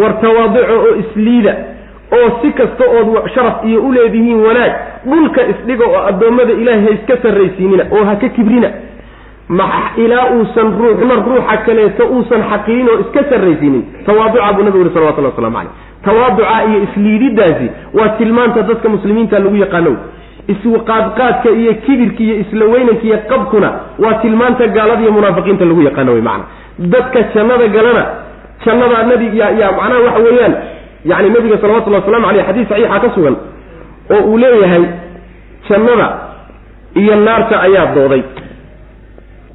war 0.00 0.12
tawaadico 0.20 0.74
oo 0.86 0.94
isliida 1.02 1.54
oo 2.18 2.28
si 2.42 2.52
kasta 2.52 2.84
ood 2.98 3.28
sharaf 3.34 3.64
iyo 3.64 3.80
u 3.82 3.92
leedihiin 3.92 4.40
wanaag 4.46 4.72
dhulka 5.10 5.40
isdhiga 5.52 5.84
oo 5.86 6.02
addoommada 6.10 6.52
ilaahay 6.52 6.84
ha 6.84 6.90
iska 6.98 7.16
sarraysiinina 7.22 7.84
oo 7.96 8.04
ha 8.04 8.14
ka 8.22 8.28
kibrina 8.28 8.70
ilaa 9.96 10.26
uusan 10.36 10.68
ruuxna 10.78 11.14
ruuxa 11.14 11.56
kaleeto 11.66 12.04
uusan 12.06 12.42
xaqirin 12.50 12.88
oo 12.88 12.98
iska 13.04 13.22
sarraysiinin. 13.30 13.82
Tawaaduca 14.06 14.52
buu 14.52 14.62
nabigu 14.62 14.78
yuri 14.78 14.90
salawatullahi 14.94 15.34
waslamu 15.34 15.56
caleyh 15.56 15.72
tawaaduca 16.04 16.64
iyo 16.68 16.78
isliididaasi 16.82 17.66
waa 17.94 18.08
tilmaanta 18.08 18.62
dadka 18.62 18.88
muslimiinta 18.88 19.38
lagu 19.38 19.56
yaqaano 19.56 19.92
isqaadqaadka 20.52 21.50
iyo 21.50 21.72
kibirka 21.86 22.22
iyo 22.22 22.34
isla 22.42 22.64
weynanka 22.72 23.04
iyo 23.08 23.18
qabkuna 23.30 23.70
waa 23.98 24.14
tilmaanta 24.22 24.66
gaalada 24.66 25.02
iyo 25.02 25.12
munaafiqiinta 25.12 25.64
lagu 25.64 25.82
yaqaano 25.88 26.12
wey 26.12 26.22
macana 26.22 26.44
dadka 26.78 27.18
jannada 27.34 27.66
galana 27.68 28.04
jannada 28.64 29.02
nabi 29.10 29.26
ya 29.38 29.50
ya 29.60 29.68
macnaha 29.78 30.00
waxa 30.06 30.20
weeyaan 30.26 30.54
yani 31.04 31.28
nabiga 31.30 31.58
salawatullahi 31.62 32.02
waslamu 32.04 32.26
aleyh 32.30 32.44
xadiis 32.48 32.68
saxiixa 32.68 33.00
ka 33.04 33.08
sugan 33.14 33.36
oo 34.14 34.20
uu 34.30 34.38
leeyahay 34.38 34.84
jannada 35.68 36.06
iyo 36.94 37.16
naarta 37.16 37.60
ayaa 37.66 37.86
dooday 37.94 38.22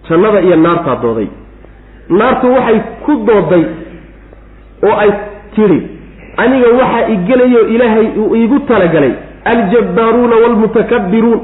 jannada 0.09 0.39
iyo 0.41 0.55
naartaa 0.55 0.95
dooday. 1.03 1.27
Naartu 2.09 2.53
waxay 2.55 2.79
ku 3.05 3.11
dooday 3.27 3.63
oo 4.87 4.95
ay 5.03 5.11
tidhi 5.55 5.79
aniga 6.37 6.67
waxaa 6.79 7.07
igelayo 7.15 7.61
ilaahay 7.67 8.07
uu 8.21 8.35
iigu 8.35 8.59
talagalay 8.59 9.13
aljabbaaruuna 9.51 10.35
waalmutakabbiruun 10.43 11.41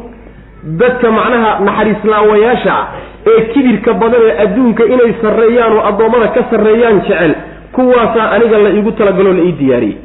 dadka 0.82 1.12
macnaha 1.12 1.52
naxariislaawayaasha 1.68 2.74
ah 2.80 2.88
ee 3.32 3.42
kibirka 3.54 3.94
badan 4.02 4.22
ee 4.30 4.36
adduunka 4.44 4.84
inay 4.94 5.12
sarreeyaan 5.22 5.74
oo 5.78 5.84
addoommada 5.90 6.28
ka 6.36 6.42
sarreeyaan 6.52 7.02
jecel 7.08 7.34
kuwaasaa 7.76 8.28
aniga 8.36 8.58
la 8.66 8.70
iigu 8.70 8.92
talagaloo 8.92 9.34
la 9.34 9.44
ii 9.44 9.52
diyaariyey. 9.62 9.98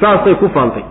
Saasay 0.00 0.34
ku 0.34 0.48
faantay. 0.54 0.82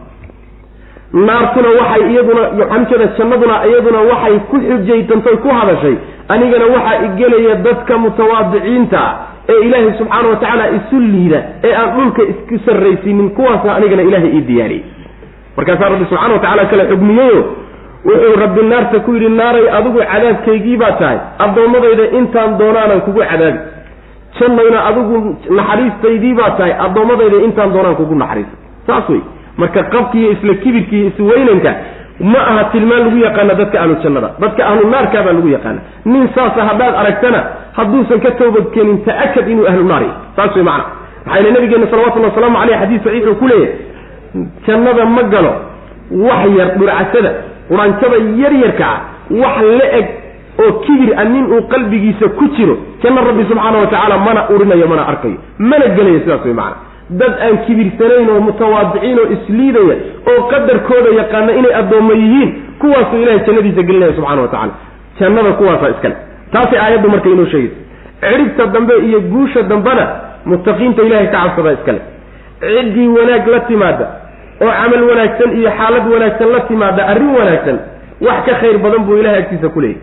Naartuna 1.28 1.70
waxay 1.80 2.04
iyaduna 2.12 2.44
xamjada 2.72 3.06
jannaduna 3.18 3.56
iyaduna 3.70 4.00
waxay 4.12 4.36
ku 4.50 4.56
xujaytantoy 4.68 5.38
ku 5.44 5.50
hadashay 5.58 5.96
anigana 6.34 6.66
waxaa 6.76 6.98
igelaya 7.08 7.56
dadka 7.56 7.98
mutawaadiciinta 7.98 9.02
ee 9.50 9.60
ilaahay 9.66 9.92
subxaana 9.98 10.30
wa 10.30 10.36
tacaala 10.36 10.66
isu 10.78 11.00
liida 11.00 11.40
ee 11.64 11.74
aan 11.82 11.90
dhulka 11.98 12.22
isku 12.32 12.56
sarraysiinin 12.66 13.30
kuwaasa 13.38 13.76
anigana 13.76 14.02
ilaahay 14.10 14.32
ii 14.38 14.42
diyaariyey 14.50 14.84
markaasaa 15.58 15.90
rabbi 15.90 16.06
subxana 16.10 16.34
wa 16.34 16.40
tacala 16.46 16.66
kale 16.72 16.84
xugmiyeyo 16.92 17.42
wuxuu 18.06 18.36
rabbi 18.44 18.62
naarta 18.72 19.00
ku 19.06 19.14
yidhi 19.16 19.30
naaray 19.30 19.70
adigu 19.78 20.00
cadaabkaygii 20.12 20.78
baa 20.78 20.92
tahay. 20.92 21.18
Addoommadayda 21.46 22.06
intaan 22.20 22.58
doonaanan 22.60 23.02
kugu 23.06 23.22
cadaabi. 23.32 23.60
Jannayna 24.40 24.80
adigu 24.90 25.16
naxariistaydii 25.60 26.34
baa 26.40 26.50
tahay. 26.58 26.74
Addoommadayda 26.86 27.38
intaan 27.48 27.74
doonaan 27.74 27.96
kugu 28.02 28.16
naxariisa 28.16 28.56
saas 28.88 29.10
wey 29.10 29.22
marka 29.58 29.84
qabkiiyo 29.94 30.32
isla 30.36 30.54
kibirkiiyo 30.64 31.08
isweynanka 31.12 31.72
ma 32.20 32.40
aha 32.52 32.64
tilmaan 32.74 33.02
lagu 33.06 33.18
yaqaana 33.28 33.54
dadka 33.62 33.78
ahlu 33.84 33.96
jannada 34.04 34.30
dadka 34.44 34.62
ahlu 34.70 34.88
naarkaabaa 34.94 35.34
lagu 35.38 35.48
yaqaana. 35.56 35.80
Nin 36.06 36.24
saasa 36.36 36.62
haddaad 36.70 36.94
aragtana 37.02 37.40
hadduusan 37.78 38.20
ka 38.26 38.32
toobadkeenin 38.40 38.98
ta'akad 39.08 39.48
inuu 39.54 39.68
ahlu 39.72 39.84
naar 39.92 40.02
yahy 40.08 40.14
saas 40.36 40.56
wey 40.56 40.64
macana 40.64 40.86
maxaa 41.26 41.38
yile 41.40 41.52
nabigeena 41.56 41.88
salawatullhi 41.92 42.30
wasalaamu 42.32 42.58
caleyh 42.62 42.78
xadiis 42.82 43.02
saxiixuu 43.06 43.36
ku 43.42 43.46
leeyahay 43.48 43.74
jannada 44.68 45.06
ma 45.16 45.24
galo 45.34 45.52
wax 46.28 46.44
yar 46.60 46.70
dhurcasada 46.80 47.32
quraanjada 47.70 48.18
yaryarka 48.42 48.86
ah 48.94 49.00
wax 49.44 49.58
la 49.80 49.88
eg 50.00 50.08
oo 50.64 50.72
kibir 50.86 51.10
a 51.18 51.24
nin 51.34 51.46
uu 51.56 51.62
qalbigiisa 51.74 52.26
ku 52.40 52.46
jiro 52.58 52.76
janno 53.04 53.22
rabbi 53.30 53.44
subxaana 53.52 53.78
wa 53.84 53.88
tacaala 53.94 54.18
mana 54.28 54.42
urinayo 54.56 54.88
mana 54.92 55.04
arkayo. 55.12 55.38
Mana 55.60 55.86
gelayo 55.98 56.20
sidaas 56.24 56.46
wey 56.46 56.54
macana 56.54 56.76
dad 57.10 57.34
aan 57.46 57.58
kibirsanayn 57.66 58.30
oo 58.34 58.40
mutawaadiciin 58.48 59.20
oo 59.20 59.28
isliidaya 59.36 59.96
oo 60.32 60.42
qadarkooda 60.52 61.10
yaqaana 61.22 61.52
inay 61.60 61.74
addoommo 61.82 62.14
yihiin 62.22 62.50
kuwaasuu 62.82 63.22
ilahay 63.24 63.40
jannadiisa 63.48 63.84
gelinaya 63.90 64.14
subxana 64.18 64.42
wa 64.42 64.48
tacala 64.48 64.74
jannada 65.20 65.52
kuwaasaa 65.60 65.90
iskale 65.96 66.16
taasay 66.52 66.80
aayaddu 66.80 67.10
marka 67.14 67.30
inoo 67.30 67.46
sheegaysa 67.46 67.82
cidhibta 68.22 68.66
dambe 68.76 68.94
iyo 69.08 69.20
guusha 69.22 69.62
dambena 69.64 70.06
muttaqiinta 70.46 71.02
ilahay 71.08 71.28
ka 71.28 71.38
cabsadaa 71.44 71.74
iskale 71.78 72.02
ciddii 72.60 73.08
wanaag 73.18 73.48
la 73.54 73.60
timaada 73.70 74.06
oo 74.62 74.72
camal 74.82 75.04
wanaagsan 75.10 75.50
iyo 75.60 75.70
xaalad 75.80 76.06
wanaagsan 76.14 76.50
la 76.56 76.60
timaada 76.70 77.08
arrin 77.12 77.32
wanaagsan 77.40 77.78
wax 78.28 78.40
ka 78.48 78.54
khayr 78.62 78.78
badan 78.86 79.04
buu 79.08 79.18
ilahay 79.22 79.40
agtiisa 79.44 79.70
ku 79.76 79.80
leeyahy 79.82 80.02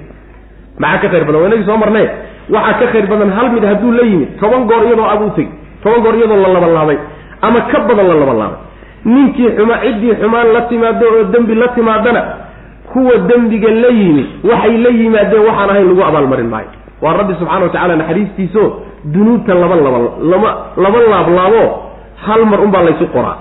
maxaa 0.79 0.99
ka 1.03 1.09
khayr 1.13 1.25
badan? 1.29 1.41
Waa 1.43 1.49
inagii 1.49 1.67
soo 1.71 1.77
marnay. 1.83 2.07
Waxaa 2.55 2.79
ka 2.81 2.87
khayr 2.93 3.07
badan 3.13 3.31
hal 3.37 3.49
mid 3.55 3.65
hadduu 3.71 3.93
la 3.99 4.05
yimid 4.11 4.29
toban 4.41 4.63
goor 4.71 4.83
iyadoo 4.87 5.09
abuu 5.15 5.31
tegi 5.37 5.53
toban 5.83 6.01
goor 6.05 6.15
iyadoo 6.19 6.37
la 6.45 6.49
labalaabay 6.57 6.99
ama 7.47 7.61
ka 7.71 7.79
badan 7.89 8.07
la 8.11 8.15
labalaabay 8.23 8.59
ninkii 9.15 9.51
xuma 9.59 9.75
ciddii 9.85 10.15
xumaan 10.21 10.49
la 10.57 10.61
timaado 10.71 11.07
oo 11.17 11.25
dembi 11.35 11.55
la 11.63 11.69
timaadana 11.77 12.23
kuwa 12.93 13.15
dembiga 13.31 13.71
la 13.83 13.89
yimid 14.01 14.27
waxay 14.51 14.77
la 14.85 14.91
yimaadeen 15.01 15.43
waxaan 15.49 15.71
ahayn 15.73 15.87
lagu 15.91 16.03
abaalmarin 16.09 16.49
maayo 16.55 16.71
waa 17.05 17.13
rabbi 17.21 17.35
subxana 17.41 17.65
wa 17.67 17.73
tacala 17.75 17.97
naxariistiisao 18.01 18.67
dunuubta 19.15 19.55
laba 19.63 19.77
laba 19.87 19.99
lama 20.33 20.51
laba 20.85 20.99
laablaabo 21.13 21.63
hal 22.27 22.43
mar 22.51 22.61
unbaa 22.67 22.83
laysu 22.87 23.07
qoraa. 23.15 23.37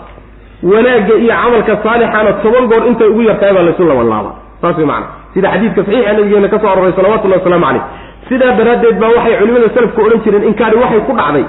Wanaagga 0.71 1.13
iyo 1.23 1.33
camalka 1.41 1.73
saalixana 1.83 2.31
toban 2.43 2.65
goor 2.71 2.83
intay 2.89 3.07
ugu 3.11 3.21
yartahay 3.29 3.53
baa 3.57 3.63
laysu 3.67 3.83
labalaabaa 3.91 4.33
saas 4.61 4.77
way 4.77 4.85
macana 4.91 5.07
sida 5.33 5.47
xadiidka 5.53 5.81
saxiixa 5.85 6.13
nabigeena 6.17 6.47
ka 6.53 6.57
soo 6.63 6.69
aroray 6.73 6.93
salawatullahi 6.97 7.39
wasalaamu 7.41 7.65
caleyh 7.65 7.83
sidaa 8.29 8.51
daraaddeed 8.59 8.95
baa 9.03 9.09
waxay 9.17 9.35
culimada 9.41 9.69
salafku 9.75 9.99
odhan 10.05 10.19
jireen 10.25 10.43
inkaari 10.51 10.77
waxay 10.83 10.99
ku 11.07 11.13
dhacday 11.19 11.45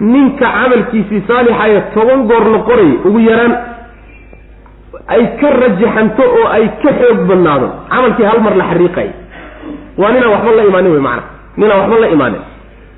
ninka 0.00 0.46
camalkiisii 0.56 1.22
saalixaye 1.28 1.80
toban 1.94 2.26
goor 2.30 2.44
la 2.54 2.58
qorayay 2.68 2.94
ugu 3.08 3.20
yaraan 3.28 3.54
ay 5.14 5.22
ka 5.40 5.48
rajaxanto 5.60 6.22
oo 6.38 6.46
ay 6.56 6.64
ka 6.82 6.90
xoog 7.00 7.18
badnaado 7.30 7.66
camalkii 7.92 8.26
hal 8.30 8.40
mar 8.46 8.54
la 8.60 8.64
xariiqaya 8.70 9.12
waa 10.00 10.10
ninaan 10.14 10.30
waxba 10.34 10.52
la 10.58 10.64
imaanin 10.70 10.92
wey 10.96 11.00
macana 11.08 11.22
ninaan 11.60 11.78
waxba 11.80 11.98
la 12.04 12.08
imaanin. 12.16 12.42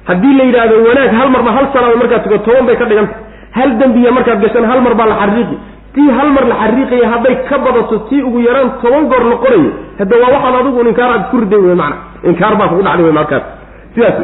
Haddii 0.08 0.34
la 0.38 0.44
yidhaahdo 0.48 0.74
wanaag 0.88 1.10
hal 1.20 1.28
marba 1.34 1.50
hal 1.56 1.66
salaada 1.72 1.96
markaad 2.02 2.22
tugo 2.24 2.38
toban 2.46 2.64
bay 2.68 2.76
ka 2.80 2.84
dhiganta 2.90 3.14
hal 3.58 3.70
dembiya 3.80 4.10
markaad 4.16 4.40
gashan 4.44 4.64
hal 4.70 4.80
mar 4.86 4.94
baa 5.00 5.06
la 5.12 5.16
xariiqi. 5.22 5.56
Tii 5.94 6.10
hal 6.18 6.28
mar 6.36 6.44
la 6.50 6.54
xariiqaya 6.62 7.06
hadday 7.12 7.34
ka 7.48 7.56
badato 7.66 7.96
tii 8.08 8.22
ugu 8.28 8.40
yaraan 8.48 8.70
toban 8.82 9.04
goor 9.12 9.24
la 9.32 9.36
qorayo 9.44 9.70
hadda 10.00 10.14
waa 10.22 10.30
waxaad 10.34 10.54
adigu 10.60 10.80
inkaar 10.90 11.10
aad 11.16 11.24
ku 11.30 11.36
riday 11.44 11.60
wey 11.66 11.74
macana 11.82 11.96
inkaar 12.30 12.54
baa 12.60 12.68
kugu 12.72 12.82
dhacday 12.86 13.04
wey 13.08 13.12
markaas. 13.20 13.44
Sidaas 13.94 14.16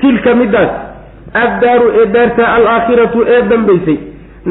tilka 0.00 0.30
midaas 0.40 0.70
addaaru 1.34 1.86
ee 2.00 2.06
daarta 2.16 2.44
alaakhiratu 2.56 3.18
ee 3.34 3.42
dambaysay 3.52 3.98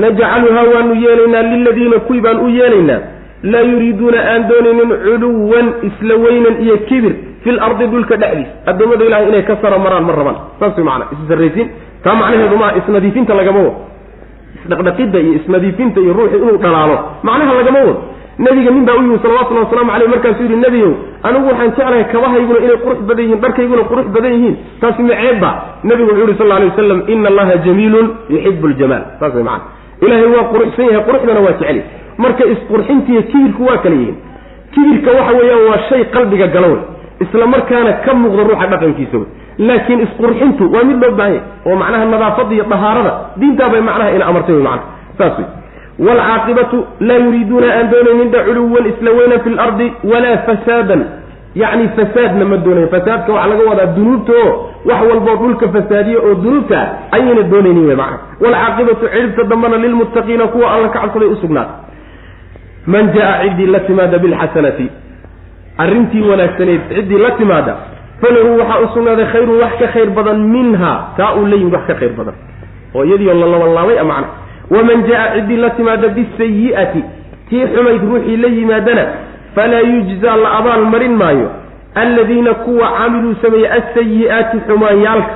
najcaluhaa 0.03 0.65
waanu 0.73 0.93
yeelaynaa 1.05 1.41
liladiina 1.53 1.99
kuwii 2.07 2.21
baan 2.21 2.39
u 2.45 2.49
yeelaynaa 2.59 2.99
laa 3.43 3.61
yuriiduuna 3.71 4.19
aan 4.33 4.47
doonaynin 4.49 4.91
culuwan 5.05 5.67
isla 5.89 6.15
weynan 6.25 6.55
iyo 6.65 6.77
kibir 6.89 7.13
fil 7.43 7.59
ardi 7.67 7.87
dhulka 7.87 8.15
dhexdiis 8.21 8.47
addoommada 8.65 9.05
ilahay 9.05 9.27
inay 9.29 9.43
ka 9.49 9.55
saro 9.61 9.79
maraan 9.85 10.03
ma 10.09 10.13
rabaan 10.19 10.37
saas 10.59 10.77
way 10.77 10.85
macana 10.89 11.05
issarraysiin 11.23 11.67
taa 12.03 12.15
macnaheedu 12.21 12.57
maa 12.63 12.71
isnadiifinta 12.79 13.33
lagama 13.39 13.59
wado 13.59 13.73
isdhaqdhaqidda 14.63 15.19
iyo 15.19 15.33
isnadiifinta 15.39 15.99
iyo 16.01 16.13
ruuxi 16.19 16.37
inuu 16.37 16.57
dhalaalo 16.63 16.97
macnaha 17.23 17.53
lagama 17.59 17.79
wado 17.79 17.95
nabiga 18.45 18.71
nin 18.71 18.85
baa 18.87 18.95
u 18.99 19.01
yimi 19.05 19.19
salawatullahi 19.23 19.65
waslamu 19.65 19.91
caleyh 19.91 20.09
markaasuu 20.13 20.43
yidhi 20.45 20.55
nebiyow 20.65 20.91
anigu 21.27 21.45
waxaan 21.51 21.69
jeclahay 21.77 22.03
kabahayguna 22.13 22.59
inay 22.65 22.77
qurux 22.83 22.99
badan 23.09 23.23
yihiin 23.25 23.39
dharkayguna 23.45 23.83
qurux 23.91 24.05
badan 24.15 24.31
yihiin 24.35 24.55
taasi 24.81 25.01
maceebba 25.09 25.49
nebigu 25.89 26.09
wuxuu 26.11 26.27
yihi 26.27 26.37
sal 26.41 26.51
alay 26.57 26.69
wasalam 26.71 26.99
ina 27.13 27.27
allaha 27.31 27.57
jamiilun 27.65 28.07
yuxibu 28.35 28.67
ljamaal 28.73 29.03
saas 29.19 29.33
way 29.37 29.43
macana 29.43 29.63
ilaahay 30.05 30.29
waa 30.35 30.45
quruxsan 30.53 30.85
yahay 30.91 31.03
quruxdana 31.09 31.39
waa 31.45 31.55
jecel. 31.61 31.79
Marka 32.23 32.43
isqurxintiiyo 32.53 33.21
kibirku 33.31 33.63
waa 33.69 33.77
kala 33.83 33.95
yihiin. 33.95 34.15
Kibirka 34.73 35.09
waxa 35.17 35.33
weeyaan 35.39 35.63
waa 35.69 35.79
shay 35.89 36.03
qalbiga 36.15 36.47
gala 36.55 36.67
wey 36.73 36.81
isla 37.25 37.45
markaana 37.53 37.91
ka 38.05 38.11
muuqda 38.21 38.43
ruuxa 38.49 38.67
dhaqankiisa 38.73 39.17
wey 39.21 39.27
laakiin 39.67 39.99
isqurxintu 40.05 40.63
waa 40.73 40.83
mid 40.89 40.97
loo 41.03 41.11
baahanya 41.19 41.41
oo 41.67 41.75
macnaha 41.81 42.05
nadaafadda 42.13 42.53
iyo 42.57 42.65
dahaarada 42.73 43.11
diintaabay 43.41 43.81
macnaha 43.89 44.09
ina 44.17 44.25
amartay 44.31 44.55
wey 44.57 44.63
macana 44.63 44.83
saas 45.17 45.33
wey 45.39 45.47
waalcaaqibatu 46.05 46.77
laa 46.99 47.17
yuriiduuna 47.25 47.67
aan 47.77 47.87
doonayninda 47.91 48.39
culuwan 48.47 48.85
isla 48.91 49.11
weynan 49.17 49.39
fi 49.45 49.49
lardi 49.59 49.87
walaa 50.11 50.37
fasaadan 50.47 51.01
yacni 51.61 51.87
fasaadna 51.97 52.45
ma 52.51 52.57
doonayn 52.65 52.87
fasaadka 52.95 53.33
waxaa 53.33 53.49
laga 53.51 53.63
wadaa 53.69 53.85
dunuubta 53.97 54.33
oo 54.43 54.51
wax 54.89 54.99
walboo 55.09 55.35
dhulka 55.41 55.65
fasaadiya 55.75 56.19
oo 56.27 56.35
dunuubta 56.43 56.79
ayayna 57.11 57.43
doonaynin 57.53 57.85
wey 57.89 57.95
macana 58.01 58.19
waalcaaqibatu 58.43 59.05
cidhibta 59.13 59.43
dambana 59.51 59.77
lilmuttaqiina 59.83 60.47
kuwa 60.53 60.67
alla 60.73 60.89
ka 60.89 60.99
cabsaday 60.99 61.27
usugnaata 61.35 61.73
man 62.93 63.13
jaa 63.15 63.33
ciddii 63.43 63.65
la 63.75 63.79
timaada 63.79 64.17
bilxasanati 64.25 64.87
arrintii 65.77 66.21
wanaagsaneyd 66.29 66.81
ciddii 66.95 67.17
la 67.25 67.31
timaada 67.31 67.73
falahu 68.21 68.59
waxaa 68.59 68.79
u 68.79 68.87
sugnaaday 68.93 69.25
khayrun 69.33 69.57
wax 69.63 69.73
ka 69.81 69.87
khayr 69.93 70.09
badan 70.17 70.39
minha 70.55 70.93
taa 71.17 71.33
uu 71.39 71.45
leeyimid 71.51 71.73
wax 71.73 71.85
ka 71.89 71.95
khayr 71.99 72.13
badan 72.19 72.33
oo 72.95 73.03
iyadiio 73.05 73.33
la 73.33 73.45
labanlaabay 73.53 73.97
macna 74.11 74.27
waman 74.71 75.03
jaa 75.09 75.25
ciddii 75.35 75.57
la 75.57 75.69
timaada 75.69 76.07
bisayi'ati 76.07 77.03
tii 77.49 77.65
xumayd 77.75 78.01
ruuxii 78.11 78.37
la 78.37 78.47
yimaadana 78.47 79.05
falaa 79.55 79.79
yujzaa 79.91 80.35
la 80.43 80.49
abaal 80.59 80.85
marin 80.93 81.15
maayo 81.21 81.49
alladiina 81.95 82.53
kuwa 82.53 82.87
camiluu 82.97 83.35
sameeyey 83.41 83.69
asayi'aati 83.79 84.57
xumaanyaalka 84.67 85.33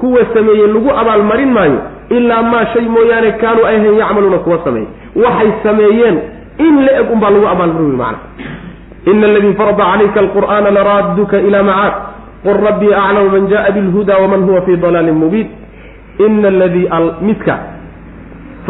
kuwa 0.00 0.20
sameeyey 0.34 0.66
lagu 0.66 0.90
abaalmarin 1.00 1.52
maayo 1.52 1.78
ilaa 2.10 2.42
maa 2.42 2.66
shay 2.72 2.82
mooyaane 2.82 3.32
kaanuu 3.32 3.66
ayhan 3.66 3.94
yacmaluuna 3.98 4.38
kuwa 4.38 4.58
sameeyey 4.64 4.88
waxay 5.24 5.50
sameeyeen 5.62 6.18
in 6.58 6.84
la 6.84 6.92
eg 7.00 7.10
unbaa 7.12 7.30
lagu 7.30 7.46
abaalmarin 7.48 7.96
macna 7.96 8.18
ina 9.06 9.26
aladii 9.26 9.52
farada 9.60 9.84
calayka 9.84 10.20
alqur'aana 10.20 10.70
laraaduka 10.70 11.38
ila 11.48 11.62
macaad 11.62 11.92
qul 12.44 12.56
rabbii 12.66 12.94
aclamu 12.94 13.28
man 13.30 13.46
jaءa 13.52 13.70
bilhuda 13.76 14.18
waman 14.18 14.42
huwa 14.48 14.62
fii 14.62 14.76
dalaalin 14.76 15.14
mubiin 15.14 15.48
ina 16.26 16.48
aladii 16.48 16.88
midka 17.22 17.58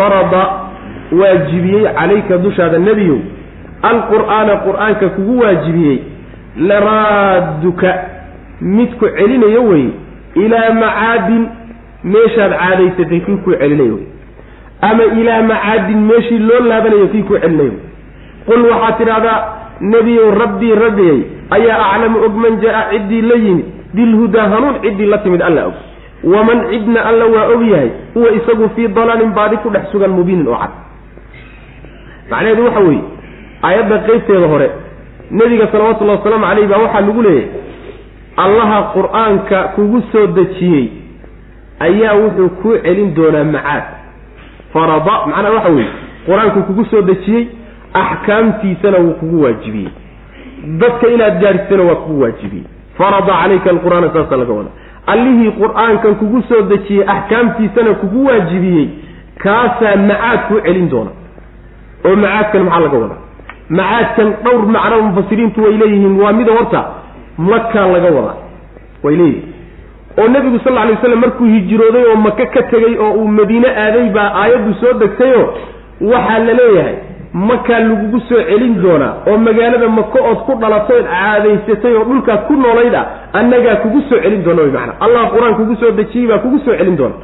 farada 0.00 0.42
waajibiyey 1.20 1.84
calayka 1.98 2.38
dushaada 2.46 2.78
nebiyow 2.88 3.18
alqur'aana 3.92 4.56
qur'aanka 4.66 5.08
kugu 5.16 5.38
waajibiyey 5.42 5.98
laraaduka 6.68 7.90
midku 8.60 9.06
celinayo 9.18 9.62
wey 9.70 9.86
ilaa 10.44 10.70
macaadin 10.82 11.42
meeshaad 12.04 12.52
caadaysatay 12.62 13.20
kii 13.26 13.36
kuu 13.44 13.54
celinayo 13.62 13.94
wey. 13.94 14.06
Ama 14.88 15.04
ilaa 15.20 15.42
macaadin 15.42 16.00
meeshii 16.10 16.38
loo 16.38 16.60
laabanayo 16.68 17.06
kii 17.12 17.22
kuu 17.22 17.38
celinayo 17.38 17.72
qul 18.46 18.60
waxaad 18.70 18.98
tidhahdaa 18.98 19.38
nebiyow 19.80 20.30
rabbii 20.42 20.74
rabbiyay 20.84 21.20
ayaa 21.56 21.78
aclamu 21.92 22.18
og 22.26 22.34
man 22.44 22.60
jaa 22.64 22.82
ciddii 22.92 23.20
la 23.30 23.34
yimid 23.44 23.64
bilhudaa 23.94 24.48
hanuun 24.54 24.74
ciddii 24.84 25.06
la 25.12 25.18
timid 25.18 25.42
alla 25.42 25.66
og 25.66 25.74
waman 26.24 26.60
cidna 26.70 27.00
alla 27.04 27.26
waa 27.26 27.46
og 27.54 27.62
yahay 27.68 27.90
huwa 28.14 28.30
isagu 28.32 28.68
fii 28.76 28.88
dalaalin 28.88 29.30
baadi 29.32 29.56
ku 29.56 29.70
dhex 29.70 29.90
sugan 29.92 30.10
mubiinin 30.10 30.48
oo 30.48 30.56
cad. 30.58 30.70
Macnaheedu 32.30 32.64
waxa 32.64 32.80
weeye 32.80 33.02
aayadda 33.62 33.98
qeybteeda 33.98 34.46
hore 34.46 34.70
nebiga 35.30 35.66
salawatullahi 35.72 36.18
wasalaamu 36.18 36.46
caleyh 36.46 36.68
baa 36.68 36.78
waxaa 36.84 37.00
lagu 37.00 37.22
leeyahay 37.22 37.48
allaha 38.36 38.78
qur'aanka 38.96 39.58
kugu 39.76 40.02
soo 40.12 40.26
dejiyey 40.26 40.88
ayaa 41.86 42.14
wuxuu 42.14 42.48
kuu 42.48 42.76
celin 42.84 43.14
doonaa 43.14 43.44
macaad. 43.44 43.84
Farada 44.72 45.14
macnaha 45.26 45.54
waxa 45.56 45.70
weeye 45.76 45.90
qur'aanku 46.26 46.62
kugu 46.68 46.84
soo 46.84 47.02
dejiyey 47.02 47.48
axkaamtiisana 47.94 48.98
wuu 48.98 49.14
kugu 49.20 49.42
waajibiyey. 49.44 49.90
Dadka 50.80 51.08
inaad 51.08 51.40
gaadhisana 51.40 51.82
waa 51.82 51.94
kugu 52.04 52.22
waajibiyey. 52.22 52.64
Farada 52.98 53.32
calayka 53.42 53.70
alqur'aana 53.70 54.12
saasa 54.12 54.36
laga 54.36 54.52
wada 54.52 54.70
allihii 55.06 55.50
qur'aankan 55.60 56.14
kugu 56.20 56.42
soo 56.48 56.62
dejiyey 56.62 57.04
axkaamtiisana 57.14 57.94
kugu 57.94 58.26
waajibiyey 58.26 58.88
kaasaa 59.42 59.96
macaad 59.96 60.40
kuu 60.48 60.60
celin 60.60 60.88
doona. 60.90 61.10
Oo 62.04 62.16
macaadkan 62.16 62.62
maxaa 62.64 62.80
laga 62.80 62.98
wadaa? 62.98 63.20
Macaadkan 63.70 64.28
dhowr 64.44 64.66
macno 64.66 65.02
mufasiriintu 65.02 65.62
way 65.64 65.72
leeyihiin 65.82 66.20
waa 66.20 66.32
mida 66.32 66.52
horta 66.52 66.84
makaa 67.38 67.86
laga 67.86 68.10
wadaa. 68.16 68.36
Way 69.02 69.16
leeyihiin. 69.16 69.52
Oo 70.18 70.28
nebigu 70.28 70.58
sal 70.64 70.72
lla 70.72 70.80
alay 70.82 70.94
waslam 70.94 71.20
markuu 71.20 71.44
hijrooday 71.44 72.04
oo 72.04 72.16
maka 72.16 72.46
ka 72.46 72.62
tegey 72.62 72.96
oo 72.98 73.12
uu 73.12 73.28
madiine 73.28 73.68
aaday 73.68 74.08
baa 74.10 74.30
aayaddu 74.42 74.74
soo 74.80 74.92
degtayoo 74.92 75.46
waxaa 76.00 76.38
la 76.38 76.52
leeyahay 76.60 76.94
makaa 77.32 77.78
lagugu 77.78 78.20
soo 78.28 78.42
celin 78.48 78.82
doonaa. 78.82 79.14
Oo 79.26 79.38
magaalada 79.38 79.88
maka 79.88 80.18
ood 80.30 80.38
ku 80.46 80.54
dhalatood 80.60 81.04
caadaysatay 81.04 81.94
oo 81.96 82.04
dhulkaad 82.04 82.40
ku 82.48 82.52
noolayd 82.56 82.94
ah 82.94 83.06
annagaa 83.38 83.76
kugu 83.82 84.00
soo 84.08 84.18
celin 84.24 84.42
doona 84.44 84.62
wy 84.62 84.70
macana 84.76 84.92
allah 85.04 85.22
qur'aan 85.34 85.54
kugu 85.60 85.74
soo 85.80 85.90
dejiyey 86.00 86.26
baa 86.30 86.38
kugu 86.44 86.58
soo 86.64 86.74
celin 86.80 86.96
doona 86.96 87.14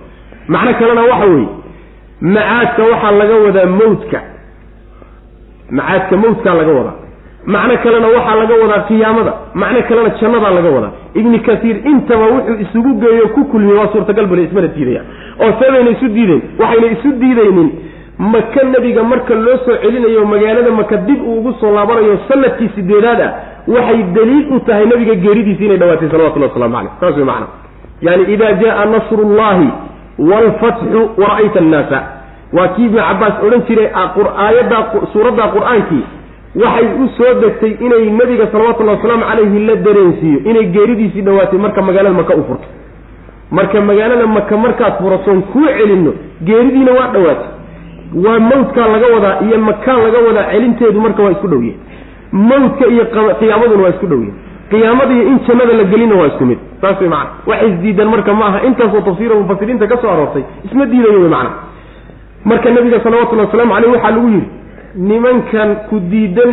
macno 0.48 0.72
kalena 0.80 1.02
waxa 1.10 1.26
weeye 1.32 1.48
macaadka 2.20 2.82
waxaa 2.92 3.12
laga 3.20 3.36
wadaa 3.46 3.66
mawdka 3.80 4.18
macaadka 5.70 6.16
mawdkaa 6.16 6.54
laga 6.54 6.72
wadaa. 6.78 6.96
Macno 7.46 7.76
kalena 7.82 8.08
waxaa 8.16 8.36
laga 8.40 8.54
wadaa 8.62 8.80
qiyaamada. 8.88 9.32
Macno 9.54 9.80
kalena 9.88 10.10
jannadaa 10.20 10.50
laga 10.58 10.70
wadaa. 10.76 10.92
Ibni 11.14 11.38
kasiir 11.46 11.76
intaba 11.90 12.26
wuxuu 12.34 12.56
isugu 12.64 12.90
geeyo 13.02 13.28
ku 13.34 13.44
kulmiyey 13.44 13.78
waa 13.78 13.88
suurtagal 13.92 14.26
bale 14.26 14.42
ismana 14.44 14.68
diidaya 14.68 15.02
oo 15.42 15.52
sabayna 15.60 15.90
isu 15.90 16.08
diideen 16.16 16.42
waxayna 16.58 16.86
isu 16.96 17.08
diidaynin 17.20 17.68
maka 18.18 18.64
nebiga 18.64 19.02
marka 19.02 19.34
loo 19.34 19.56
soo 19.64 19.76
celinayo 19.82 20.24
magaalada 20.26 20.70
maka 20.70 20.96
dib 20.96 21.20
uu 21.22 21.38
ugu 21.38 21.52
soo 21.60 21.70
laabanayo 21.74 22.18
sannadkii 22.28 22.70
sideedaad 22.74 23.20
ah 23.20 23.32
waxay 23.68 24.02
daliil 24.16 24.46
u 24.56 24.60
tahay 24.60 24.86
nabiga 24.86 25.14
geeridiisi 25.14 25.64
inay 25.64 25.76
dhawaatay 25.76 26.08
salawatullah 26.10 26.48
waslamu 26.48 26.74
caleyh 26.76 26.92
saas 27.00 27.16
wey 27.16 27.24
macana 27.24 27.46
yani 28.00 28.24
ida 28.34 28.52
jaa 28.62 28.84
nasrullahi 28.84 29.68
waalfatxu 30.18 31.00
wara'ayta 31.20 31.58
annaasa. 31.60 31.98
Waa 32.52 32.68
kii 32.68 32.84
ibnu 32.84 32.98
cabbaas 33.00 33.34
odhan 33.46 33.62
jiray 33.68 33.88
aayaddaa 33.92 34.82
suuradda 35.12 35.44
qur'aankii 35.56 36.02
waxay 36.62 36.86
u 37.04 37.08
soo 37.18 37.32
degtay 37.40 37.72
inay 37.86 38.04
nebiga 38.18 38.46
salawatullahi 38.52 38.96
wasalaamu 38.96 39.24
calayhi 39.30 39.66
la 39.66 39.76
dareensiiyo 39.76 40.38
inay 40.50 40.66
geeridiisii 40.76 41.22
dhawaatay 41.22 41.58
marka 41.58 41.82
magaalada 41.82 42.14
maka 42.20 42.34
u 42.36 42.44
furto. 42.48 42.68
Marka 43.50 43.80
magaalada 43.80 44.26
maka 44.26 44.56
markaad 44.56 44.92
furasoon 45.02 45.42
kuu 45.52 45.66
celinno 45.78 46.12
geeridiina 46.48 46.92
waa 46.92 47.08
dhawaatay 47.12 47.48
waa 48.24 48.38
mawdkaa 48.50 48.86
laga 48.94 49.06
wadaa 49.14 49.34
iyo 49.46 49.58
makaan 49.68 49.98
laga 50.06 50.18
wadaa 50.28 50.50
celinteedu 50.52 51.00
marka 51.00 51.22
waa 51.22 51.30
isku 51.36 51.48
dhowye. 51.52 51.74
Mawdka 52.32 52.84
iyo 52.94 53.04
qiyaamaduna 53.40 53.82
waa 53.82 53.92
isku 53.94 54.06
dhowye. 54.06 54.30
Qiyaamadiiyo 54.70 55.24
in 55.30 55.38
jannada 55.46 55.72
la 55.80 55.84
gelina 55.84 56.14
waa 56.20 56.26
isku 56.32 56.44
mid. 56.50 56.58
Saas 56.80 57.00
way 57.00 57.08
macana 57.08 57.30
wax 57.46 57.62
isdiidan 57.68 58.08
marka 58.14 58.34
ma 58.34 58.46
aha. 58.46 58.58
Intaasoo 58.68 59.00
tafsiira 59.08 59.34
mufasiriinta 59.40 59.86
ka 59.86 59.96
soo 60.02 60.10
aroortay. 60.10 60.42
Isma 60.66 60.86
diidayo 60.86 61.20
wey 61.22 61.28
macana 61.28 61.50
marka 62.44 62.70
nabiga 62.70 63.00
salawatullahi 63.04 63.46
waslamu 63.48 63.72
caleyh 63.74 63.90
waxaa 63.94 64.10
lagu 64.10 64.28
yidhi 64.28 64.48
nimankan 65.08 65.70
ku 65.88 65.96
diidan 66.10 66.50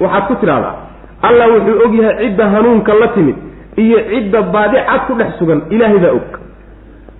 waxaad 0.00 0.24
ku 0.28 0.34
tidhahdaa 0.40 0.74
allah 1.28 1.46
wuxuu 1.54 1.76
og 1.86 1.94
yahay 1.94 2.16
cidda 2.28 2.44
hanuunka 2.54 2.94
la 3.00 3.08
timid 3.14 3.36
iyo 3.76 3.98
cidda 4.10 4.42
baadicad 4.42 5.00
ku 5.06 5.12
dhex 5.20 5.30
sugan. 5.38 5.60
Ilaahay 5.70 5.98
baa 6.04 6.12
og. 6.18 6.28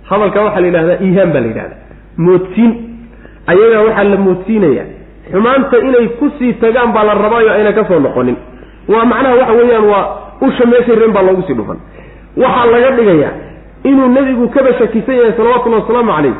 Hadalka 0.09 0.41
waxaa 0.45 0.61
la 0.61 0.67
yidhahdaa 0.67 0.97
iihaan 1.07 1.29
baa 1.33 1.41
la 1.45 1.47
yidhahdaa 1.47 1.79
moodsiin 2.17 2.71
ayagaa 3.51 3.81
waxaa 3.87 4.03
la 4.13 4.17
moodsiinayaa 4.25 4.87
xumaanta 5.31 5.77
inay 5.87 6.07
ku 6.19 6.29
sii 6.39 6.53
tagaan 6.53 6.91
baa 6.95 7.03
la 7.03 7.13
rabaayo 7.13 7.51
ayna 7.51 7.71
ka 7.73 7.83
soo 7.89 7.99
noqonin. 7.99 8.35
Waa 8.87 9.05
macnaha 9.05 9.35
waxa 9.35 9.53
weeyaan 9.59 9.85
waa 9.91 10.05
usha 10.41 10.65
meeshay 10.71 10.95
reen 10.95 11.11
baa 11.15 11.21
loogu 11.27 11.43
sii 11.47 11.53
dhufan. 11.59 11.77
Waxaa 12.37 12.65
laga 12.73 12.91
dhigayaa 12.97 13.33
inuu 13.83 14.07
nebigu 14.15 14.47
kaba 14.49 14.73
shakisan 14.79 15.15
yahay 15.15 15.33
salawatullahi 15.37 15.81
wasalaamu 15.81 16.11
calayh 16.11 16.35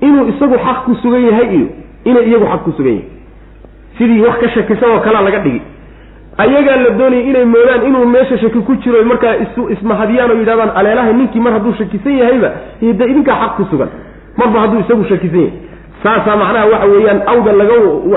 inuu 0.00 0.24
isagu 0.32 0.56
xaq 0.66 0.78
ku 0.84 0.94
sugan 1.02 1.24
yahay 1.30 1.46
iyo 1.56 1.66
inay 2.04 2.24
iyagu 2.28 2.46
xaq 2.52 2.62
ku 2.64 2.72
sugan 2.76 2.92
yahay 2.92 3.08
sidii 3.98 4.20
wax 4.26 4.36
ka 4.40 4.48
shakisan 4.56 4.90
oo 4.90 5.00
kalea 5.00 5.20
laga 5.28 5.38
dhigi. 5.44 5.60
Ayagaa 6.38 6.76
la 6.76 6.90
doonayay 6.98 7.24
inay 7.30 7.44
moodaan 7.44 7.86
inuu 7.88 8.04
meesha 8.06 8.38
shaki 8.38 8.60
ku 8.68 8.76
jiro 8.82 9.04
markaa 9.04 9.34
isu 9.44 9.68
ismahadiyaan 9.74 10.30
oo 10.30 10.36
yidhahdaan 10.40 10.70
aleelaha 10.76 11.12
ninkii 11.12 11.40
mar 11.40 11.52
hadduu 11.52 11.72
shakisan 11.80 12.16
yahayba 12.20 12.50
de 12.80 13.04
idinkaa 13.12 13.36
xaq 13.42 13.52
ku 13.56 13.64
sugan. 13.70 13.88
Marba 14.36 14.60
hadduu 14.60 14.80
isagu 14.84 15.04
shakisan 15.08 15.40
yahay 15.40 15.52
saasaa 16.02 16.36
macnaha 16.36 16.66
waxa 16.72 16.86
weeyaan 16.92 17.20
awda 17.32 17.52
laga 17.52 17.74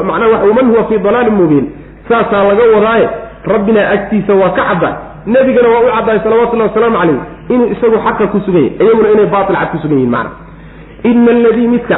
macnaha 0.10 0.32
waxa 0.34 0.46
waman 0.50 0.66
huwa 0.72 0.84
fii 0.90 0.98
dalaalin 0.98 1.34
mubiin. 1.34 1.66
Saasaa 2.10 2.44
laga 2.44 2.64
wadaaye 2.76 3.10
rabbina 3.54 3.90
agtiisa 3.90 4.34
waa 4.34 4.50
ka 4.50 4.64
caddaay 4.70 4.94
nebigana 5.26 5.70
waa 5.70 5.82
u 5.88 5.92
caddaay 5.96 6.20
salawatullahi 6.24 6.70
wasalaamu 6.70 6.98
calayh 6.98 7.20
inuu 7.50 7.68
isagu 7.76 7.98
xaqa 8.06 8.28
ku 8.28 8.40
sugan 8.46 8.64
yahy 8.64 8.76
iyaguna 8.84 9.10
inay 9.16 9.26
baatil 9.26 9.56
cad 9.56 9.70
ku 9.72 9.78
sugan 9.84 9.98
yihiin 9.98 10.12
macna. 10.12 10.32
Ina 11.04 11.32
aladii 11.32 11.68
midka 11.68 11.98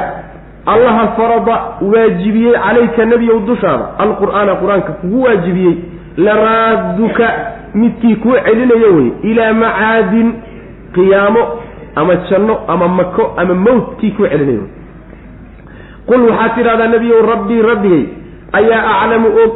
allaha 0.66 1.08
farada 1.18 1.56
waajibiyey 1.94 2.54
calayka 2.54 3.06
nebiyow 3.06 3.40
dushaada. 3.50 3.86
Alqur'aana 4.04 4.56
qur'aanka 4.62 4.92
kugu 5.02 5.22
waajibiyey 5.24 5.76
laraaduka 6.18 7.28
midkii 7.76 8.16
kuu 8.16 8.34
celinayo 8.46 8.90
wey 8.98 9.10
ilaa 9.32 9.54
macaadin 9.54 10.34
qiyaamo 10.96 11.44
ama 11.96 12.16
janno 12.30 12.58
ama 12.68 12.88
mako 12.88 13.34
ama 13.38 13.54
mowt 13.54 13.98
kii 14.00 14.12
kuu 14.12 14.28
celinayo 14.28 14.64
qul 16.10 16.22
waxaad 16.30 16.52
tidhahdaa 16.58 16.88
nebiyow 16.96 17.22
rabbii 17.34 17.62
rabbigay 17.72 18.04
ayaa 18.60 18.82
aclamu 19.04 19.28
og 19.44 19.52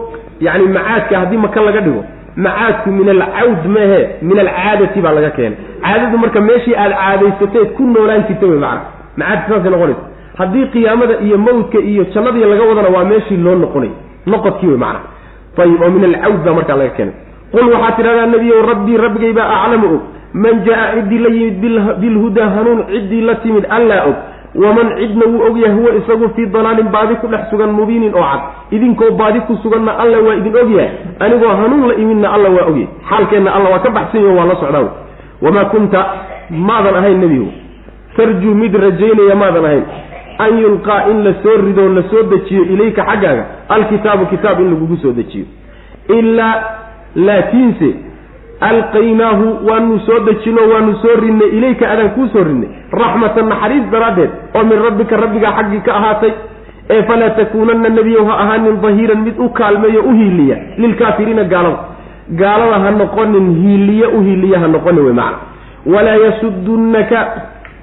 yacni 0.45 0.68
macaadka 0.78 1.20
haddii 1.22 1.38
maka 1.45 1.62
laga 1.68 1.82
dhigo 1.86 2.04
macaadku 2.45 2.89
min 3.00 3.10
alcawd 3.16 3.64
maahe 3.76 4.02
min 4.22 4.38
alcaadati 4.45 5.02
baa 5.06 5.14
laga 5.18 5.30
keenay. 5.38 5.58
Caadadu 5.84 6.18
marka 6.24 6.41
meeshii 6.50 6.76
aada 6.76 6.95
caadaysateed 7.04 7.70
ku 7.78 7.84
noolaan 7.93 8.24
jirta 8.28 8.45
wey 8.52 8.60
macana 8.60 8.82
macaadka 9.18 9.50
saasay 9.54 9.72
noqonaysa. 9.72 10.04
Haddii 10.39 10.66
qiyaamada 10.74 11.14
iyo 11.26 11.38
mawdka 11.38 11.80
iyo 11.91 12.04
jannadii 12.14 12.45
laga 12.52 12.64
wadana 12.70 12.89
waa 12.95 13.06
meeshii 13.12 13.38
loo 13.45 13.56
noqonay 13.64 13.91
noqodkii 14.32 14.68
wey 14.72 14.78
macana 14.78 15.00
ayib 15.64 15.82
oo 15.86 15.89
min 15.95 16.04
alcawd 16.10 16.39
baa 16.45 16.54
markaa 16.60 16.78
laga 16.82 16.93
keenay. 16.97 17.16
Qul 17.54 17.66
waxaad 17.74 17.95
tidhahdaa 17.97 18.28
nebiyow 18.36 18.62
rabbii 18.72 18.97
rabbigay 19.06 19.34
baa 19.39 19.47
aclamu 19.64 19.88
og 19.95 20.02
man 20.43 20.56
jaa 20.68 20.84
ciddii 20.95 21.20
la 21.26 21.30
yimid 21.38 21.56
bilhudaa 22.02 22.50
hanuun 22.56 22.80
ciddii 22.93 23.22
la 23.30 23.36
timid 23.43 23.66
allaa 23.78 24.02
og 24.10 24.16
waman 24.56 24.88
cidna 24.97 25.26
wuu 25.26 25.41
ogyahay 25.47 25.76
huwa 25.76 25.95
isagu 25.95 26.30
fii 26.36 26.45
dalaalin 26.45 26.89
baadi 26.89 27.16
ku 27.16 27.28
dhex 27.28 27.50
sugan 27.50 27.72
mubiinin 27.72 28.14
oo 28.16 28.22
cad. 28.32 28.41
Idinkoo 28.72 29.12
baadi 29.12 29.39
ku 29.41 29.56
suganna 29.64 29.91
alla 30.00 30.18
waa 30.20 30.36
idin 30.36 30.56
ogyahay 30.58 30.89
anigoo 31.20 31.50
hanuun 31.62 31.88
la 31.88 31.95
imidna 31.95 32.32
alla 32.34 32.50
waa 32.50 32.66
ogyahay 32.72 32.88
xaalkeenna 33.10 33.54
alla 33.56 33.70
waa 33.70 33.80
ka 33.80 33.89
baxsanyaho 33.89 34.36
waa 34.38 34.45
la 34.45 34.56
socdaa 34.56 34.89
wamaa 35.41 35.66
kunta 35.66 36.06
maadan 36.50 36.95
ahayn 36.95 37.20
nebigu. 37.20 37.52
Tarjuu 38.18 38.56
mid 38.56 38.74
rajaynaya 38.76 39.36
maadan 39.36 39.66
ahayn. 39.66 39.84
An 40.39 40.58
yulqaa 40.60 41.08
in 41.12 41.24
la 41.24 41.34
soo 41.43 41.58
ridoo 41.66 41.89
la 41.89 42.04
soo 42.10 42.24
dejiyo 42.24 42.64
ilayka 42.64 43.04
xaggaaga. 43.06 43.45
Alkitaabu 43.70 44.26
kitaab 44.26 44.60
in 44.60 44.70
lagugu 44.74 44.97
soo 44.97 45.12
dejiyo. 45.12 45.45
Ilaa 46.18 46.64
laakiinse 47.16 47.89
alqaynaahu 48.62 49.45
waanu 49.70 49.99
soo 50.07 50.20
dejino 50.28 50.62
waanu 50.74 50.95
soo 51.01 51.16
rinnay 51.22 51.47
ilayka 51.57 51.89
adaan 51.91 52.10
kuu 52.16 52.28
soo 52.34 52.43
rinnay. 52.43 52.70
Raxmatan 52.91 53.47
naxariis 53.49 53.86
daraaddeed 53.91 54.30
oo 54.55 54.64
min 54.64 54.80
rabbika 54.88 55.18
rabbigaa 55.18 55.53
xaggii 55.57 55.82
ka 55.88 55.93
ahaatay 55.99 56.34
ee 56.89 57.03
falaa 57.03 57.30
takuunanna 57.39 57.89
nebiyow 57.89 58.26
ha 58.30 58.36
ahaanin 58.43 58.82
dahiiran 58.82 59.22
mid 59.28 59.36
u 59.39 59.49
kaalmeeyo 59.49 60.01
u 60.03 60.12
hiiliya 60.20 60.57
lilkaafiriina 60.78 61.43
gaalada. 61.43 61.78
Gaalada 62.41 62.80
ha 62.86 62.91
noqonin 62.91 63.47
hiiliye 63.62 64.07
u 64.07 64.22
hiiliya 64.22 64.60
ha 64.60 64.68
noqonin 64.68 65.03
wey 65.05 65.14
macana 65.14 65.38
walaa 65.93 66.16
yasudunnaka 66.26 67.20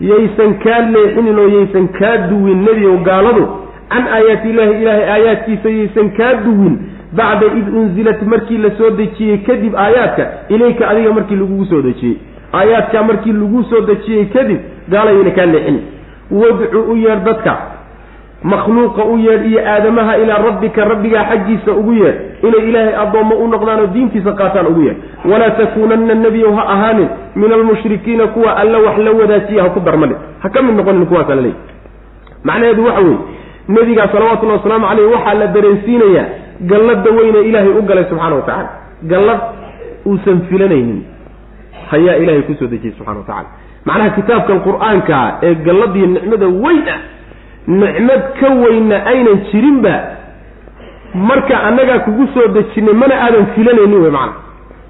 yaysan 0.00 0.54
kaa 0.64 0.80
leexinin 0.94 1.38
oo 1.38 1.48
yaysan 1.48 1.88
kaa 1.98 2.16
duwin 2.30 2.58
nebiyow 2.68 2.96
gaaladu 3.08 3.44
can 3.92 4.04
aayaati 4.16 4.48
illaahi 4.50 4.82
ilaahay 4.82 5.08
aayaadkiisa 5.14 5.68
yaysan 5.78 6.10
kaa 6.18 6.34
duwin 6.44 6.74
bacda 7.16 7.46
id 7.58 7.68
unzilat 7.80 8.22
markii 8.22 8.58
la 8.58 8.70
soo 8.78 8.90
dejiyey 8.90 9.38
kadib 9.46 9.74
aayaadka 9.84 10.24
ilayka 10.48 10.88
adiga 10.88 11.12
markii 11.12 11.36
lagugu 11.36 11.64
soo 11.64 11.82
dejiyey. 11.82 12.16
Aayaadka 12.54 13.02
markii 13.02 13.32
lagu 13.32 13.64
soo 13.70 13.80
dejiyey 13.90 14.24
kadib 14.34 14.58
gaalayayna 14.88 15.30
kaa 15.30 15.46
leexin 15.46 15.78
wadcu 16.30 16.80
u 16.92 16.96
yeedh 16.96 17.24
dadka. 17.24 17.56
Makhluuqa 18.42 19.04
u 19.04 19.18
yeedh 19.18 19.46
iyo 19.50 19.60
aadamaha 19.66 20.16
ilaa 20.18 20.38
rabbika 20.38 20.84
rabbigaa 20.84 21.24
xaggiisa 21.30 21.72
ugu 21.72 21.92
yeedh 21.92 22.16
inay 22.46 22.68
ilaahay 22.68 22.94
addoommo 23.02 23.34
u 23.36 23.48
noqdaan 23.48 23.80
oo 23.80 23.86
diintiisa 23.94 24.32
qaataan 24.40 24.66
ugu 24.66 24.82
yeedh 24.86 24.98
walaa 25.30 25.50
takuunanna 25.50 26.14
nebiyow 26.14 26.52
ha 26.56 26.64
ahaanin 26.74 27.08
min 27.36 27.52
almushrikiina 27.52 28.26
kuwa 28.26 28.56
alla 28.56 28.78
wax 28.78 28.98
la 28.98 29.10
wadaajiya 29.10 29.62
ha 29.62 29.68
ku 29.70 29.80
darmanin 29.80 30.16
ha 30.42 30.48
ka 30.48 30.62
mid 30.62 30.76
noqonin 30.76 31.06
kuwaasa 31.06 31.34
la 31.34 31.42
leeyahy 31.42 31.60
macnaheedu 32.44 32.84
waxa 32.84 33.00
weeye 33.00 33.18
nebigaa 33.68 34.08
salawatullahi 34.12 34.58
wasalaamu 34.58 34.86
caleyh 34.88 35.10
waxaa 35.12 35.34
la 35.34 35.46
dareensiinayaa 35.46 36.26
gallada 36.60 37.10
weyne 37.10 37.40
ilaahay 37.48 37.72
u 37.78 37.82
galay 37.82 38.04
subxana 38.10 38.34
wa 38.36 38.42
tacaala. 38.42 38.70
Gallad 39.02 39.40
uusan 40.06 40.40
filanaynin 40.48 41.04
hayaa 41.90 42.16
ilaahay 42.22 42.42
ku 42.42 42.54
soo 42.58 42.66
dejiyey 42.66 42.94
subxana 42.98 43.18
wa 43.18 43.26
tacala 43.26 43.48
macnaha 43.86 44.10
kitaabkan 44.18 44.58
qur'aankaa 44.68 45.26
ee 45.42 45.54
galladiiyo 45.66 46.06
nicmada 46.06 46.46
weyn 46.64 46.88
ah 46.94 46.98
nicmad 47.82 48.22
ka 48.40 48.48
weynna 48.62 48.96
aynan 49.12 49.38
jirinba 49.52 49.94
marka 51.14 51.62
annagaa 51.68 51.98
kugu 51.98 52.26
soo 52.34 52.48
dejinay 52.56 52.94
mana 53.02 53.14
aadan 53.26 53.46
filanaynin 53.54 54.00
wey 54.04 54.10
macana 54.10 54.32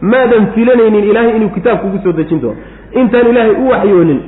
maadan 0.01 0.47
filanaynin 0.55 1.05
ilaahay 1.11 1.37
inuu 1.37 1.49
kitaab 1.59 1.79
kugu 1.85 1.99
soo 2.05 2.13
dejin 2.13 2.41
doono. 2.41 2.57
Intaan 3.01 3.27
ilaahay 3.33 3.55
u 3.63 3.69
waxyoonin 3.69 4.21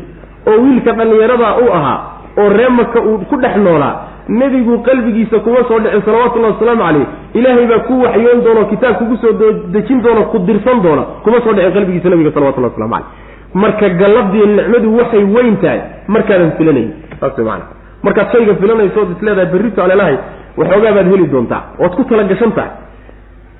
oo 0.50 0.58
wiilka 0.64 0.92
dhallinyaradaa 0.92 1.54
u 1.64 1.72
ahaa 1.78 1.98
oo 2.40 2.48
ree 2.58 2.68
maka 2.68 3.00
uu 3.02 3.18
ku 3.30 3.36
dhex 3.36 3.56
noolaa 3.56 3.94
nebigu 4.28 4.78
qalbigiisa 4.88 5.38
kuma 5.38 5.64
soo 5.68 5.78
dhicin 5.80 6.02
salawatullahi 6.04 6.52
wasalaamu 6.52 6.82
caleyh 6.82 7.06
ilaahay 7.34 7.66
baa 7.66 7.78
ku 7.88 7.94
waxyoon 8.02 8.40
doona 8.44 8.64
kitaab 8.72 8.94
kugu 8.98 9.16
soo 9.16 9.32
dejin 9.76 10.02
doona 10.02 10.22
ku 10.32 10.38
dirsan 10.38 10.82
doona 10.82 11.02
kuma 11.24 11.40
soo 11.44 11.52
dhicin 11.52 11.72
qalbigiisa 11.76 12.08
nabiga 12.10 12.30
salawatullahi 12.36 12.72
waslamu 12.72 12.92
caleyh 12.94 13.26
marka 13.54 13.88
galladii 14.00 14.46
nicmadu 14.56 14.96
waxay 14.98 15.24
weyn 15.24 15.56
tahay 15.62 15.80
markaadan 16.08 16.52
filanayn. 16.58 16.90
Saas 17.20 17.38
maana 17.38 17.64
markaad 18.02 18.26
shayga 18.32 18.54
filanayso 18.60 19.00
ood 19.00 19.10
isleedahay 19.16 19.46
berrito 19.52 19.82
alelahay 19.82 20.16
waxoogaa 20.56 20.92
baad 20.96 21.08
heli 21.12 21.26
doontaa. 21.32 21.62
Ood 21.84 21.92
ku 21.96 22.04
talagashan 22.04 22.52
tahay. 22.52 22.70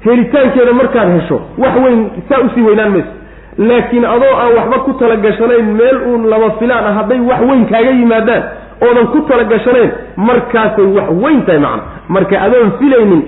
Helitaankeeda 0.05 0.73
markaad 0.73 1.09
hesho 1.17 1.41
wax 1.59 1.75
weyn 1.85 2.11
saa 2.29 2.41
u 2.45 2.49
sii 2.55 2.63
weynaan 2.63 2.91
mayso. 2.93 3.13
Laakiin 3.59 4.05
adoo 4.05 4.35
aan 4.43 4.53
waxba 4.59 4.79
ku 4.85 4.93
talagashanayn 5.01 5.67
meel 5.81 5.97
uun 6.11 6.29
laba 6.31 6.51
filaan 6.61 6.85
ah 6.91 6.95
hadday 6.99 7.21
wax 7.31 7.41
weyn 7.51 7.67
kaaga 7.73 7.91
yimaadaan 7.91 8.43
oodan 8.87 9.07
ku 9.13 9.19
talagashanayn 9.29 9.91
markaasay 10.17 10.87
wax 10.97 11.09
weyn 11.23 11.43
tahay 11.47 11.61
macna. 11.67 11.83
Marka 12.09 12.37
adoon 12.47 12.71
filaynin 12.79 13.23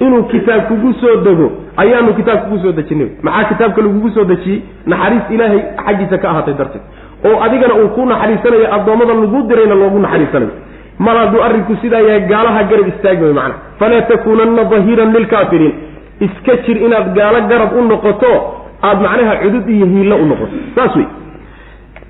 inuu 0.00 0.22
kitaab 0.32 0.62
kugu 0.68 0.92
soo 1.00 1.16
dego 1.26 1.46
ayaanu 1.76 2.14
kitaab 2.18 2.40
kugu 2.44 2.58
soo 2.62 2.72
dejinay. 2.72 3.08
Maxaa 3.22 3.44
kitaabka 3.50 3.82
lagugu 3.82 4.10
soo 4.14 4.24
dejiyey? 4.24 4.62
Naxariis 4.86 5.24
ilaahay 5.34 5.60
xaggiisa 5.86 6.18
ka 6.22 6.26
ahaatay 6.30 6.54
darteed. 6.54 6.82
Oo 7.26 7.36
adigana 7.44 7.74
uu 7.80 7.88
ku 7.96 8.06
naxariisanayo 8.06 8.66
addoommada 8.76 9.14
lagu 9.14 9.42
dirayna 9.48 9.74
loogu 9.74 9.98
naxariisanayo 9.98 10.52
mar 10.98 11.16
hadduu 11.16 11.42
arrinku 11.46 11.74
sidaa 11.82 12.00
yahay 12.06 12.20
gaalaha 12.30 12.62
garab 12.70 12.88
istaagi 12.92 13.22
way 13.24 13.32
macna. 13.32 13.54
Falaa 13.78 14.02
takuunanna 14.10 14.64
dahiiran 14.72 15.12
lilkaafiriin 15.16 15.74
iska 16.26 16.56
jir 16.66 16.76
inaad 16.86 17.14
gaalo 17.18 17.40
garab 17.50 17.70
u 17.78 17.82
noqoto 17.88 18.32
aada 18.82 19.00
macnaha 19.06 19.36
cudud 19.42 19.68
iyo 19.68 19.86
hiillo 19.86 20.16
u 20.16 20.26
noqoto. 20.32 20.54
Saas 20.76 20.96
wey 20.96 21.06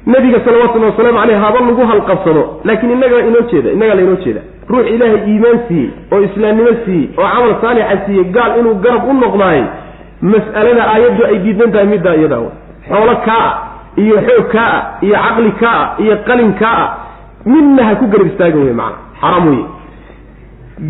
nabiga 0.07 0.41
salawatullahi 0.45 0.91
wasalaamu 0.93 1.19
caleyh 1.21 1.39
haba 1.41 1.61
lagu 1.61 1.87
halqabsado 1.87 2.43
laakiin 2.65 2.93
innagaa 2.93 3.21
inoo 3.29 3.43
jeeda 3.51 3.71
innagaa 3.73 3.95
lainoo 3.95 4.17
jeeda. 4.25 4.41
Ruux 4.69 4.87
ilaahay 4.95 5.21
iimaan 5.31 5.59
siiyey 5.69 5.91
oo 6.13 6.21
islaamnimo 6.23 6.73
siiyey 6.85 7.09
oo 7.19 7.29
camal 7.33 7.55
saalixa 7.63 7.97
siiyey 8.07 8.25
gaal 8.25 8.59
inuu 8.61 8.75
garab 8.75 9.05
u 9.11 9.13
noqdaayey 9.13 9.65
mas'alada 10.23 10.83
aayaddu 10.95 11.25
ay 11.27 11.39
diidan 11.45 11.73
tahay 11.73 11.87
middaa 11.87 12.15
iyadaa 12.21 12.43
xoolo 12.89 13.15
kaa 13.27 13.45
ah 13.49 13.55
iyo 14.05 14.17
xoog 14.29 14.47
kaa 14.55 14.71
ah 14.79 14.83
iyo 15.07 15.17
caqli 15.25 15.53
kaa 15.63 15.77
ah 15.83 16.03
iyo 16.05 16.17
qalin 16.29 16.53
kaa 16.63 16.77
ah 16.85 16.89
midna 17.53 17.85
ha 17.89 17.95
ku 18.01 18.07
garab 18.13 18.27
istaagan 18.33 18.63
wey 18.67 18.73
macana 18.81 18.97
xaraam 19.21 19.47
weye 19.49 19.65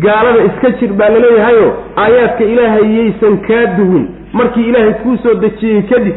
gaalada 0.05 0.43
iska 0.49 0.69
jir 0.79 0.91
baa 0.99 1.09
laleeyahayo 1.15 1.67
aayaadka 2.03 2.43
ilaahay 2.53 2.87
yaysan 2.97 3.37
kaa 3.47 3.65
duwin. 3.77 4.05
Markii 4.33 4.65
ilaahay 4.69 4.93
kuu 5.03 5.17
soo 5.23 5.33
dejiyey 5.43 5.81
kadib 5.91 6.15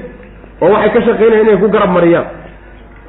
oo 0.62 0.72
waxay 0.74 0.90
ka 0.94 1.00
shaqaynayan 1.06 1.44
inay 1.46 1.56
ku 1.62 1.68
garab 1.68 1.90
mariyaan 1.96 2.26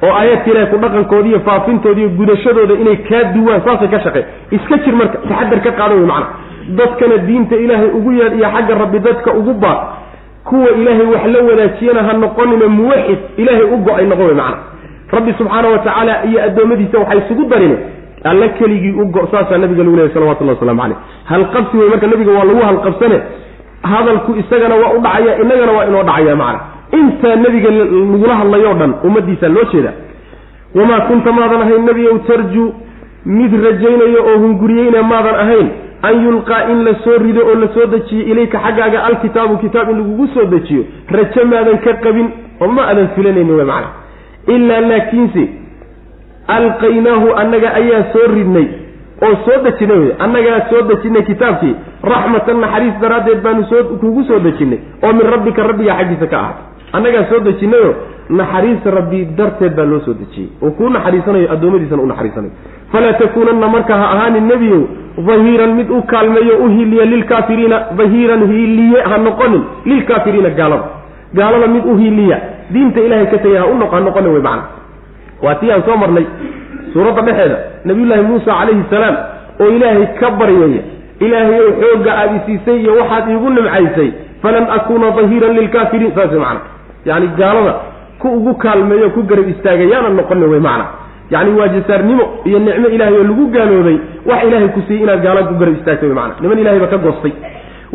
oo 0.02 0.12
aayaadka 0.20 0.50
ilahay 0.52 0.66
ku 0.72 0.76
dhaqankooda 0.84 1.28
iyo 1.32 1.40
faafintooda 1.48 2.00
iyo 2.00 2.08
gudashadooda 2.18 2.74
inay 2.82 2.96
kaa 3.08 3.22
duwaan 3.34 3.60
saasay 3.66 3.88
ka 3.94 4.00
shaqeen 4.06 4.24
iska 4.56 4.76
jir 4.84 4.94
marka 5.00 5.18
taxadar 5.28 5.60
ka 5.66 5.70
qaada 5.80 5.94
wey 5.94 6.06
macana 6.06 6.26
dadkana 6.80 7.16
diinta 7.28 7.56
ilaahay 7.64 7.90
ugu 7.98 8.12
yeedh 8.20 8.34
iyo 8.40 8.48
xagga 8.56 8.74
rabbi 8.82 8.98
dadka 9.08 9.30
ugu 9.40 9.54
baad 9.64 9.78
kuwa 10.48 10.70
ilaahay 10.80 11.06
wax 11.14 11.24
la 11.34 11.40
wadaajiyana 11.48 12.02
ha 12.08 12.12
noqonina 12.24 12.66
muwaxid 12.78 13.18
ilaahay 13.42 13.64
u 13.74 13.76
go'ay 13.88 14.06
noqon 14.12 14.26
wey 14.30 14.34
macana 14.34 14.58
rabbi 15.16 15.32
subxaana 15.38 15.68
wa 15.74 15.78
tacaala 15.78 16.14
iyo 16.30 16.38
addoommadiisa 16.48 16.98
waxay 17.02 17.18
isugu 17.24 17.44
darine 17.52 17.76
alla 18.30 18.48
keligii 18.58 18.92
u 19.02 19.04
go 19.14 19.28
saasaa 19.32 19.58
nabiga 19.58 19.82
lagu 19.84 19.96
lehay 19.96 20.10
salawatullahi 20.14 20.58
waslamu 20.58 20.80
caleyh 20.82 20.98
halqabsi 21.32 21.76
wey 21.80 21.88
marka 21.92 22.06
nabiga 22.12 22.32
waa 22.38 22.44
lagu 22.50 22.62
halqabsane. 22.68 23.18
Hadalku 23.82 24.34
isagana 24.42 24.74
waa 24.82 24.92
u 24.96 25.00
dhacaya 25.00 25.32
inagana 25.42 25.72
waa 25.72 25.84
inoo 25.90 26.02
dhacaya 26.02 26.36
macana 26.36 26.60
intaa 26.92 27.36
nebiga 27.36 27.70
lagula 27.70 28.34
hadlayoo 28.40 28.74
dhan 28.74 28.92
ummaddiisaa 29.04 29.48
loo 29.48 29.64
jeeda. 29.72 29.92
Wamaa 30.74 31.00
kunta 31.08 31.32
maadan 31.32 31.62
ahayn 31.62 31.84
nebigow 31.86 32.18
tarju 32.28 32.64
mid 33.26 33.52
rajaynayo 33.64 34.20
oo 34.30 34.38
hunguriyeyna 34.44 35.02
maadan 35.02 35.34
ahayn 35.44 35.68
an 36.02 36.24
yulqaa 36.24 36.62
in 36.72 36.84
la 36.84 36.94
soo 37.04 37.18
rido 37.18 37.40
oo 37.46 37.54
la 37.54 37.68
soo 37.74 37.86
dejiyo 37.86 38.24
ilayka 38.32 38.58
xaggaaga 38.58 39.04
alkitaabu 39.04 39.56
kitaab 39.58 39.90
in 39.90 39.96
lagugu 39.98 40.26
soo 40.34 40.44
dejiyo 40.54 40.84
rajo 41.10 41.44
maadan 41.52 41.78
ka 41.86 41.94
qabin 42.04 42.28
oo 42.60 42.68
ma 42.68 42.82
aadan 42.90 43.08
filanayni 43.16 43.52
wey 43.52 43.64
macana 43.64 43.88
ilaa 44.54 44.80
laakiinse 44.90 45.44
alqaynaahu 46.56 47.34
annaga 47.42 47.68
ayaa 47.80 48.02
soo 48.12 48.26
ridnay 48.34 48.66
oo 49.26 49.34
soo 49.46 49.58
dejinay 49.64 49.98
wey 49.98 50.12
annagaa 50.18 50.60
soo 50.70 50.82
dejinay 50.90 51.22
kitaabkii 51.30 51.74
raxmatan 52.12 52.60
naxariis 52.64 52.96
daraaddeed 53.02 53.40
baanu 53.46 53.64
soo 53.70 53.82
kugu 54.02 54.24
soo 54.28 54.38
dejinnay 54.46 54.78
oo 55.02 55.12
min 55.12 55.26
rabbika 55.34 55.62
rabbigaa 55.70 55.96
xaggiisa 56.00 56.26
ka 56.26 56.36
ahaatay 56.38 56.64
annagaa 56.92 57.24
soo 57.30 57.40
dejinayoo 57.40 57.94
naxariista 58.30 58.90
rabbi 58.90 59.24
darteed 59.38 59.74
baa 59.76 59.84
loo 59.84 60.00
soo 60.00 60.14
dejiyey. 60.14 60.48
Oo 60.62 60.70
kuu 60.70 60.88
naxariisanayo 60.88 61.52
addoommadiisana 61.52 62.02
u 62.02 62.06
naxariisanayo. 62.06 62.52
Falaa 62.92 63.12
takuunanna 63.12 63.68
marka 63.68 63.94
ha 63.96 64.06
ahaanin 64.14 64.46
nebiyow 64.48 64.82
dahiiran 65.26 65.74
mid 65.74 65.90
u 65.90 66.02
kaalmeeyo 66.02 66.56
u 66.64 66.68
hiiliya 66.68 67.04
lilkaafiriina 67.04 67.80
dahiiran 67.98 68.46
hiiliye 68.52 69.00
ha 69.00 69.18
noqonin 69.18 69.62
lilkaafiriina 69.84 70.50
gaalada. 70.50 70.84
Gaalada 71.34 71.66
mid 71.66 71.84
u 71.86 71.96
hiiliya 71.96 72.40
diinta 72.72 73.00
ilahay 73.00 73.26
ka 73.26 73.38
tegay 73.38 73.58
ha 73.58 73.66
u 73.66 73.78
ha 73.92 74.00
noqonin 74.00 74.32
wey 74.32 74.42
macana 74.42 74.62
waa 75.42 75.54
tii 75.54 75.70
aan 75.72 75.82
soo 75.86 75.96
marnay 75.96 76.26
suuradda 76.92 77.22
dhexeeda 77.22 77.56
nabiyullaahi 77.84 78.22
muusa 78.22 78.50
calayhi 78.58 78.84
salaam 78.90 79.16
oo 79.60 79.68
ilaahay 79.76 80.06
ka 80.20 80.30
baryaya 80.30 80.82
ilaahay 81.20 81.60
ow 81.60 81.70
xoogga 81.80 82.12
aada 82.20 82.34
isiisay 82.38 82.80
iyo 82.80 82.94
waxaad 83.00 83.28
iigu 83.30 83.50
nimcaysay 83.50 84.10
falan 84.42 84.66
akuuna 84.76 85.10
dahiiran 85.10 85.54
lilkaafiriin 85.58 86.12
saas 86.14 86.32
macana 86.32 86.60
yani 87.08 87.26
gaalada 87.38 87.74
ku 88.20 88.28
ugu 88.38 88.52
kaalmeeyo 88.64 89.10
ku 89.16 89.22
garab 89.30 89.48
istaagayaana 89.54 90.08
noqonin 90.18 90.48
wey 90.52 90.60
macana 90.68 90.86
yani 91.34 91.50
waa 91.58 91.68
jasaarnimo 91.76 92.24
iyo 92.48 92.58
nicmo 92.58 92.88
ilahay 92.96 93.14
oo 93.20 93.24
lagu 93.30 93.44
gaaloobay 93.56 93.96
wax 94.28 94.40
ilaahay 94.48 94.68
ku 94.76 94.80
siiyey 94.88 95.02
inaad 95.04 95.22
gaalada 95.26 95.48
ku 95.50 95.54
garab 95.60 95.74
istaagta 95.78 96.06
wey 96.06 96.14
macana 96.20 96.40
niman 96.42 96.58
ilahay 96.62 96.80
ba 96.84 96.86
ka 96.92 96.98
goostay. 97.06 97.32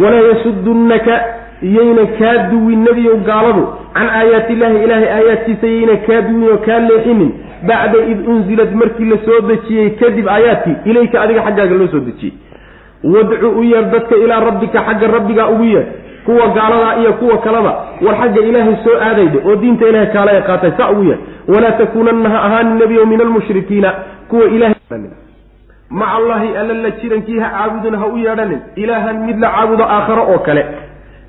Walaa 0.02 0.24
yasudunnaka 0.32 1.14
iyayna 1.70 2.04
kaa 2.20 2.38
duwin 2.52 2.80
nebiyow 2.88 3.18
gaaladu 3.30 3.64
can 3.96 4.08
aayaati 4.20 4.54
illahi 4.54 4.84
ilaahay 4.86 5.10
aayaadkiisa 5.18 5.68
iyayna 5.68 5.96
kaa 6.08 6.22
duwin 6.28 6.48
oo 6.54 6.58
kaa 6.68 6.80
leexinin. 6.90 7.32
Bacda 7.68 8.00
id 8.12 8.20
unzilad 8.34 8.72
markii 8.82 9.06
la 9.12 9.18
soo 9.26 9.40
dejiyey 9.50 9.90
kadib 10.02 10.28
aayaadkii 10.36 10.76
ilayka 10.90 11.22
adiga 11.22 11.42
xaggaaga 11.48 11.76
loo 11.82 11.88
soo 11.94 12.00
dejiyey. 12.10 12.34
Wadcu 13.04 13.48
u 13.60 13.64
yeer 13.64 13.86
dadka 13.94 14.16
ilaa 14.24 14.40
rabbika 14.48 14.80
xagga 14.88 15.08
rabbigaa 15.16 15.48
ugu 15.54 15.64
yeer 15.74 15.86
kuwa 16.26 16.48
gaaladaa 16.48 16.96
iyo 17.02 17.14
kuwa 17.14 17.38
kaleba 17.38 17.72
war 18.06 18.16
xagga 18.22 18.42
ilaahay 18.42 18.76
soo 18.84 18.98
aadayde 19.02 19.40
oo 19.48 19.56
diinta 19.56 19.88
ilahay 19.90 20.08
kaala 20.14 20.32
ay 20.32 20.42
qaatay 20.42 20.72
saa 20.78 20.90
ugu 20.92 21.04
yeer 21.04 21.18
walaa 21.48 21.72
takuunanna 21.72 22.30
ha 22.30 22.40
ahaanin 22.48 22.78
nebiyo 22.78 23.06
min 23.06 23.22
almushrikiina 23.22 23.94
kuwa 24.30 24.46
ilahay 24.46 24.76
maca 25.90 26.12
allahi 26.18 26.56
alla 26.58 26.74
la 26.74 26.90
jirankii 26.90 27.40
ha 27.40 27.50
caabudin 27.50 27.96
ha 27.96 28.08
u 28.08 28.18
yeedhanin. 28.18 28.60
Ilaahan 28.76 29.18
mid 29.26 29.40
la 29.40 29.50
caabudo 29.50 29.84
aakharo 29.84 30.24
oo 30.34 30.40
kale. 30.40 30.66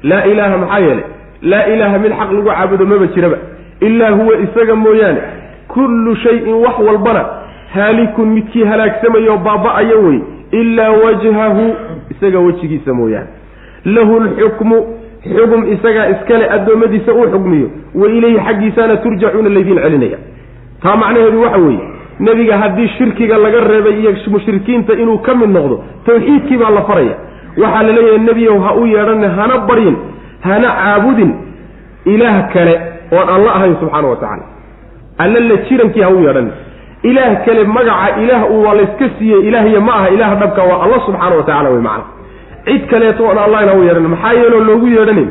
Laa 0.03 0.25
ilaaha 0.25 0.57
maxaa 0.59 0.79
yeelay? 0.79 1.05
Laa 1.43 1.65
ilaaha 1.67 1.99
mid 1.99 2.13
xaq 2.13 2.31
lagu 2.33 2.47
caabudo 2.51 2.87
maba 2.87 3.07
jiraba. 3.07 3.37
Ilaa 3.81 4.11
huwa 4.11 4.37
isaga 4.45 4.75
mooyaane. 4.75 5.21
Kullu 5.69 6.17
shayin 6.17 6.55
wax 6.55 6.79
walbana 6.79 7.25
haalikun 7.75 8.29
midkii 8.29 8.65
halaagsamayoo 8.65 9.37
baaba-aya 9.37 9.97
wey 9.97 10.19
ilaa 10.51 10.91
wajhahu 10.91 11.75
isaga 12.11 12.39
wejigiisa 12.39 12.95
mooyaane 12.95 13.27
lahu 13.85 14.21
lxukmu 14.21 14.77
xugum 15.37 15.73
isagaa 15.73 16.07
iskale 16.15 16.51
addoommadiisa 16.51 17.13
uu 17.13 17.27
xugmiyo 17.33 17.69
wa 17.95 18.09
ilayhi 18.09 18.39
xaggiisaana 18.47 18.97
turjacuuna 18.97 19.49
laydiin 19.49 19.79
celinaya. 19.83 20.19
Taa 20.83 20.97
macnaheedu 20.97 21.43
waxa 21.43 21.59
weeye 21.59 21.81
nebiga 22.21 22.59
haddii 22.59 22.89
shirkiga 22.89 23.37
laga 23.39 23.61
reebay 23.61 24.01
iyo 24.01 24.13
mushrikiinta 24.31 24.93
inuu 24.93 25.19
ka 25.19 25.35
mid 25.35 25.51
noqdo 25.51 25.85
tawxiidkii 26.07 26.57
baa 26.57 26.71
la 26.71 26.83
faraya. 26.83 27.15
Waxaa 27.57 27.83
la 27.83 27.93
leeyahay 27.93 28.19
nebiyow 28.19 28.59
ha 28.61 28.75
u 28.75 28.87
yeedhan 28.87 29.25
hana 29.39 29.59
baryin 29.59 29.97
hana 30.41 30.69
caabudin 30.69 31.31
ilaah 32.05 32.53
kale 32.53 32.75
oon 33.13 33.29
alla 33.29 33.51
ahayn 33.55 33.77
subxaana 33.81 34.09
wa 34.09 34.17
tacaala. 34.17 34.45
Alla 35.19 35.41
la 35.41 35.57
jirankii 35.69 36.03
ha 36.03 36.11
u 36.11 36.21
yeedhan 36.25 36.49
ilaah 37.03 37.45
kale 37.45 37.65
magaca 37.65 38.21
ilaah 38.23 38.51
uu 38.51 38.63
waa 38.65 38.75
layska 38.75 39.11
siiyey 39.19 39.49
ilaahya 39.49 39.81
ma 39.81 39.93
aha 39.95 40.09
ilaah 40.09 40.39
dhabka 40.41 40.63
waa 40.63 40.83
alla 40.85 41.01
subxaana 41.07 41.37
wa 41.37 41.43
tacala 41.43 41.71
wey 41.71 41.81
macana 41.81 42.05
cid 42.65 42.83
kaleeto 42.91 43.25
oon 43.29 43.39
allah 43.39 43.63
ina 43.63 43.75
u 43.75 43.83
yeedhan 43.85 44.09
maxaa 44.15 44.33
yeeloo 44.41 44.61
loogu 44.69 44.87
yeedhanayn 44.97 45.31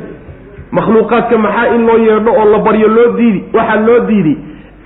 makhluuqaadka 0.72 1.38
maxaa 1.38 1.68
in 1.76 1.86
loo 1.88 1.98
yeedho 2.08 2.32
oo 2.42 2.46
la 2.54 2.58
baryo 2.68 2.88
loo 2.88 3.08
diidi 3.18 3.44
waxaa 3.54 3.80
loo 3.88 4.00
diiday 4.10 4.36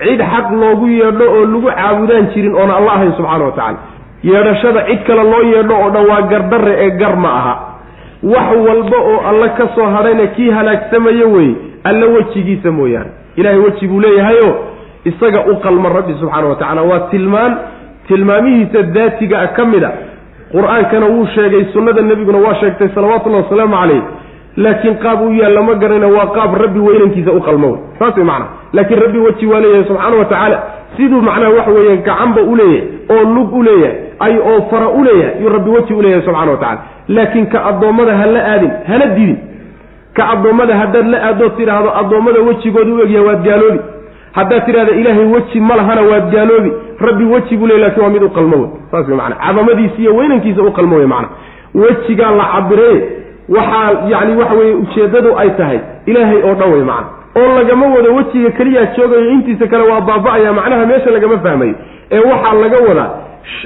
cid 0.04 0.20
xaq 0.32 0.46
loogu 0.62 0.86
yeedho 0.88 1.24
oo 1.36 1.44
lagu 1.52 1.68
caabudaan 1.76 2.26
jirin 2.34 2.54
oona 2.60 2.76
alla 2.78 2.92
ahayn 2.96 3.12
subxaana 3.18 3.44
wa 3.44 3.52
tacala 3.52 3.78
yeedhashada 4.22 4.80
cid 4.88 5.00
kale 5.06 5.22
loo 5.32 5.42
yeedho 5.52 5.74
oo 5.82 5.90
dhan 5.94 6.06
waa 6.10 6.22
gardarre 6.32 6.74
ee 6.84 6.90
gar 7.00 7.16
ma 7.16 7.30
aha. 7.40 7.54
Wax 8.22 8.48
walba 8.68 8.98
oo 9.10 9.18
alla 9.30 9.48
ka 9.58 9.64
soo 9.74 9.86
hadhayna 9.96 10.26
kii 10.26 10.50
halaagsamayo 10.50 11.26
wey 11.32 11.50
alla 11.84 12.06
wejigiisa 12.06 12.70
mooyaane. 12.72 13.10
Ilahay 13.36 13.58
weji 13.58 13.86
buu 13.88 14.00
leeyahayo 14.00 14.48
isaga 15.04 15.40
u 15.52 15.56
qalma 15.64 15.88
rabbi 15.88 16.14
subxaana 16.20 16.48
wa 16.48 16.56
tacala 16.56 16.82
waa 16.82 17.00
tilmaan 17.10 17.56
tilmaamihiisa 18.08 18.82
daatiga 18.82 19.40
a 19.40 19.46
ka 19.56 19.64
mid 19.64 19.84
a 19.84 19.90
qur'aankana 20.56 21.06
wuu 21.14 21.26
sheegay 21.34 21.64
sunnada 21.72 22.02
nebiguna 22.02 22.38
waa 22.46 22.54
sheegtay 22.60 22.88
salawatullahi 22.94 23.42
wasalaamu 23.44 23.76
calayh. 23.76 24.02
Laakiin 24.64 24.94
qaab 25.04 25.20
u 25.22 25.32
yaal 25.38 25.52
lama 25.54 25.74
garana 25.82 26.06
waa 26.16 26.26
qaab 26.36 26.54
rabbi 26.62 26.80
weynankiisa 26.88 27.32
u 27.32 27.40
qalmo 27.48 27.68
wey 27.72 27.78
saas 27.98 28.16
wey 28.16 28.24
macana 28.24 28.46
laakiin 28.72 29.00
rabbi 29.04 29.18
weji 29.26 29.46
waa 29.46 29.60
leeyahay 29.64 29.84
subxaana 29.88 30.16
wa 30.20 30.24
tacaala 30.24 30.58
siduu 30.96 31.20
macnaha 31.26 31.50
waxa 31.56 31.70
weeye 31.70 31.96
gacanba 31.96 32.40
u 32.42 32.54
leeyahay 32.56 32.88
oo 33.14 33.24
lug 33.34 33.52
u 33.58 33.62
leeyahay 33.62 33.96
ay 34.26 34.38
oo 34.50 34.60
fara 34.70 34.88
u 34.88 35.04
leeyahay 35.04 35.42
yuu 35.42 35.48
rabbi 35.56 35.70
weji 35.70 35.94
u 35.94 36.02
leeyahay 36.02 36.24
subxana 36.26 36.50
wa 36.52 36.56
tacala 36.62 36.80
laakiin 37.08 37.46
ka 37.52 37.64
addoommada 37.70 38.16
ha 38.20 38.26
la 38.26 38.40
aadin 38.52 38.70
hana 38.88 39.06
didin 39.16 39.36
ka 40.16 40.28
addoommada 40.34 40.74
haddaad 40.82 41.06
la 41.14 41.18
aadood 41.28 41.52
tidhaahdo 41.58 41.90
addoommada 42.00 42.40
wejigooda 42.48 42.90
u 42.94 43.00
egyahay 43.04 43.26
waad 43.28 43.42
gaaloobi. 43.48 43.80
Haddaad 44.38 44.64
tidhahda 44.66 44.92
ilaahay 45.00 45.24
weji 45.34 45.60
ma 45.60 45.76
lahana 45.76 46.02
waad 46.10 46.30
gaaloobi 46.34 46.72
rabbi 47.00 47.24
weji 47.24 47.56
buu 47.56 47.66
leey 47.66 47.78
laakiin 47.78 48.02
waa 48.04 48.10
mid 48.10 48.22
u 48.22 48.30
qalmo 48.30 48.56
wey 48.56 48.68
saas 48.90 49.08
wey 49.08 49.16
macana 49.16 49.36
cadamadiisa 49.46 49.98
iyo 49.98 50.16
weynankiisa 50.16 50.62
u 50.62 50.72
qalmo 50.72 50.96
wey 50.96 51.06
macana 51.06 51.28
wejigaa 51.74 52.30
la 52.30 52.44
cabiree 52.54 53.02
waxaa 53.48 54.08
yacni 54.12 54.36
waxa 54.36 54.54
weeye 54.54 54.74
ujeeddadu 54.74 55.38
ay 55.38 55.50
tahay 55.50 55.80
ilaahay 56.06 56.42
oo 56.42 56.54
dhan 56.54 56.72
wey 56.72 56.82
macana 56.82 57.06
oo 57.40 57.58
lagama 57.58 57.86
wado 57.86 58.14
wejiga 58.14 58.50
keliyaa 58.50 58.86
joogayo 58.96 59.30
intiisa 59.30 59.66
kale 59.66 59.84
waa 59.90 60.00
baaba-aya 60.00 60.52
macnaha 60.52 60.86
meesha 60.86 61.10
lagama 61.10 61.38
fahmayo 61.38 61.74
ee 62.10 62.18
waxaa 62.30 62.54
laga 62.54 62.78
wadaa 62.88 63.10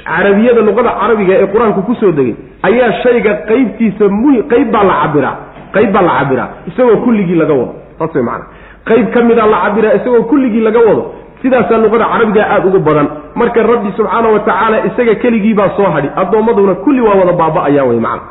carabiyada 0.05 0.61
luqada 0.61 0.91
carabiga 1.01 1.33
ee 1.41 1.47
qur'aanku 1.53 1.81
ku 1.87 1.95
soo 2.01 2.11
degay 2.11 2.35
ayaa 2.67 2.91
shayga 3.03 3.33
qaybtiisa 3.49 4.05
mu 4.21 4.43
qayb 4.51 4.71
baa 4.75 4.83
la 4.89 4.93
cabiraa. 5.03 5.35
Qayb 5.75 5.91
baa 5.95 6.01
la 6.07 6.13
cabiraa. 6.19 6.47
Isagoo 6.69 6.97
kulligii 7.05 7.35
laga 7.41 7.53
wado. 7.53 7.73
Saas 7.99 8.15
wey 8.15 8.23
macana 8.23 8.45
qayb 8.89 9.05
ka 9.13 9.19
mida 9.27 9.45
la 9.53 9.57
cabiraa 9.65 9.93
isagoo 9.99 10.23
kulligii 10.31 10.61
laga 10.67 10.79
wado. 10.87 11.03
Sidaasaa 11.41 11.77
luqada 11.83 12.05
carabiga 12.13 12.41
aada 12.53 12.67
ugu 12.69 12.79
badan 12.87 13.07
marka 13.35 13.63
rabbi 13.63 13.91
subxaana 13.97 14.27
wa 14.29 14.39
tacaala 14.39 14.85
isaga 14.85 15.15
keligiibaa 15.15 15.69
soo 15.77 15.89
hadhi. 15.95 16.09
Addoommaduna 16.15 16.75
kulli 16.75 17.01
waa 17.01 17.15
wada 17.21 17.33
baaba-ayaan 17.33 17.87
wey 17.89 17.99
macana 17.99 18.21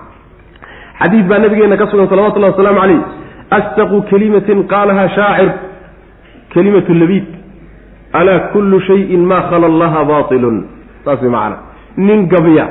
xadiid 1.03 1.27
baa 1.29 1.39
nabigeena 1.39 1.77
ka 1.77 1.87
sugan 1.91 2.09
salawatullahi 2.09 2.53
wasalaamu 2.53 2.81
calayh 2.81 3.01
astaqu 3.59 4.03
kalimatin 4.11 4.65
qaalaha 4.73 5.09
shaacir 5.17 5.51
kalimatu 6.55 6.95
labiid. 6.95 7.27
Alaa 8.13 8.39
kullu 8.53 8.81
shayin 8.81 9.25
maa 9.31 9.43
khala 9.51 9.67
allaha 9.67 10.05
bailun 10.05 10.57
saas 11.05 11.23
way 11.23 11.31
macana 11.31 11.57
nin 11.97 12.27
gabya 12.33 12.65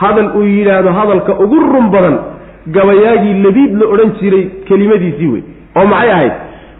hadal 0.00 0.30
uu 0.36 0.44
yidhaahdo 0.44 0.90
hadalka 0.98 1.32
ugu 1.44 1.58
run 1.72 1.90
badan 1.94 2.16
gabayaagii 2.76 3.34
labiid 3.46 3.72
la 3.80 3.86
odhan 3.94 4.10
jiray 4.20 4.44
kelimadiisii 4.68 5.28
wey 5.34 5.42
oo 5.76 5.86
maxay 5.86 6.10
ahayd? 6.16 6.32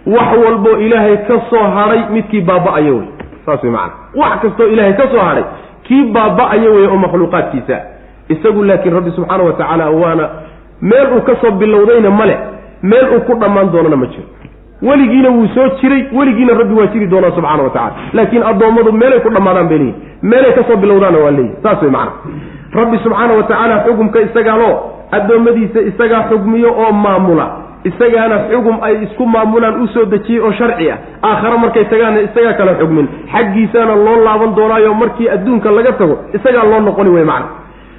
Wax 0.06 0.30
walboo 0.44 0.76
ilaahay 0.86 1.16
ka 1.28 1.36
soo 1.50 1.64
hadhay 1.76 2.00
midkii 2.14 2.40
baaba-ayo 2.50 2.94
wey 2.96 3.08
saas 3.46 3.62
way 3.64 3.72
macana 3.72 3.92
wax 4.20 4.40
kastoo 4.42 4.66
ilaahay 4.74 4.92
ka 5.00 5.06
soo 5.12 5.20
hadhay 5.28 5.44
kii 5.86 6.02
baaba-ayo 6.16 6.74
wey 6.74 6.86
oo 6.86 6.96
makhluuqaadkiisa. 7.04 7.76
Isagu 8.28 8.62
laakiin 8.64 8.94
rabbi 8.94 9.10
subxaana 9.16 9.42
wa 9.44 9.52
tacaala 9.52 9.90
waana 9.90 10.28
meel 10.82 11.08
uu 11.16 11.20
ka 11.28 11.34
soo 11.40 11.50
bilowdayna 11.50 12.10
male 12.10 12.36
meel 12.82 13.06
uu 13.16 13.20
ku 13.26 13.34
dhammaan 13.40 13.72
doonana 13.72 13.96
ma 13.96 14.06
jiro. 14.06 14.26
Weligiina 14.82 15.30
wuu 15.30 15.46
soo 15.54 15.68
jiray 15.80 16.02
weligiina 16.18 16.54
rabbi 16.60 16.74
waa 16.80 16.86
jiri 16.86 17.06
doonaa 17.06 17.30
subxana 17.36 17.62
wa 17.62 17.70
tacala 17.70 17.92
laakiin 18.12 18.42
addoommadu 18.50 18.92
meelay 18.92 19.20
ku 19.20 19.30
dhammaadaan 19.30 19.68
bay 19.68 19.78
leeyihiin 19.78 20.22
meelay 20.22 20.52
ka 20.58 20.62
soo 20.68 20.76
bilowdaanna 20.84 21.18
waa 21.24 21.30
leeyihiin 21.30 21.62
saas 21.62 21.82
way 21.82 21.90
macana 21.90 22.12
rabbi 22.78 22.98
subxaana 23.04 23.32
wa 23.38 23.42
tacaala 23.42 23.76
xugumka 23.86 24.20
isagaalo 24.26 24.70
addoommadiisa 25.16 25.80
isagaa 25.90 26.22
xugmiyo 26.30 26.70
oo 26.82 26.92
maamula 27.04 27.46
isagaana 27.84 28.36
xugum 28.50 28.76
ay 28.82 28.94
isku 29.04 29.26
maamulaan 29.26 29.82
u 29.82 29.86
soo 29.94 30.04
dejiyey 30.04 30.40
oo 30.40 30.52
sharci 30.52 30.90
ah. 30.90 30.98
Aakhare 31.22 31.56
markay 31.58 31.84
tagaanna 31.84 32.20
isagaa 32.28 32.52
kala 32.58 32.74
xugmin. 32.80 33.06
Xaggiisaana 33.32 33.94
loo 34.06 34.16
laaban 34.24 34.54
doonaayo 34.56 34.94
markii 34.94 35.28
adduunka 35.34 35.70
laga 35.70 35.92
tago 35.92 36.18
isagaa 36.34 36.64
loo 36.70 36.80
noqoni 36.80 37.10
wey 37.10 37.24
macana 37.24 37.46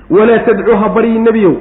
walaa 0.10 0.40
tadcuu 0.48 0.78
ha 0.82 0.90
baryi 0.96 1.20
nebiyow. 1.20 1.54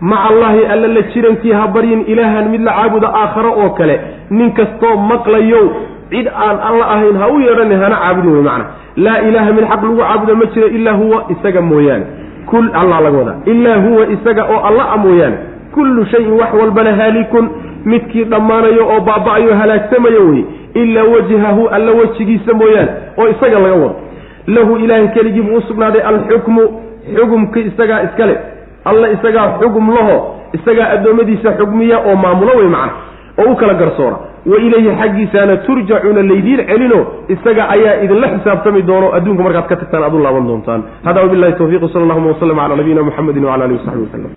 Maca 0.00 0.28
allaahi 0.30 0.64
alla 0.72 0.88
la 0.88 1.02
jirankii 1.12 1.52
ha 1.52 1.66
baryin 1.74 2.04
ilaahan 2.06 2.48
mid 2.52 2.60
la 2.62 2.72
caabudo 2.72 3.06
aakharo 3.06 3.52
oo 3.62 3.70
kale. 3.70 4.00
Nin 4.30 4.52
kastoo 4.52 4.96
maqlayow 5.10 5.64
cid 6.10 6.26
aan 6.28 6.56
alla 6.68 6.84
ahayn 6.94 7.16
ha 7.20 7.28
u 7.28 7.40
yeedhani 7.40 7.74
hana 7.82 7.96
caabudin 8.02 8.32
wey 8.32 8.42
macana 8.42 8.64
laa 8.96 9.18
ilaaha 9.28 9.52
mid 9.52 9.64
xaq 9.70 9.82
lagu 9.82 9.96
caabudo 10.00 10.36
ma 10.36 10.46
jiro 10.54 10.66
ilaa 10.78 10.92
huwa 11.00 11.24
isaga 11.34 11.60
mooyaane. 11.60 12.06
Kul 12.50 12.70
allah 12.80 13.00
laga 13.04 13.18
wadaa 13.18 13.36
ilaa 13.44 13.76
huwa 13.86 14.06
isaga 14.14 14.42
oo 14.54 14.60
alla 14.68 14.84
a 14.92 14.96
mooyaane 14.96 15.36
kullu 15.78 16.06
shayin 16.12 16.32
wax 16.40 16.52
walbana 16.60 16.92
haalikun 17.00 17.48
midkii 17.92 18.24
dhammaanayo 18.32 18.84
oo 18.94 19.00
baaba-ayo 19.08 19.54
halaagsamayo 19.60 20.22
wey 20.30 20.42
ilaa 20.82 21.04
wajhahu 21.14 21.68
alla 21.76 21.92
wejigiisa 22.00 22.54
mooyaane 22.60 22.90
oo 23.18 23.28
isaga 23.34 23.58
laga 23.64 23.74
wado. 23.82 23.96
Lahu 24.56 24.76
ilaahay 24.84 25.08
keligii 25.16 25.42
buu 25.46 25.56
u 25.56 25.62
sugnaaday 25.68 26.02
alxukmu 26.10 26.62
xugumki 27.16 27.60
isagaa 27.70 28.00
iskale 28.06 28.36
alla 28.90 29.10
isagaa 29.16 29.46
xugum 29.60 29.86
laho 29.96 30.16
isagaa 30.58 30.88
addoommadiisa 30.94 31.52
xugmiya 31.58 31.98
oo 32.08 32.16
maamulo 32.24 32.52
wey 32.60 32.68
macna 32.76 32.92
oo 33.40 33.52
u 33.52 33.56
kala 33.60 33.74
garsoora 33.82 34.16
wa 34.50 34.56
ilayhi 34.66 34.90
xaggiisaana 35.00 35.56
turjacuuna 35.66 36.22
laydiin 36.30 36.60
celino 36.70 37.00
isaga 37.34 37.68
ayaa 37.74 37.94
idinla 38.04 38.28
xisaabtami 38.34 38.82
doono 38.90 39.08
adduunka 39.16 39.42
markaad 39.46 39.66
ka 39.72 39.76
tagtaan 39.82 40.04
aad 40.08 40.14
u 40.14 40.22
laaban 40.26 40.46
doontaan. 40.50 40.82
Hada 41.04 41.20
wabilahi 41.24 41.52
tawfiiq 41.60 41.84
sala 41.92 42.04
allahuma 42.06 42.28
waslama 42.32 42.62
cala 42.62 42.76
nabiyina 42.80 43.02
muxamedin 43.08 43.44
wcala 43.48 43.64
alihi 43.64 43.78
wasaxbi 43.80 44.02
waslem 44.06 44.32